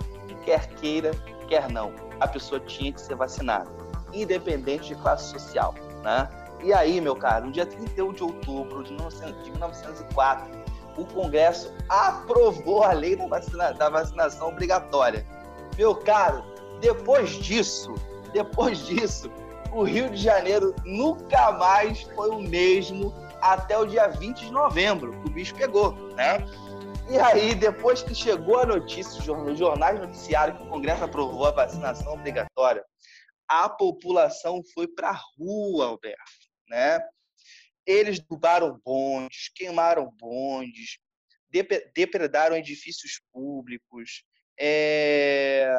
quer 0.44 0.66
queira, 0.74 1.12
quer 1.48 1.70
não, 1.70 1.92
a 2.20 2.28
pessoa 2.28 2.60
tinha 2.60 2.92
que 2.92 3.00
ser 3.00 3.14
vacinada, 3.14 3.70
independente 4.12 4.88
de 4.88 4.94
classe 4.96 5.30
social, 5.30 5.74
né? 6.02 6.28
E 6.62 6.72
aí, 6.72 7.00
meu 7.00 7.16
caro, 7.16 7.46
no 7.46 7.52
dia 7.52 7.66
31 7.66 8.12
de 8.12 8.22
outubro 8.22 8.84
de 8.84 8.92
1904, 8.92 10.48
o 10.96 11.04
Congresso 11.06 11.72
aprovou 11.88 12.84
a 12.84 12.92
lei 12.92 13.16
da, 13.16 13.26
vacina, 13.26 13.72
da 13.72 13.88
vacinação 13.88 14.48
obrigatória. 14.48 15.26
Meu 15.76 15.94
caro, 15.94 16.44
depois 16.80 17.30
disso, 17.30 17.94
depois 18.32 18.78
disso, 18.86 19.30
o 19.72 19.82
Rio 19.82 20.10
de 20.10 20.16
Janeiro 20.16 20.74
nunca 20.84 21.52
mais 21.52 22.02
foi 22.14 22.30
o 22.30 22.40
mesmo 22.40 23.12
até 23.40 23.76
o 23.76 23.84
dia 23.84 24.06
20 24.08 24.46
de 24.46 24.52
novembro, 24.52 25.12
que 25.12 25.28
o 25.28 25.32
bicho 25.32 25.54
pegou, 25.54 25.92
né? 26.14 26.46
E 27.12 27.18
aí, 27.18 27.54
depois 27.54 28.02
que 28.02 28.14
chegou 28.14 28.58
a 28.58 28.64
notícia 28.64 29.20
nos 29.34 29.58
jornais 29.58 30.00
noticiários 30.00 30.56
que 30.56 30.64
o 30.64 30.70
Congresso 30.70 31.04
aprovou 31.04 31.44
a 31.44 31.50
vacinação 31.50 32.14
obrigatória, 32.14 32.82
a 33.46 33.68
população 33.68 34.62
foi 34.72 34.88
para 34.88 35.10
a 35.10 35.20
rua, 35.36 35.88
Alberto, 35.88 36.22
né? 36.70 36.98
Eles 37.84 38.18
derrubaram 38.18 38.80
bondes, 38.82 39.50
queimaram 39.54 40.10
bondes, 40.18 40.98
depredaram 41.94 42.56
edifícios 42.56 43.20
públicos, 43.30 44.24
é... 44.58 45.70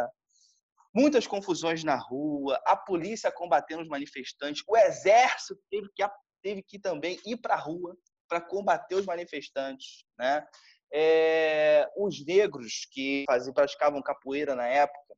muitas 0.94 1.26
confusões 1.26 1.84
na 1.84 1.96
rua, 1.96 2.62
a 2.64 2.78
polícia 2.78 3.32
combatendo 3.32 3.82
os 3.82 3.90
manifestantes, 3.90 4.62
o 4.68 4.78
exército 4.78 5.60
teve 5.68 5.90
que, 5.96 6.04
teve 6.44 6.62
que 6.62 6.78
também 6.78 7.20
ir 7.26 7.38
para 7.38 7.56
a 7.56 7.60
rua 7.60 7.98
para 8.30 8.40
combater 8.40 8.94
os 8.94 9.06
manifestantes, 9.06 10.06
né? 10.16 10.46
É... 10.94 11.90
os 11.98 12.24
negros 12.26 12.88
que 12.92 13.24
faziam, 13.26 13.54
praticavam 13.54 14.02
capoeira 14.02 14.56
na 14.56 14.68
época, 14.68 15.16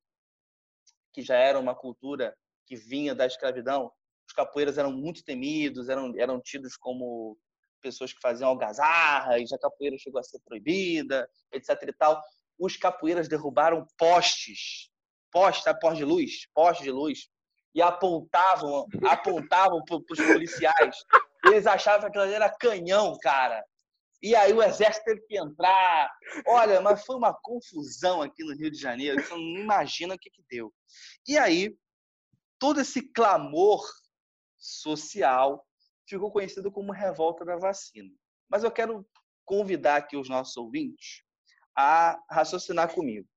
que 1.14 1.22
já 1.22 1.36
era 1.36 1.60
uma 1.60 1.76
cultura 1.76 2.36
que 2.66 2.76
vinha 2.76 3.14
da 3.14 3.26
escravidão, 3.26 3.92
os 4.28 4.34
capoeiras 4.34 4.78
eram 4.78 4.92
muito 4.92 5.24
temidos, 5.24 5.90
eram, 5.90 6.14
eram 6.18 6.42
tidos 6.42 6.76
como 6.76 7.38
pessoas 7.82 8.12
que 8.12 8.20
faziam 8.20 8.50
algazarra, 8.50 9.38
e 9.38 9.44
a 9.44 9.60
capoeira 9.60 9.98
chegou 9.98 10.20
a 10.20 10.24
ser 10.24 10.40
proibida, 10.44 11.30
etc 11.52 11.70
e 11.88 11.94
tal. 11.94 12.22
Os 12.58 12.76
capoeiras 12.76 13.28
derrubaram 13.28 13.86
postes, 13.98 14.90
postes, 15.32 15.72
postes 15.80 16.00
de 16.00 16.06
luz, 16.06 16.48
postes 16.54 16.84
de 16.84 16.92
luz, 16.92 17.30
e 17.76 17.82
apontavam, 17.82 18.88
apontavam 19.04 19.84
para 19.84 19.98
os 19.98 20.20
policiais. 20.20 20.98
Eles 21.46 21.68
achavam 21.68 22.10
que 22.10 22.18
aquilo 22.18 22.34
era 22.34 22.50
canhão, 22.50 23.16
cara. 23.22 23.64
E 24.26 24.36
aí 24.36 24.52
o 24.54 24.64
exército 24.64 25.06
teve 25.06 25.22
que 25.28 25.38
entrar. 25.38 26.12
Olha, 26.48 26.82
mas 26.82 27.06
foi 27.06 27.16
uma 27.16 27.32
confusão 27.32 28.24
aqui 28.24 28.44
no 28.44 28.56
Rio 28.56 28.72
de 28.72 28.80
Janeiro, 28.80 29.22
você 29.22 29.36
não 29.36 29.60
imagina 29.60 30.16
o 30.16 30.18
que, 30.18 30.32
que 30.32 30.44
deu. 30.50 30.74
E 31.28 31.38
aí, 31.38 31.78
todo 32.58 32.82
esse 32.82 33.04
clamor 33.14 33.88
social 34.58 35.64
ficou 36.10 36.32
conhecido 36.32 36.72
como 36.72 36.92
revolta 36.92 37.46
da 37.46 37.56
vacina. 37.56 38.12
Mas 38.50 38.64
eu 38.64 38.72
quero 38.72 39.08
convidar 39.46 39.98
aqui 39.98 40.18
os 40.18 40.28
nossos 40.28 40.58
ouvintes 40.58 41.22
a 41.78 42.20
raciocinar 42.28 42.96
comigo. 42.96 43.30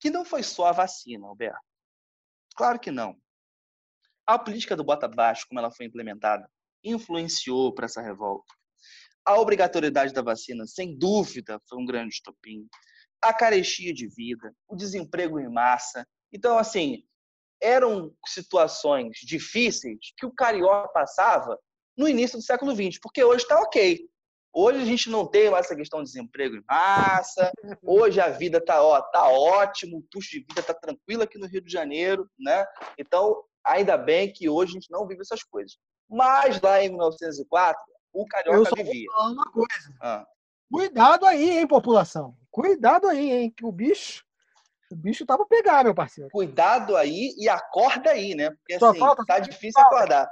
Que 0.00 0.10
não 0.10 0.24
foi 0.24 0.42
só 0.42 0.66
a 0.66 0.72
vacina, 0.72 1.24
Alberto. 1.24 1.60
Claro 2.56 2.80
que 2.80 2.90
não. 2.90 3.16
A 4.26 4.36
política 4.36 4.74
do 4.74 4.82
bota 4.82 5.06
baixo, 5.06 5.46
como 5.48 5.60
ela 5.60 5.70
foi 5.70 5.86
implementada, 5.86 6.50
influenciou 6.82 7.72
para 7.72 7.84
essa 7.86 8.02
revolta. 8.02 8.55
A 9.26 9.40
obrigatoriedade 9.40 10.12
da 10.12 10.22
vacina, 10.22 10.66
sem 10.66 10.96
dúvida, 10.96 11.60
foi 11.68 11.78
um 11.78 11.84
grande 11.84 12.14
estopim. 12.14 12.66
A 13.20 13.34
carestia 13.34 13.92
de 13.92 14.06
vida, 14.06 14.54
o 14.68 14.76
desemprego 14.76 15.40
em 15.40 15.52
massa. 15.52 16.06
Então, 16.32 16.56
assim, 16.56 17.02
eram 17.60 18.14
situações 18.26 19.18
difíceis 19.22 19.98
que 20.16 20.26
o 20.26 20.32
carioca 20.32 20.88
passava 20.88 21.58
no 21.96 22.08
início 22.08 22.38
do 22.38 22.44
século 22.44 22.74
XX, 22.74 23.00
porque 23.00 23.24
hoje 23.24 23.42
está 23.42 23.58
ok. 23.60 24.08
Hoje 24.58 24.80
a 24.80 24.84
gente 24.84 25.10
não 25.10 25.26
tem 25.26 25.50
mais 25.50 25.66
essa 25.66 25.76
questão 25.76 26.00
de 26.00 26.06
desemprego 26.06 26.56
em 26.56 26.64
massa. 26.66 27.52
Hoje 27.82 28.20
a 28.20 28.28
vida 28.28 28.58
está 28.58 28.82
ó, 28.82 29.02
tá 29.02 29.28
ótimo, 29.28 29.98
o 29.98 30.04
custo 30.12 30.30
de 30.30 30.38
vida 30.38 30.60
está 30.60 30.72
tranquilo 30.72 31.22
aqui 31.22 31.36
no 31.36 31.46
Rio 31.46 31.60
de 31.60 31.70
Janeiro, 31.70 32.26
né? 32.38 32.64
Então, 32.98 33.42
ainda 33.64 33.98
bem 33.98 34.32
que 34.32 34.48
hoje 34.48 34.70
a 34.72 34.74
gente 34.74 34.90
não 34.90 35.06
vive 35.06 35.20
essas 35.20 35.42
coisas. 35.42 35.76
Mas 36.08 36.60
lá 36.60 36.82
em 36.82 36.88
1904, 36.88 37.82
o 38.22 38.26
carioca 38.26 38.58
Eu 38.58 38.64
só 38.66 38.74
vivia. 38.76 39.06
vou 39.10 39.14
falar 39.16 39.30
uma 39.32 39.44
coisa. 39.52 39.94
Ah, 40.00 40.26
Cuidado 40.72 41.26
aí, 41.26 41.58
hein, 41.58 41.66
população. 41.66 42.36
Cuidado 42.50 43.06
aí, 43.08 43.30
hein, 43.30 43.50
que 43.56 43.64
o 43.64 43.70
bicho, 43.70 44.24
o 44.90 44.96
bicho 44.96 45.24
tá 45.24 45.36
pra 45.36 45.46
pegar, 45.46 45.84
meu 45.84 45.94
parceiro. 45.94 46.30
cuidado 46.32 46.96
aí 46.96 47.34
e 47.38 47.48
acorda 47.48 48.10
aí, 48.10 48.34
né? 48.34 48.50
Porque 48.50 48.78
Só 48.78 48.90
assim, 48.90 48.98
falta- 48.98 49.24
tá 49.24 49.38
difícil 49.38 49.80
acordar. 49.80 50.28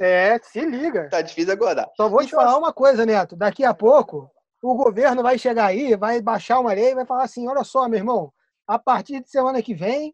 É, 0.00 0.38
se 0.42 0.60
liga. 0.64 1.08
Tá 1.08 1.22
difícil 1.22 1.52
acordar. 1.54 1.88
Só 1.96 2.08
vou 2.08 2.20
te 2.20 2.26
Então, 2.26 2.40
falar 2.40 2.58
uma 2.58 2.72
coisa, 2.72 3.06
Neto. 3.06 3.36
Daqui 3.36 3.64
a 3.64 3.72
pouco, 3.72 4.28
o 4.60 4.74
governo 4.74 5.22
vai 5.22 5.38
chegar 5.38 5.66
aí, 5.66 5.94
vai 5.94 6.20
baixar 6.20 6.58
uma 6.58 6.72
lei 6.72 6.90
e 6.90 6.94
vai 6.96 7.06
falar 7.06 7.22
assim: 7.24 7.46
olha 7.48 7.62
só, 7.62 7.88
meu 7.88 7.98
irmão, 7.98 8.32
a 8.66 8.76
partir 8.76 9.20
de 9.20 9.30
semana 9.30 9.62
que 9.62 9.72
vem, 9.72 10.12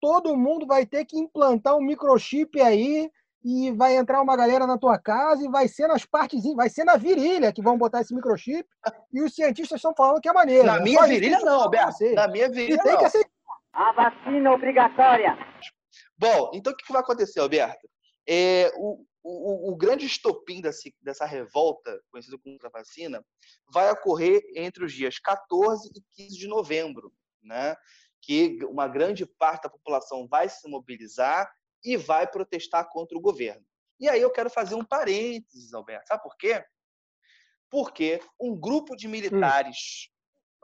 todo 0.00 0.34
mundo 0.36 0.66
vai 0.66 0.86
ter 0.86 1.04
que 1.04 1.18
implantar 1.18 1.76
um 1.76 1.82
microchip 1.82 2.58
aí 2.62 3.10
e 3.44 3.70
vai 3.72 3.96
entrar 3.96 4.20
uma 4.20 4.36
galera 4.36 4.66
na 4.66 4.76
tua 4.76 4.98
casa 4.98 5.44
e 5.44 5.48
vai 5.48 5.68
ser 5.68 5.86
nas 5.86 6.04
partezinhas, 6.04 6.56
vai 6.56 6.68
ser 6.68 6.84
na 6.84 6.96
virilha 6.96 7.52
que 7.52 7.62
vão 7.62 7.78
botar 7.78 8.00
esse 8.00 8.14
microchip 8.14 8.68
e 9.12 9.22
os 9.22 9.34
cientistas 9.34 9.76
estão 9.76 9.94
falando 9.96 10.20
que 10.20 10.28
é 10.28 10.32
maneiro. 10.32 10.66
Na 10.66 10.76
É 10.76 10.82
minha 10.82 11.06
virilha 11.06 11.38
não, 11.40 11.62
Alberto. 11.62 12.04
Na 12.14 12.28
minha 12.28 12.46
E 12.46 12.50
virilha 12.50 12.82
tem 12.82 12.92
não. 12.92 12.98
que 12.98 13.04
aceitar. 13.04 13.30
A 13.72 13.92
vacina 13.92 14.50
obrigatória. 14.52 15.36
Bom, 16.16 16.50
então 16.52 16.72
o 16.72 16.76
que 16.76 16.92
vai 16.92 17.00
acontecer, 17.00 17.38
Alberto? 17.38 17.88
É, 18.28 18.72
o, 18.76 19.04
o, 19.22 19.72
o 19.72 19.76
grande 19.76 20.04
estopim 20.04 20.60
dessa, 20.60 20.90
dessa 21.00 21.24
revolta, 21.24 22.00
conhecida 22.10 22.36
como 22.42 22.58
a 22.62 22.68
vacina, 22.68 23.24
vai 23.72 23.90
ocorrer 23.92 24.42
entre 24.56 24.84
os 24.84 24.92
dias 24.92 25.18
14 25.20 25.88
e 25.94 26.22
15 26.24 26.36
de 26.36 26.48
novembro, 26.48 27.12
né? 27.42 27.76
que 28.20 28.58
uma 28.64 28.88
grande 28.88 29.24
parte 29.24 29.62
da 29.62 29.70
população 29.70 30.26
vai 30.28 30.48
se 30.48 30.68
mobilizar 30.68 31.50
e 31.84 31.96
vai 31.96 32.26
protestar 32.26 32.88
contra 32.90 33.16
o 33.16 33.20
governo. 33.20 33.64
E 34.00 34.08
aí 34.08 34.20
eu 34.20 34.30
quero 34.30 34.48
fazer 34.48 34.74
um 34.74 34.84
parênteses, 34.84 35.72
Alberto. 35.74 36.06
Sabe 36.06 36.22
por 36.22 36.36
quê? 36.36 36.64
Porque 37.70 38.20
um 38.40 38.58
grupo 38.58 38.96
de 38.96 39.08
militares 39.08 40.08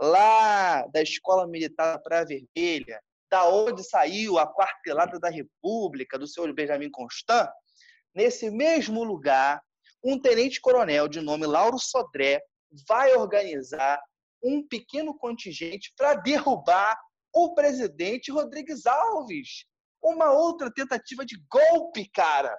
lá 0.00 0.86
da 0.86 1.02
Escola 1.02 1.46
Militar 1.46 1.92
da 1.92 1.98
Praia 1.98 2.24
Vermelha, 2.24 3.02
da 3.30 3.48
onde 3.48 3.82
saiu 3.82 4.38
a 4.38 4.46
quartelada 4.46 5.18
da 5.18 5.28
República, 5.28 6.18
do 6.18 6.26
senhor 6.26 6.52
Benjamin 6.52 6.90
Constant, 6.90 7.50
nesse 8.14 8.50
mesmo 8.50 9.02
lugar, 9.02 9.60
um 10.02 10.20
tenente-coronel 10.20 11.08
de 11.08 11.20
nome 11.20 11.46
Lauro 11.46 11.78
Sodré 11.78 12.42
vai 12.86 13.14
organizar 13.14 14.00
um 14.42 14.66
pequeno 14.66 15.16
contingente 15.16 15.92
para 15.96 16.14
derrubar 16.14 16.96
o 17.32 17.54
presidente 17.54 18.30
Rodrigues 18.30 18.86
Alves. 18.86 19.64
Uma 20.04 20.30
outra 20.32 20.70
tentativa 20.70 21.24
de 21.24 21.42
golpe, 21.50 22.10
cara. 22.10 22.54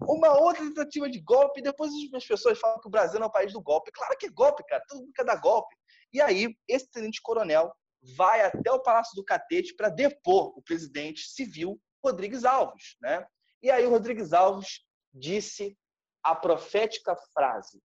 Uma 0.00 0.36
outra 0.36 0.64
tentativa 0.64 1.08
de 1.08 1.20
golpe. 1.20 1.62
Depois 1.62 1.92
as 2.12 2.26
pessoas 2.26 2.58
falam 2.58 2.80
que 2.80 2.88
o 2.88 2.90
Brasil 2.90 3.22
é 3.22 3.24
o 3.24 3.30
país 3.30 3.52
do 3.52 3.62
golpe. 3.62 3.92
Claro 3.92 4.16
que 4.18 4.26
é 4.26 4.30
golpe, 4.30 4.64
cara. 4.64 4.82
Todo 4.88 5.02
mundo 5.02 5.12
quer 5.14 5.24
dar 5.24 5.36
golpe. 5.36 5.74
E 6.12 6.20
aí, 6.20 6.54
esse 6.68 6.90
tenente-coronel 6.90 7.72
vai 8.16 8.44
até 8.44 8.70
o 8.70 8.82
Palácio 8.82 9.14
do 9.14 9.24
Catete 9.24 9.74
para 9.74 9.88
depor 9.88 10.58
o 10.58 10.62
presidente 10.62 11.28
civil 11.28 11.80
Rodrigues 12.04 12.44
Alves. 12.44 12.96
Né? 13.00 13.24
E 13.62 13.70
aí, 13.70 13.86
o 13.86 13.90
Rodrigues 13.90 14.32
Alves 14.32 14.80
disse 15.12 15.78
a 16.22 16.34
profética 16.34 17.16
frase: 17.32 17.80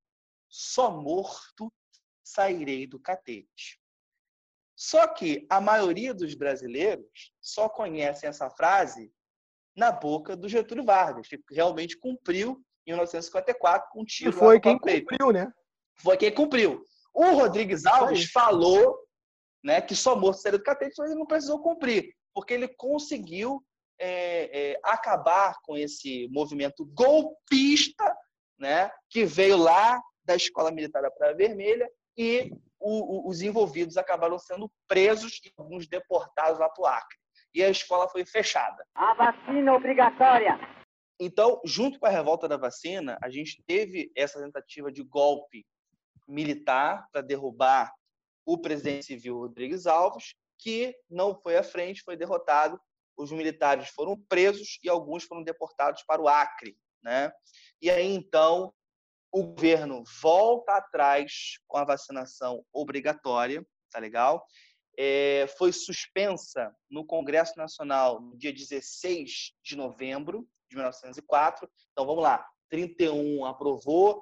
só 0.50 0.90
morto 0.90 1.72
sairei 2.24 2.88
do 2.88 3.00
catete. 3.00 3.79
Só 4.80 5.06
que 5.08 5.46
a 5.50 5.60
maioria 5.60 6.14
dos 6.14 6.34
brasileiros 6.36 7.34
só 7.42 7.68
conhecem 7.68 8.30
essa 8.30 8.50
frase 8.50 9.12
na 9.76 9.92
boca 9.92 10.38
do 10.38 10.48
Getúlio 10.48 10.86
Vargas, 10.86 11.28
que 11.28 11.38
realmente 11.52 11.98
cumpriu 11.98 12.64
em 12.88 12.92
1954 12.92 13.90
com 13.92 14.00
um 14.00 14.04
E 14.04 14.06
tiro 14.06 14.32
lá 14.32 14.38
foi 14.38 14.60
quem 14.62 14.80
cumpriu, 14.80 15.34
né? 15.34 15.52
Foi 16.02 16.16
quem 16.16 16.34
cumpriu. 16.34 16.82
O 17.14 17.26
Rodrigues. 17.34 17.86
Alves 17.86 18.32
falou 18.32 18.98
né, 19.62 19.82
que 19.82 19.94
só 19.94 20.16
morto 20.16 20.40
sairia 20.40 20.58
do 20.58 20.64
catete, 20.64 20.96
mas 20.98 21.10
ele 21.10 21.20
não 21.20 21.28
precisou 21.28 21.62
cumprir, 21.62 22.16
porque 22.34 22.54
ele 22.54 22.70
conseguiu 22.70 23.62
é, 24.00 24.72
é, 24.72 24.80
acabar 24.82 25.58
com 25.62 25.76
esse 25.76 26.30
movimento 26.32 26.86
golpista 26.86 28.16
né, 28.58 28.90
que 29.10 29.26
veio 29.26 29.58
lá 29.58 30.02
da 30.24 30.38
Escola 30.38 30.72
Militar 30.72 31.02
da 31.02 31.12
Praia 31.12 31.36
Vermelha 31.36 31.92
e 32.18 32.54
o- 32.80 33.28
o- 33.28 33.30
os 33.30 33.42
envolvidos 33.42 33.98
acabaram 33.98 34.40
sendo 34.40 34.72
presos 34.88 35.40
e 35.46 35.52
alguns 35.58 35.88
deportados 35.88 36.60
lá 36.60 36.70
para 36.70 36.82
o 36.82 36.86
Acre. 36.86 37.18
E 37.54 37.64
a 37.64 37.70
escola 37.70 38.08
foi 38.08 38.26
fechada. 38.26 38.86
A 38.94 39.14
vacina 39.14 39.74
obrigatória. 39.74 40.58
Então, 41.20 41.60
junto 41.66 42.00
com 42.00 42.06
a 42.06 42.10
revolta 42.10 42.48
da 42.48 42.56
vacina, 42.56 43.18
a 43.22 43.30
gente 43.30 43.62
teve 43.68 44.12
essa 44.16 44.40
tentativa 44.40 44.92
de 44.92 45.04
golpe 45.04 45.66
militar 46.28 47.08
para 47.12 47.22
derrubar 47.22 47.94
o 48.46 48.58
presidente 48.58 49.06
civil 49.06 49.38
Rodrigues 49.38 49.86
Alves, 49.86 50.36
que 50.58 50.96
não 51.10 51.36
foi 51.36 51.58
à 51.58 51.64
frente, 51.64 52.04
foi 52.04 52.16
derrotado. 52.16 52.80
Os 53.18 53.32
militares 53.32 53.90
foram 53.90 54.18
presos 54.30 54.80
e 54.84 54.90
alguns 54.90 55.24
foram 55.24 55.44
deportados 55.44 56.04
para 56.04 56.22
o 56.22 56.28
Acre, 56.28 56.78
né? 57.04 57.32
E 57.82 57.90
aí 57.90 58.14
então 58.14 58.74
o 59.32 59.44
governo 59.44 60.04
volta 60.22 60.74
atrás 60.74 61.60
com 61.68 61.78
a 61.78 61.86
vacinação 61.86 62.64
obrigatória, 62.74 63.66
tá 63.92 64.00
legal? 64.00 64.46
É, 64.98 65.48
foi 65.58 65.72
suspensa 65.72 66.76
no 66.90 67.06
Congresso 67.06 67.54
Nacional 67.58 68.20
no 68.20 68.38
dia 68.38 68.52
16 68.52 69.54
de 69.64 69.76
novembro 69.76 70.48
de 70.70 70.76
1904. 70.76 71.70
Então 71.92 72.06
vamos 72.06 72.24
lá, 72.24 72.46
31 72.70 73.46
aprovou, 73.46 74.22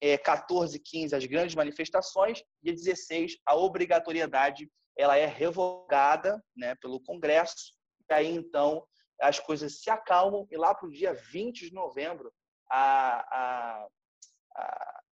é, 0.00 0.18
14, 0.18 0.78
15 0.78 1.14
as 1.14 1.24
grandes 1.24 1.54
manifestações, 1.54 2.42
dia 2.62 2.74
16 2.74 3.38
a 3.46 3.56
obrigatoriedade 3.56 4.70
ela 4.96 5.16
é 5.16 5.26
revogada, 5.26 6.42
né, 6.56 6.74
pelo 6.76 7.00
Congresso. 7.00 7.72
E 8.10 8.12
aí 8.12 8.28
então 8.28 8.84
as 9.20 9.38
coisas 9.38 9.80
se 9.80 9.90
acalmam 9.90 10.46
e 10.50 10.56
lá 10.56 10.74
para 10.74 10.88
o 10.88 10.92
dia 10.92 11.14
20 11.14 11.68
de 11.68 11.72
novembro 11.72 12.32
a, 12.70 13.20
a, 13.20 13.88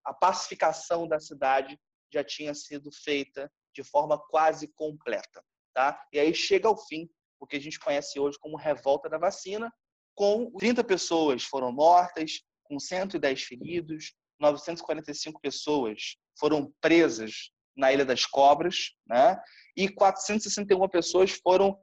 a, 0.05 0.15
pacificação 0.15 1.07
da 1.07 1.19
cidade 1.19 1.79
já 2.13 2.25
tinha 2.25 2.55
sido 2.55 2.91
feita 2.93 3.51
de 3.75 3.83
forma 3.83 4.19
quase 4.31 4.69
completa, 4.69 5.45
tá? 5.75 6.01
E 6.13 6.19
aí 6.19 6.35
chega 6.35 6.69
ao 6.69 6.77
fim 6.77 7.09
o 7.39 7.47
que 7.47 7.57
a 7.57 7.61
gente 7.61 7.79
conhece 7.79 8.19
hoje 8.19 8.39
como 8.39 8.57
revolta 8.57 9.09
da 9.09 9.19
vacina, 9.19 9.73
com 10.15 10.51
30 10.53 10.83
pessoas 10.83 11.45
foram 11.45 11.71
mortas, 11.71 12.41
com 12.65 12.81
110 12.81 13.43
feridos, 13.43 14.15
945 14.41 15.41
pessoas 15.41 16.17
foram 16.39 16.73
presas 16.81 17.51
na 17.77 17.93
Ilha 17.93 18.05
das 18.05 18.25
Cobras, 18.25 18.93
né? 19.07 19.39
E 19.77 19.89
461 19.89 20.89
pessoas 20.89 21.33
foram 21.33 21.79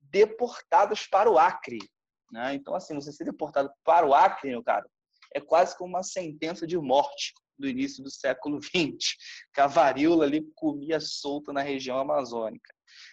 deportadas 0.00 1.06
para 1.06 1.30
o 1.30 1.38
Acre, 1.38 1.78
né? 2.32 2.54
Então 2.54 2.74
assim, 2.74 2.94
você 2.94 3.12
ser 3.12 3.24
deportado 3.24 3.70
para 3.84 4.06
o 4.06 4.14
Acre, 4.14 4.50
meu 4.50 4.62
caro, 4.62 4.88
é 5.34 5.40
quase 5.40 5.76
como 5.76 5.90
uma 5.90 6.02
sentença 6.02 6.66
de 6.66 6.76
morte 6.78 7.34
do 7.58 7.68
início 7.68 8.02
do 8.02 8.10
século 8.10 8.60
XX, 8.60 9.16
que 9.54 9.60
a 9.60 9.66
varíola 9.66 10.24
ali 10.24 10.46
comia 10.54 11.00
solta 11.00 11.52
na 11.52 11.62
região 11.62 11.98
amazônica. 11.98 12.72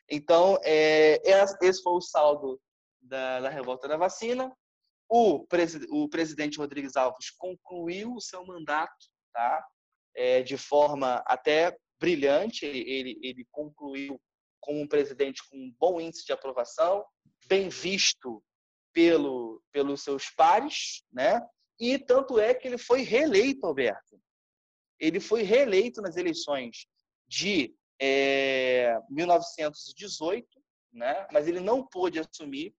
Então, 0.09 0.57
é, 0.63 1.21
esse 1.61 1.81
foi 1.81 1.93
o 1.93 2.01
saldo 2.01 2.59
da, 3.01 3.41
da 3.41 3.49
revolta 3.49 3.87
da 3.87 3.97
vacina. 3.97 4.51
O, 5.09 5.45
o 5.91 6.09
presidente 6.09 6.57
Rodrigues 6.57 6.95
Alves 6.95 7.29
concluiu 7.31 8.13
o 8.13 8.21
seu 8.21 8.45
mandato, 8.45 9.07
tá? 9.33 9.65
é, 10.15 10.41
de 10.41 10.57
forma 10.57 11.23
até 11.25 11.77
brilhante. 11.99 12.65
Ele, 12.65 13.19
ele 13.21 13.45
concluiu 13.51 14.19
como 14.59 14.81
um 14.81 14.87
presidente 14.87 15.41
com 15.49 15.57
um 15.57 15.75
bom 15.79 15.99
índice 15.99 16.25
de 16.25 16.31
aprovação, 16.31 17.05
bem 17.47 17.69
visto 17.69 18.43
pelo, 18.93 19.61
pelos 19.71 20.03
seus 20.03 20.29
pares, 20.29 21.03
né? 21.11 21.41
E 21.79 21.97
tanto 21.97 22.39
é 22.39 22.53
que 22.53 22.67
ele 22.67 22.77
foi 22.77 23.01
reeleito, 23.01 23.65
Alberto. 23.65 24.19
Ele 24.99 25.19
foi 25.19 25.41
reeleito 25.41 26.01
nas 26.01 26.15
eleições 26.17 26.85
de 27.27 27.75
é, 27.99 28.97
1918, 29.09 30.47
né? 30.91 31.27
Mas 31.31 31.47
ele 31.47 31.59
não 31.59 31.85
pôde 31.85 32.19
assumir 32.19 32.73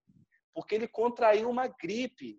porque 0.54 0.74
ele 0.74 0.86
contraiu 0.86 1.50
uma 1.50 1.66
gripe. 1.66 2.38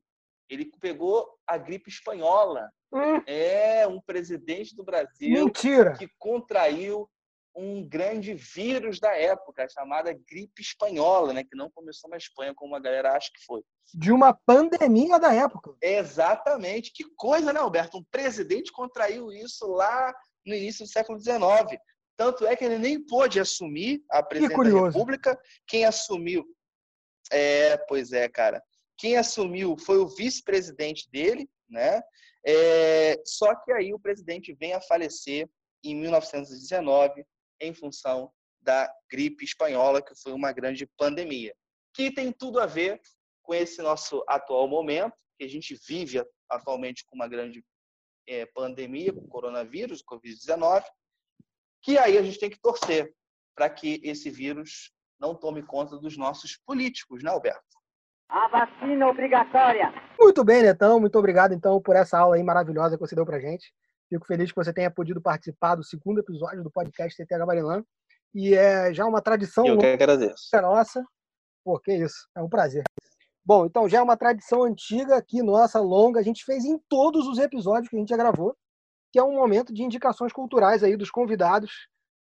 Ele 0.49 0.71
pegou 0.79 1.27
a 1.45 1.57
gripe 1.57 1.89
espanhola. 1.89 2.71
Hum. 2.93 3.21
É 3.27 3.85
um 3.87 3.99
presidente 3.99 4.75
do 4.75 4.83
Brasil 4.83 5.45
Mentira. 5.45 5.93
que 5.97 6.07
contraiu 6.17 7.09
um 7.55 7.87
grande 7.87 8.33
vírus 8.33 8.99
da 8.99 9.15
época, 9.15 9.67
chamada 9.69 10.13
gripe 10.13 10.61
espanhola, 10.61 11.31
né? 11.31 11.43
que 11.43 11.55
não 11.55 11.69
começou 11.69 12.09
na 12.09 12.17
Espanha, 12.17 12.53
como 12.53 12.75
a 12.75 12.79
galera 12.79 13.13
acha 13.13 13.29
que 13.33 13.45
foi. 13.45 13.63
De 13.93 14.11
uma 14.11 14.33
pandemia 14.33 15.17
da 15.17 15.33
época. 15.33 15.73
Exatamente. 15.81 16.91
Que 16.91 17.05
coisa, 17.15 17.53
né, 17.53 17.59
Alberto? 17.59 17.97
Um 17.97 18.03
presidente 18.11 18.71
contraiu 18.71 19.31
isso 19.31 19.65
lá 19.67 20.13
no 20.45 20.53
início 20.53 20.85
do 20.85 20.91
século 20.91 21.19
XIX. 21.19 21.79
Tanto 22.17 22.45
é 22.45 22.55
que 22.55 22.65
ele 22.65 22.77
nem 22.77 23.03
pôde 23.05 23.39
assumir 23.39 24.03
a 24.09 24.21
presidência 24.21 24.73
da 24.73 24.87
República. 24.87 25.39
Quem 25.65 25.85
assumiu. 25.85 26.45
É, 27.31 27.77
pois 27.87 28.11
é, 28.11 28.27
cara. 28.27 28.61
Quem 28.97 29.17
assumiu 29.17 29.77
foi 29.77 29.97
o 29.97 30.07
vice-presidente 30.07 31.09
dele, 31.11 31.49
né? 31.69 32.01
É, 32.45 33.21
só 33.25 33.55
que 33.55 33.71
aí 33.71 33.93
o 33.93 33.99
presidente 33.99 34.53
vem 34.53 34.73
a 34.73 34.81
falecer 34.81 35.49
em 35.83 35.95
1919 35.95 37.25
em 37.59 37.73
função 37.73 38.31
da 38.61 38.91
gripe 39.09 39.45
espanhola, 39.45 40.01
que 40.01 40.15
foi 40.15 40.33
uma 40.33 40.51
grande 40.51 40.87
pandemia, 40.97 41.53
que 41.93 42.11
tem 42.11 42.31
tudo 42.31 42.59
a 42.59 42.65
ver 42.65 42.99
com 43.43 43.53
esse 43.53 43.81
nosso 43.81 44.23
atual 44.27 44.67
momento, 44.67 45.13
que 45.37 45.45
a 45.45 45.49
gente 45.49 45.79
vive 45.87 46.25
atualmente 46.49 47.05
com 47.05 47.15
uma 47.15 47.27
grande 47.27 47.63
é, 48.27 48.45
pandemia, 48.47 49.13
com 49.13 49.21
o 49.21 49.27
coronavírus, 49.27 50.01
o 50.01 50.05
Covid-19, 50.05 50.83
que 51.83 51.97
aí 51.97 52.17
a 52.17 52.23
gente 52.23 52.39
tem 52.39 52.49
que 52.49 52.59
torcer 52.59 53.13
para 53.55 53.69
que 53.69 54.01
esse 54.03 54.29
vírus 54.29 54.91
não 55.19 55.35
tome 55.35 55.63
conta 55.63 55.97
dos 55.97 56.17
nossos 56.17 56.57
políticos, 56.65 57.23
né, 57.23 57.29
Alberto? 57.29 57.63
A 58.27 58.47
vacina 58.47 59.07
obrigatória. 59.07 59.93
Muito 60.19 60.43
bem, 60.43 60.63
Netão. 60.63 60.99
Muito 60.99 61.17
obrigado, 61.17 61.53
então, 61.53 61.79
por 61.79 61.95
essa 61.95 62.17
aula 62.17 62.35
aí 62.35 62.43
maravilhosa 62.43 62.97
que 62.97 63.01
você 63.01 63.15
deu 63.15 63.25
para 63.25 63.39
gente. 63.39 63.71
Fico 64.15 64.27
feliz 64.27 64.49
que 64.49 64.55
você 64.55 64.71
tenha 64.71 64.89
podido 64.89 65.21
participar 65.21 65.75
do 65.75 65.83
segundo 65.83 66.19
episódio 66.19 66.63
do 66.63 66.71
podcast 66.71 67.21
TT 67.21 67.37
Gabarilã. 67.37 67.83
E 68.33 68.53
é 68.53 68.93
já 68.93 69.05
uma 69.05 69.21
tradição. 69.21 69.65
Eu 69.65 69.77
que 69.77 69.85
agradeço. 69.85 70.49
Nossa. 70.53 71.03
Pô, 71.65 71.77
que 71.77 71.93
isso. 71.93 72.25
É 72.33 72.41
um 72.41 72.47
prazer. 72.47 72.83
Bom, 73.43 73.65
então 73.65 73.89
já 73.89 73.97
é 73.97 74.01
uma 74.01 74.15
tradição 74.15 74.63
antiga 74.63 75.17
aqui, 75.17 75.43
nossa, 75.43 75.81
longa. 75.81 76.21
A 76.21 76.23
gente 76.23 76.45
fez 76.45 76.63
em 76.63 76.79
todos 76.87 77.27
os 77.27 77.39
episódios 77.39 77.89
que 77.89 77.95
a 77.97 77.99
gente 77.99 78.07
já 78.07 78.15
gravou, 78.15 78.55
que 79.11 79.19
é 79.19 79.23
um 79.23 79.35
momento 79.35 79.73
de 79.73 79.83
indicações 79.83 80.31
culturais 80.31 80.81
aí 80.81 80.95
dos 80.95 81.11
convidados 81.11 81.71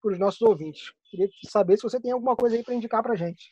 para 0.03 0.13
os 0.13 0.19
nossos 0.19 0.43
ouvintes. 0.43 0.93
Queria 1.09 1.29
saber 1.49 1.77
se 1.77 1.85
você 1.85 2.01
tem 2.01 2.11
alguma 2.11 2.35
coisa 2.35 2.57
aí 2.57 2.65
para 2.65 2.75
indicar 2.75 3.01
para 3.01 3.15
gente. 3.15 3.49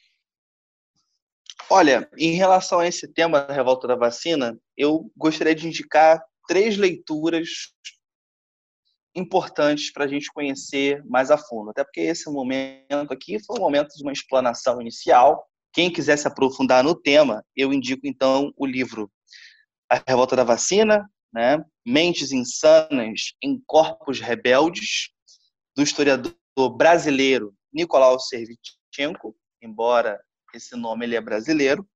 Olha, 1.71 2.11
em 2.19 2.33
relação 2.33 2.81
a 2.81 2.87
esse 2.89 3.07
tema 3.07 3.43
da 3.43 3.55
revolta 3.55 3.87
da 3.87 3.95
vacina, 3.95 4.59
eu 4.77 5.09
gostaria 5.17 5.55
de 5.55 5.69
indicar 5.69 6.21
três 6.49 6.77
leituras 6.77 7.49
importantes 9.15 9.93
para 9.93 10.05
a 10.05 10.09
gente 10.09 10.33
conhecer 10.33 11.05
mais 11.05 11.31
a 11.31 11.39
fundo. 11.39 11.71
Até 11.71 11.85
porque 11.85 12.01
esse 12.01 12.29
momento 12.31 13.13
aqui 13.13 13.39
foi 13.45 13.59
um 13.59 13.63
momento 13.63 13.95
de 13.95 14.03
uma 14.03 14.13
explanação 14.13 14.81
inicial. 14.81 15.47
Quem 15.73 15.93
quiser 15.93 16.17
se 16.17 16.27
aprofundar 16.27 16.83
no 16.83 16.95
tema, 16.95 17.45
eu 17.57 17.73
indico 17.73 18.07
então 18.07 18.53
o 18.57 18.67
livro 18.67 19.11
A 19.91 20.03
Revolta 20.07 20.37
da 20.37 20.45
Vacina, 20.45 21.09
né? 21.33 21.65
Mentes 21.87 22.33
Insanas 22.33 23.35
em 23.43 23.61
Corpos 23.67 24.21
Rebeldes, 24.21 25.11
do 25.77 25.83
historiador 25.83 26.35
brasileiro 26.77 27.55
Nicolau 27.73 28.19
Servichenko, 28.21 29.37
embora 29.61 30.21
esse 30.55 30.77
nome 30.77 31.05
ele 31.05 31.17
é 31.17 31.21
brasileiro. 31.21 31.87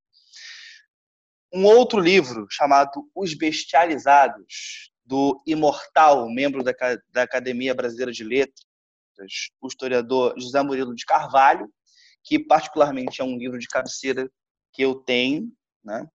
Um 1.54 1.64
outro 1.64 2.00
livro 2.00 2.46
chamado 2.50 3.08
Os 3.14 3.32
Bestializados, 3.34 4.92
do 5.08 5.42
imortal 5.46 6.28
membro 6.28 6.62
da, 6.62 6.72
da 7.10 7.22
Academia 7.22 7.74
Brasileira 7.74 8.12
de 8.12 8.22
Letras, 8.22 8.66
o 9.60 9.66
historiador 9.66 10.34
José 10.38 10.62
Murilo 10.62 10.94
de 10.94 11.06
Carvalho, 11.06 11.66
que 12.22 12.38
particularmente 12.38 13.22
é 13.22 13.24
um 13.24 13.38
livro 13.38 13.58
de 13.58 13.66
cabeceira 13.66 14.30
que 14.70 14.82
eu 14.82 14.96
tenho, 14.96 15.50
né? 15.82 16.06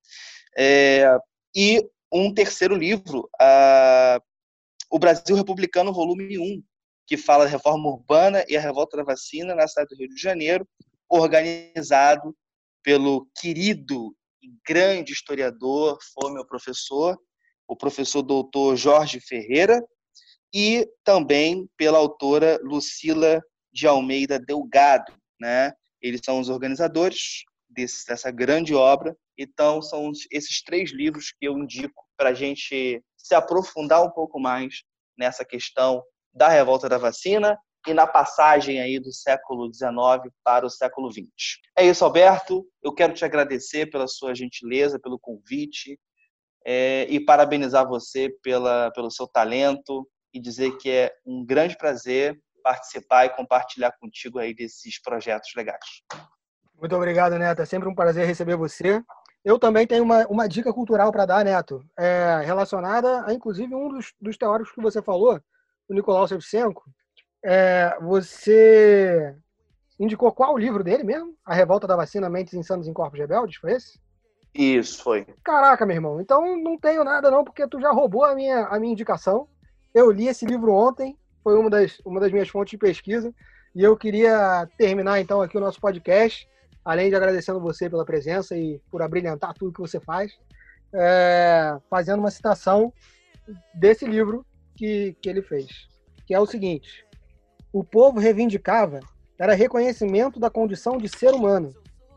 É, 0.56 1.18
e 1.56 1.82
um 2.12 2.32
terceiro 2.32 2.76
livro, 2.76 3.28
a, 3.42 4.22
O 4.92 5.00
Brasil 5.00 5.36
Republicano, 5.36 5.92
volume 5.92 6.38
1, 6.38 6.64
que 7.08 7.18
fala 7.18 7.46
da 7.46 7.50
reforma 7.50 7.90
urbana 7.90 8.46
e 8.48 8.56
a 8.56 8.62
revolta 8.62 8.96
da 8.96 9.04
vacina 9.04 9.56
na 9.56 9.68
cidade 9.68 9.90
do 9.90 9.98
Rio 9.98 10.10
de 10.10 10.22
Janeiro, 10.22 10.68
organizado 11.10 12.38
pelo 12.84 13.28
querido 13.42 14.16
e 14.40 14.54
grande 14.68 15.14
historiador, 15.14 15.98
foi 16.14 16.32
meu 16.32 16.46
professor, 16.46 17.18
o 17.68 17.76
professor 17.76 18.22
doutor 18.22 18.76
Jorge 18.76 19.20
Ferreira, 19.20 19.82
e 20.54 20.88
também 21.04 21.68
pela 21.76 21.98
autora 21.98 22.60
Lucila 22.64 23.42
de 23.72 23.88
Almeida 23.88 24.40
Delgado. 24.40 25.12
Né? 25.40 25.74
Eles 26.02 26.22
são 26.24 26.40
os 26.40 26.50
organizadores 26.50 27.44
desse, 27.68 28.06
dessa 28.06 28.30
grande 28.30 28.76
obra. 28.76 29.18
Então, 29.38 29.82
são 29.82 30.12
esses 30.32 30.62
três 30.62 30.92
livros 30.92 31.32
que 31.32 31.48
eu 31.48 31.58
indico 31.58 32.06
para 32.16 32.30
a 32.30 32.34
gente 32.34 33.04
se 33.18 33.34
aprofundar 33.34 34.04
um 34.04 34.12
pouco 34.12 34.40
mais 34.40 34.84
nessa 35.18 35.44
questão 35.44 36.04
da 36.32 36.48
revolta 36.48 36.88
da 36.88 36.98
vacina 36.98 37.58
e 37.88 37.94
na 37.94 38.06
passagem 38.08 38.80
aí 38.80 39.00
do 39.00 39.12
século 39.12 39.74
XIX 39.74 40.32
para 40.44 40.66
o 40.66 40.70
século 40.70 41.12
XX. 41.12 41.60
É 41.78 41.86
isso, 41.86 42.06
Alberto. 42.06 42.66
Eu 42.82 42.94
quero 42.94 43.14
te 43.14 43.26
agradecer 43.26 43.88
pela 43.88 44.08
sua 44.08 44.36
gentileza, 44.36 45.00
pelo 45.00 45.20
convite 45.20 46.00
é, 46.66 47.06
e 47.10 47.20
parabenizar 47.20 47.88
você 47.88 48.30
pela, 48.42 48.92
pelo 48.92 49.12
seu 49.12 49.28
talento 49.28 50.08
e 50.34 50.40
dizer 50.40 50.78
que 50.78 50.90
é 50.90 51.14
um 51.26 51.46
grande 51.46 51.78
prazer 51.78 52.40
participar 52.64 53.26
e 53.26 53.30
compartilhar 53.30 53.92
contigo 54.00 54.40
aí 54.40 54.54
desses 54.54 55.00
projetos 55.02 55.52
legais. 55.56 56.02
Muito 56.80 56.96
obrigado, 56.96 57.38
Neto. 57.38 57.62
É 57.62 57.66
sempre 57.66 57.88
um 57.88 57.96
prazer 57.96 58.26
receber 58.26 58.56
você. 58.56 59.04
Eu 59.44 59.60
também 59.60 59.86
tenho 59.86 60.04
uma, 60.04 60.26
uma 60.28 60.48
dica 60.48 60.74
cultural 60.74 61.12
para 61.12 61.26
dar, 61.26 61.44
Neto, 61.44 61.84
é, 62.00 62.42
relacionada 62.46 63.26
a, 63.26 63.34
inclusive, 63.34 63.76
um 63.76 63.90
dos, 63.90 64.14
dos 64.20 64.38
teóricos 64.38 64.74
que 64.74 64.82
você 64.82 65.02
falou, 65.02 65.40
o 65.88 65.94
Nicolau 65.94 66.28
Shevchenko. 66.28 66.84
É, 67.44 67.98
você 68.00 69.36
indicou 70.00 70.32
qual 70.32 70.54
o 70.54 70.58
livro 70.58 70.84
dele 70.84 71.04
mesmo? 71.04 71.36
A 71.46 71.54
Revolta 71.54 71.86
da 71.86 71.96
Vacina, 71.96 72.30
Mentes 72.30 72.54
Insanos 72.54 72.88
em 72.88 72.94
Corpos 72.94 73.20
Rebeldes, 73.20 73.58
foi 73.58 73.74
esse? 73.74 74.00
Isso, 74.54 75.04
foi. 75.04 75.26
Caraca, 75.44 75.86
meu 75.86 75.96
irmão. 75.96 76.22
Então 76.22 76.58
não 76.58 76.78
tenho 76.78 77.04
nada 77.04 77.32
não, 77.32 77.44
porque 77.44 77.68
tu 77.68 77.80
já 77.80 77.92
roubou 77.92 78.24
a 78.24 78.36
minha, 78.36 78.66
a 78.68 78.80
minha 78.80 78.94
indicação. 78.94 79.48
Eu 79.94 80.12
li 80.12 80.28
esse 80.28 80.46
livro 80.46 80.72
ontem, 80.72 81.18
foi 81.44 81.58
uma 81.58 81.70
das, 81.70 82.00
uma 82.06 82.20
das 82.20 82.32
minhas 82.32 82.50
fontes 82.50 82.72
de 82.72 82.78
pesquisa. 82.78 83.34
E 83.76 83.84
eu 83.84 83.98
queria 83.98 84.68
terminar 84.78 85.20
então 85.20 85.42
aqui 85.42 85.58
o 85.58 85.62
nosso 85.62 85.80
podcast, 85.80 86.48
além 86.86 87.10
de 87.10 87.16
agradecendo 87.16 87.60
você 87.60 87.90
pela 87.90 88.06
presença 88.06 88.56
e 88.56 88.80
por 88.92 89.02
abrilhantar 89.02 89.54
tudo 89.56 89.74
que 89.74 89.82
você 89.82 90.00
faz, 90.00 90.38
é, 90.94 91.76
fazendo 91.90 92.20
uma 92.20 92.30
citação 92.30 92.94
desse 93.74 94.06
livro 94.06 94.46
que, 94.76 95.16
que 95.22 95.30
ele 95.30 95.42
fez, 95.42 95.88
que 96.26 96.34
é 96.34 96.40
o 96.40 96.46
seguinte: 96.46 97.06
o 97.72 97.84
povo 97.84 98.20
reivindicava 98.20 99.00
era 99.40 99.56
reconhecimento 99.56 100.40
da 100.40 100.50
condição 100.50 100.98
de 100.98 101.10
ser 101.10 101.34
humano, 101.34 101.74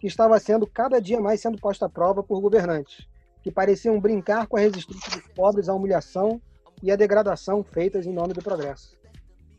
que 0.06 0.08
estava 0.08 0.38
sendo 0.38 0.68
cada 0.68 1.00
dia 1.00 1.20
mais 1.20 1.40
sendo 1.40 1.58
posta 1.58 1.86
à 1.86 1.88
prova 1.88 2.22
por 2.22 2.40
governantes, 2.40 3.08
que 3.42 3.50
pareciam 3.50 3.98
brincar 3.98 4.46
com 4.46 4.56
a 4.56 4.60
resistência 4.60 5.20
dos 5.20 5.32
pobres 5.34 5.68
à 5.68 5.74
humilhação 5.74 6.40
e 6.80 6.92
à 6.92 6.96
degradação 6.96 7.64
feitas 7.64 8.06
em 8.06 8.12
nome 8.12 8.32
do 8.32 8.40
progresso. 8.40 8.96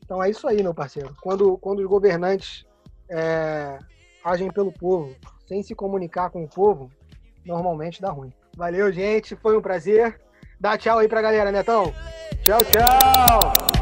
Então 0.01 0.23
é 0.23 0.29
isso 0.29 0.47
aí, 0.47 0.63
meu 0.63 0.73
parceiro. 0.73 1.13
Quando, 1.21 1.57
quando 1.57 1.79
os 1.79 1.85
governantes 1.85 2.65
é, 3.09 3.77
agem 4.23 4.49
pelo 4.49 4.71
povo 4.71 5.13
sem 5.45 5.61
se 5.61 5.75
comunicar 5.75 6.29
com 6.29 6.45
o 6.45 6.47
povo, 6.47 6.89
normalmente 7.45 8.01
dá 8.01 8.09
ruim. 8.09 8.31
Valeu, 8.55 8.89
gente. 8.89 9.35
Foi 9.35 9.57
um 9.57 9.61
prazer. 9.61 10.17
Dá 10.57 10.77
tchau 10.77 10.99
aí 10.99 11.09
pra 11.09 11.21
galera, 11.21 11.51
Netão. 11.51 11.91
Tchau, 12.41 12.63
tchau. 12.63 13.76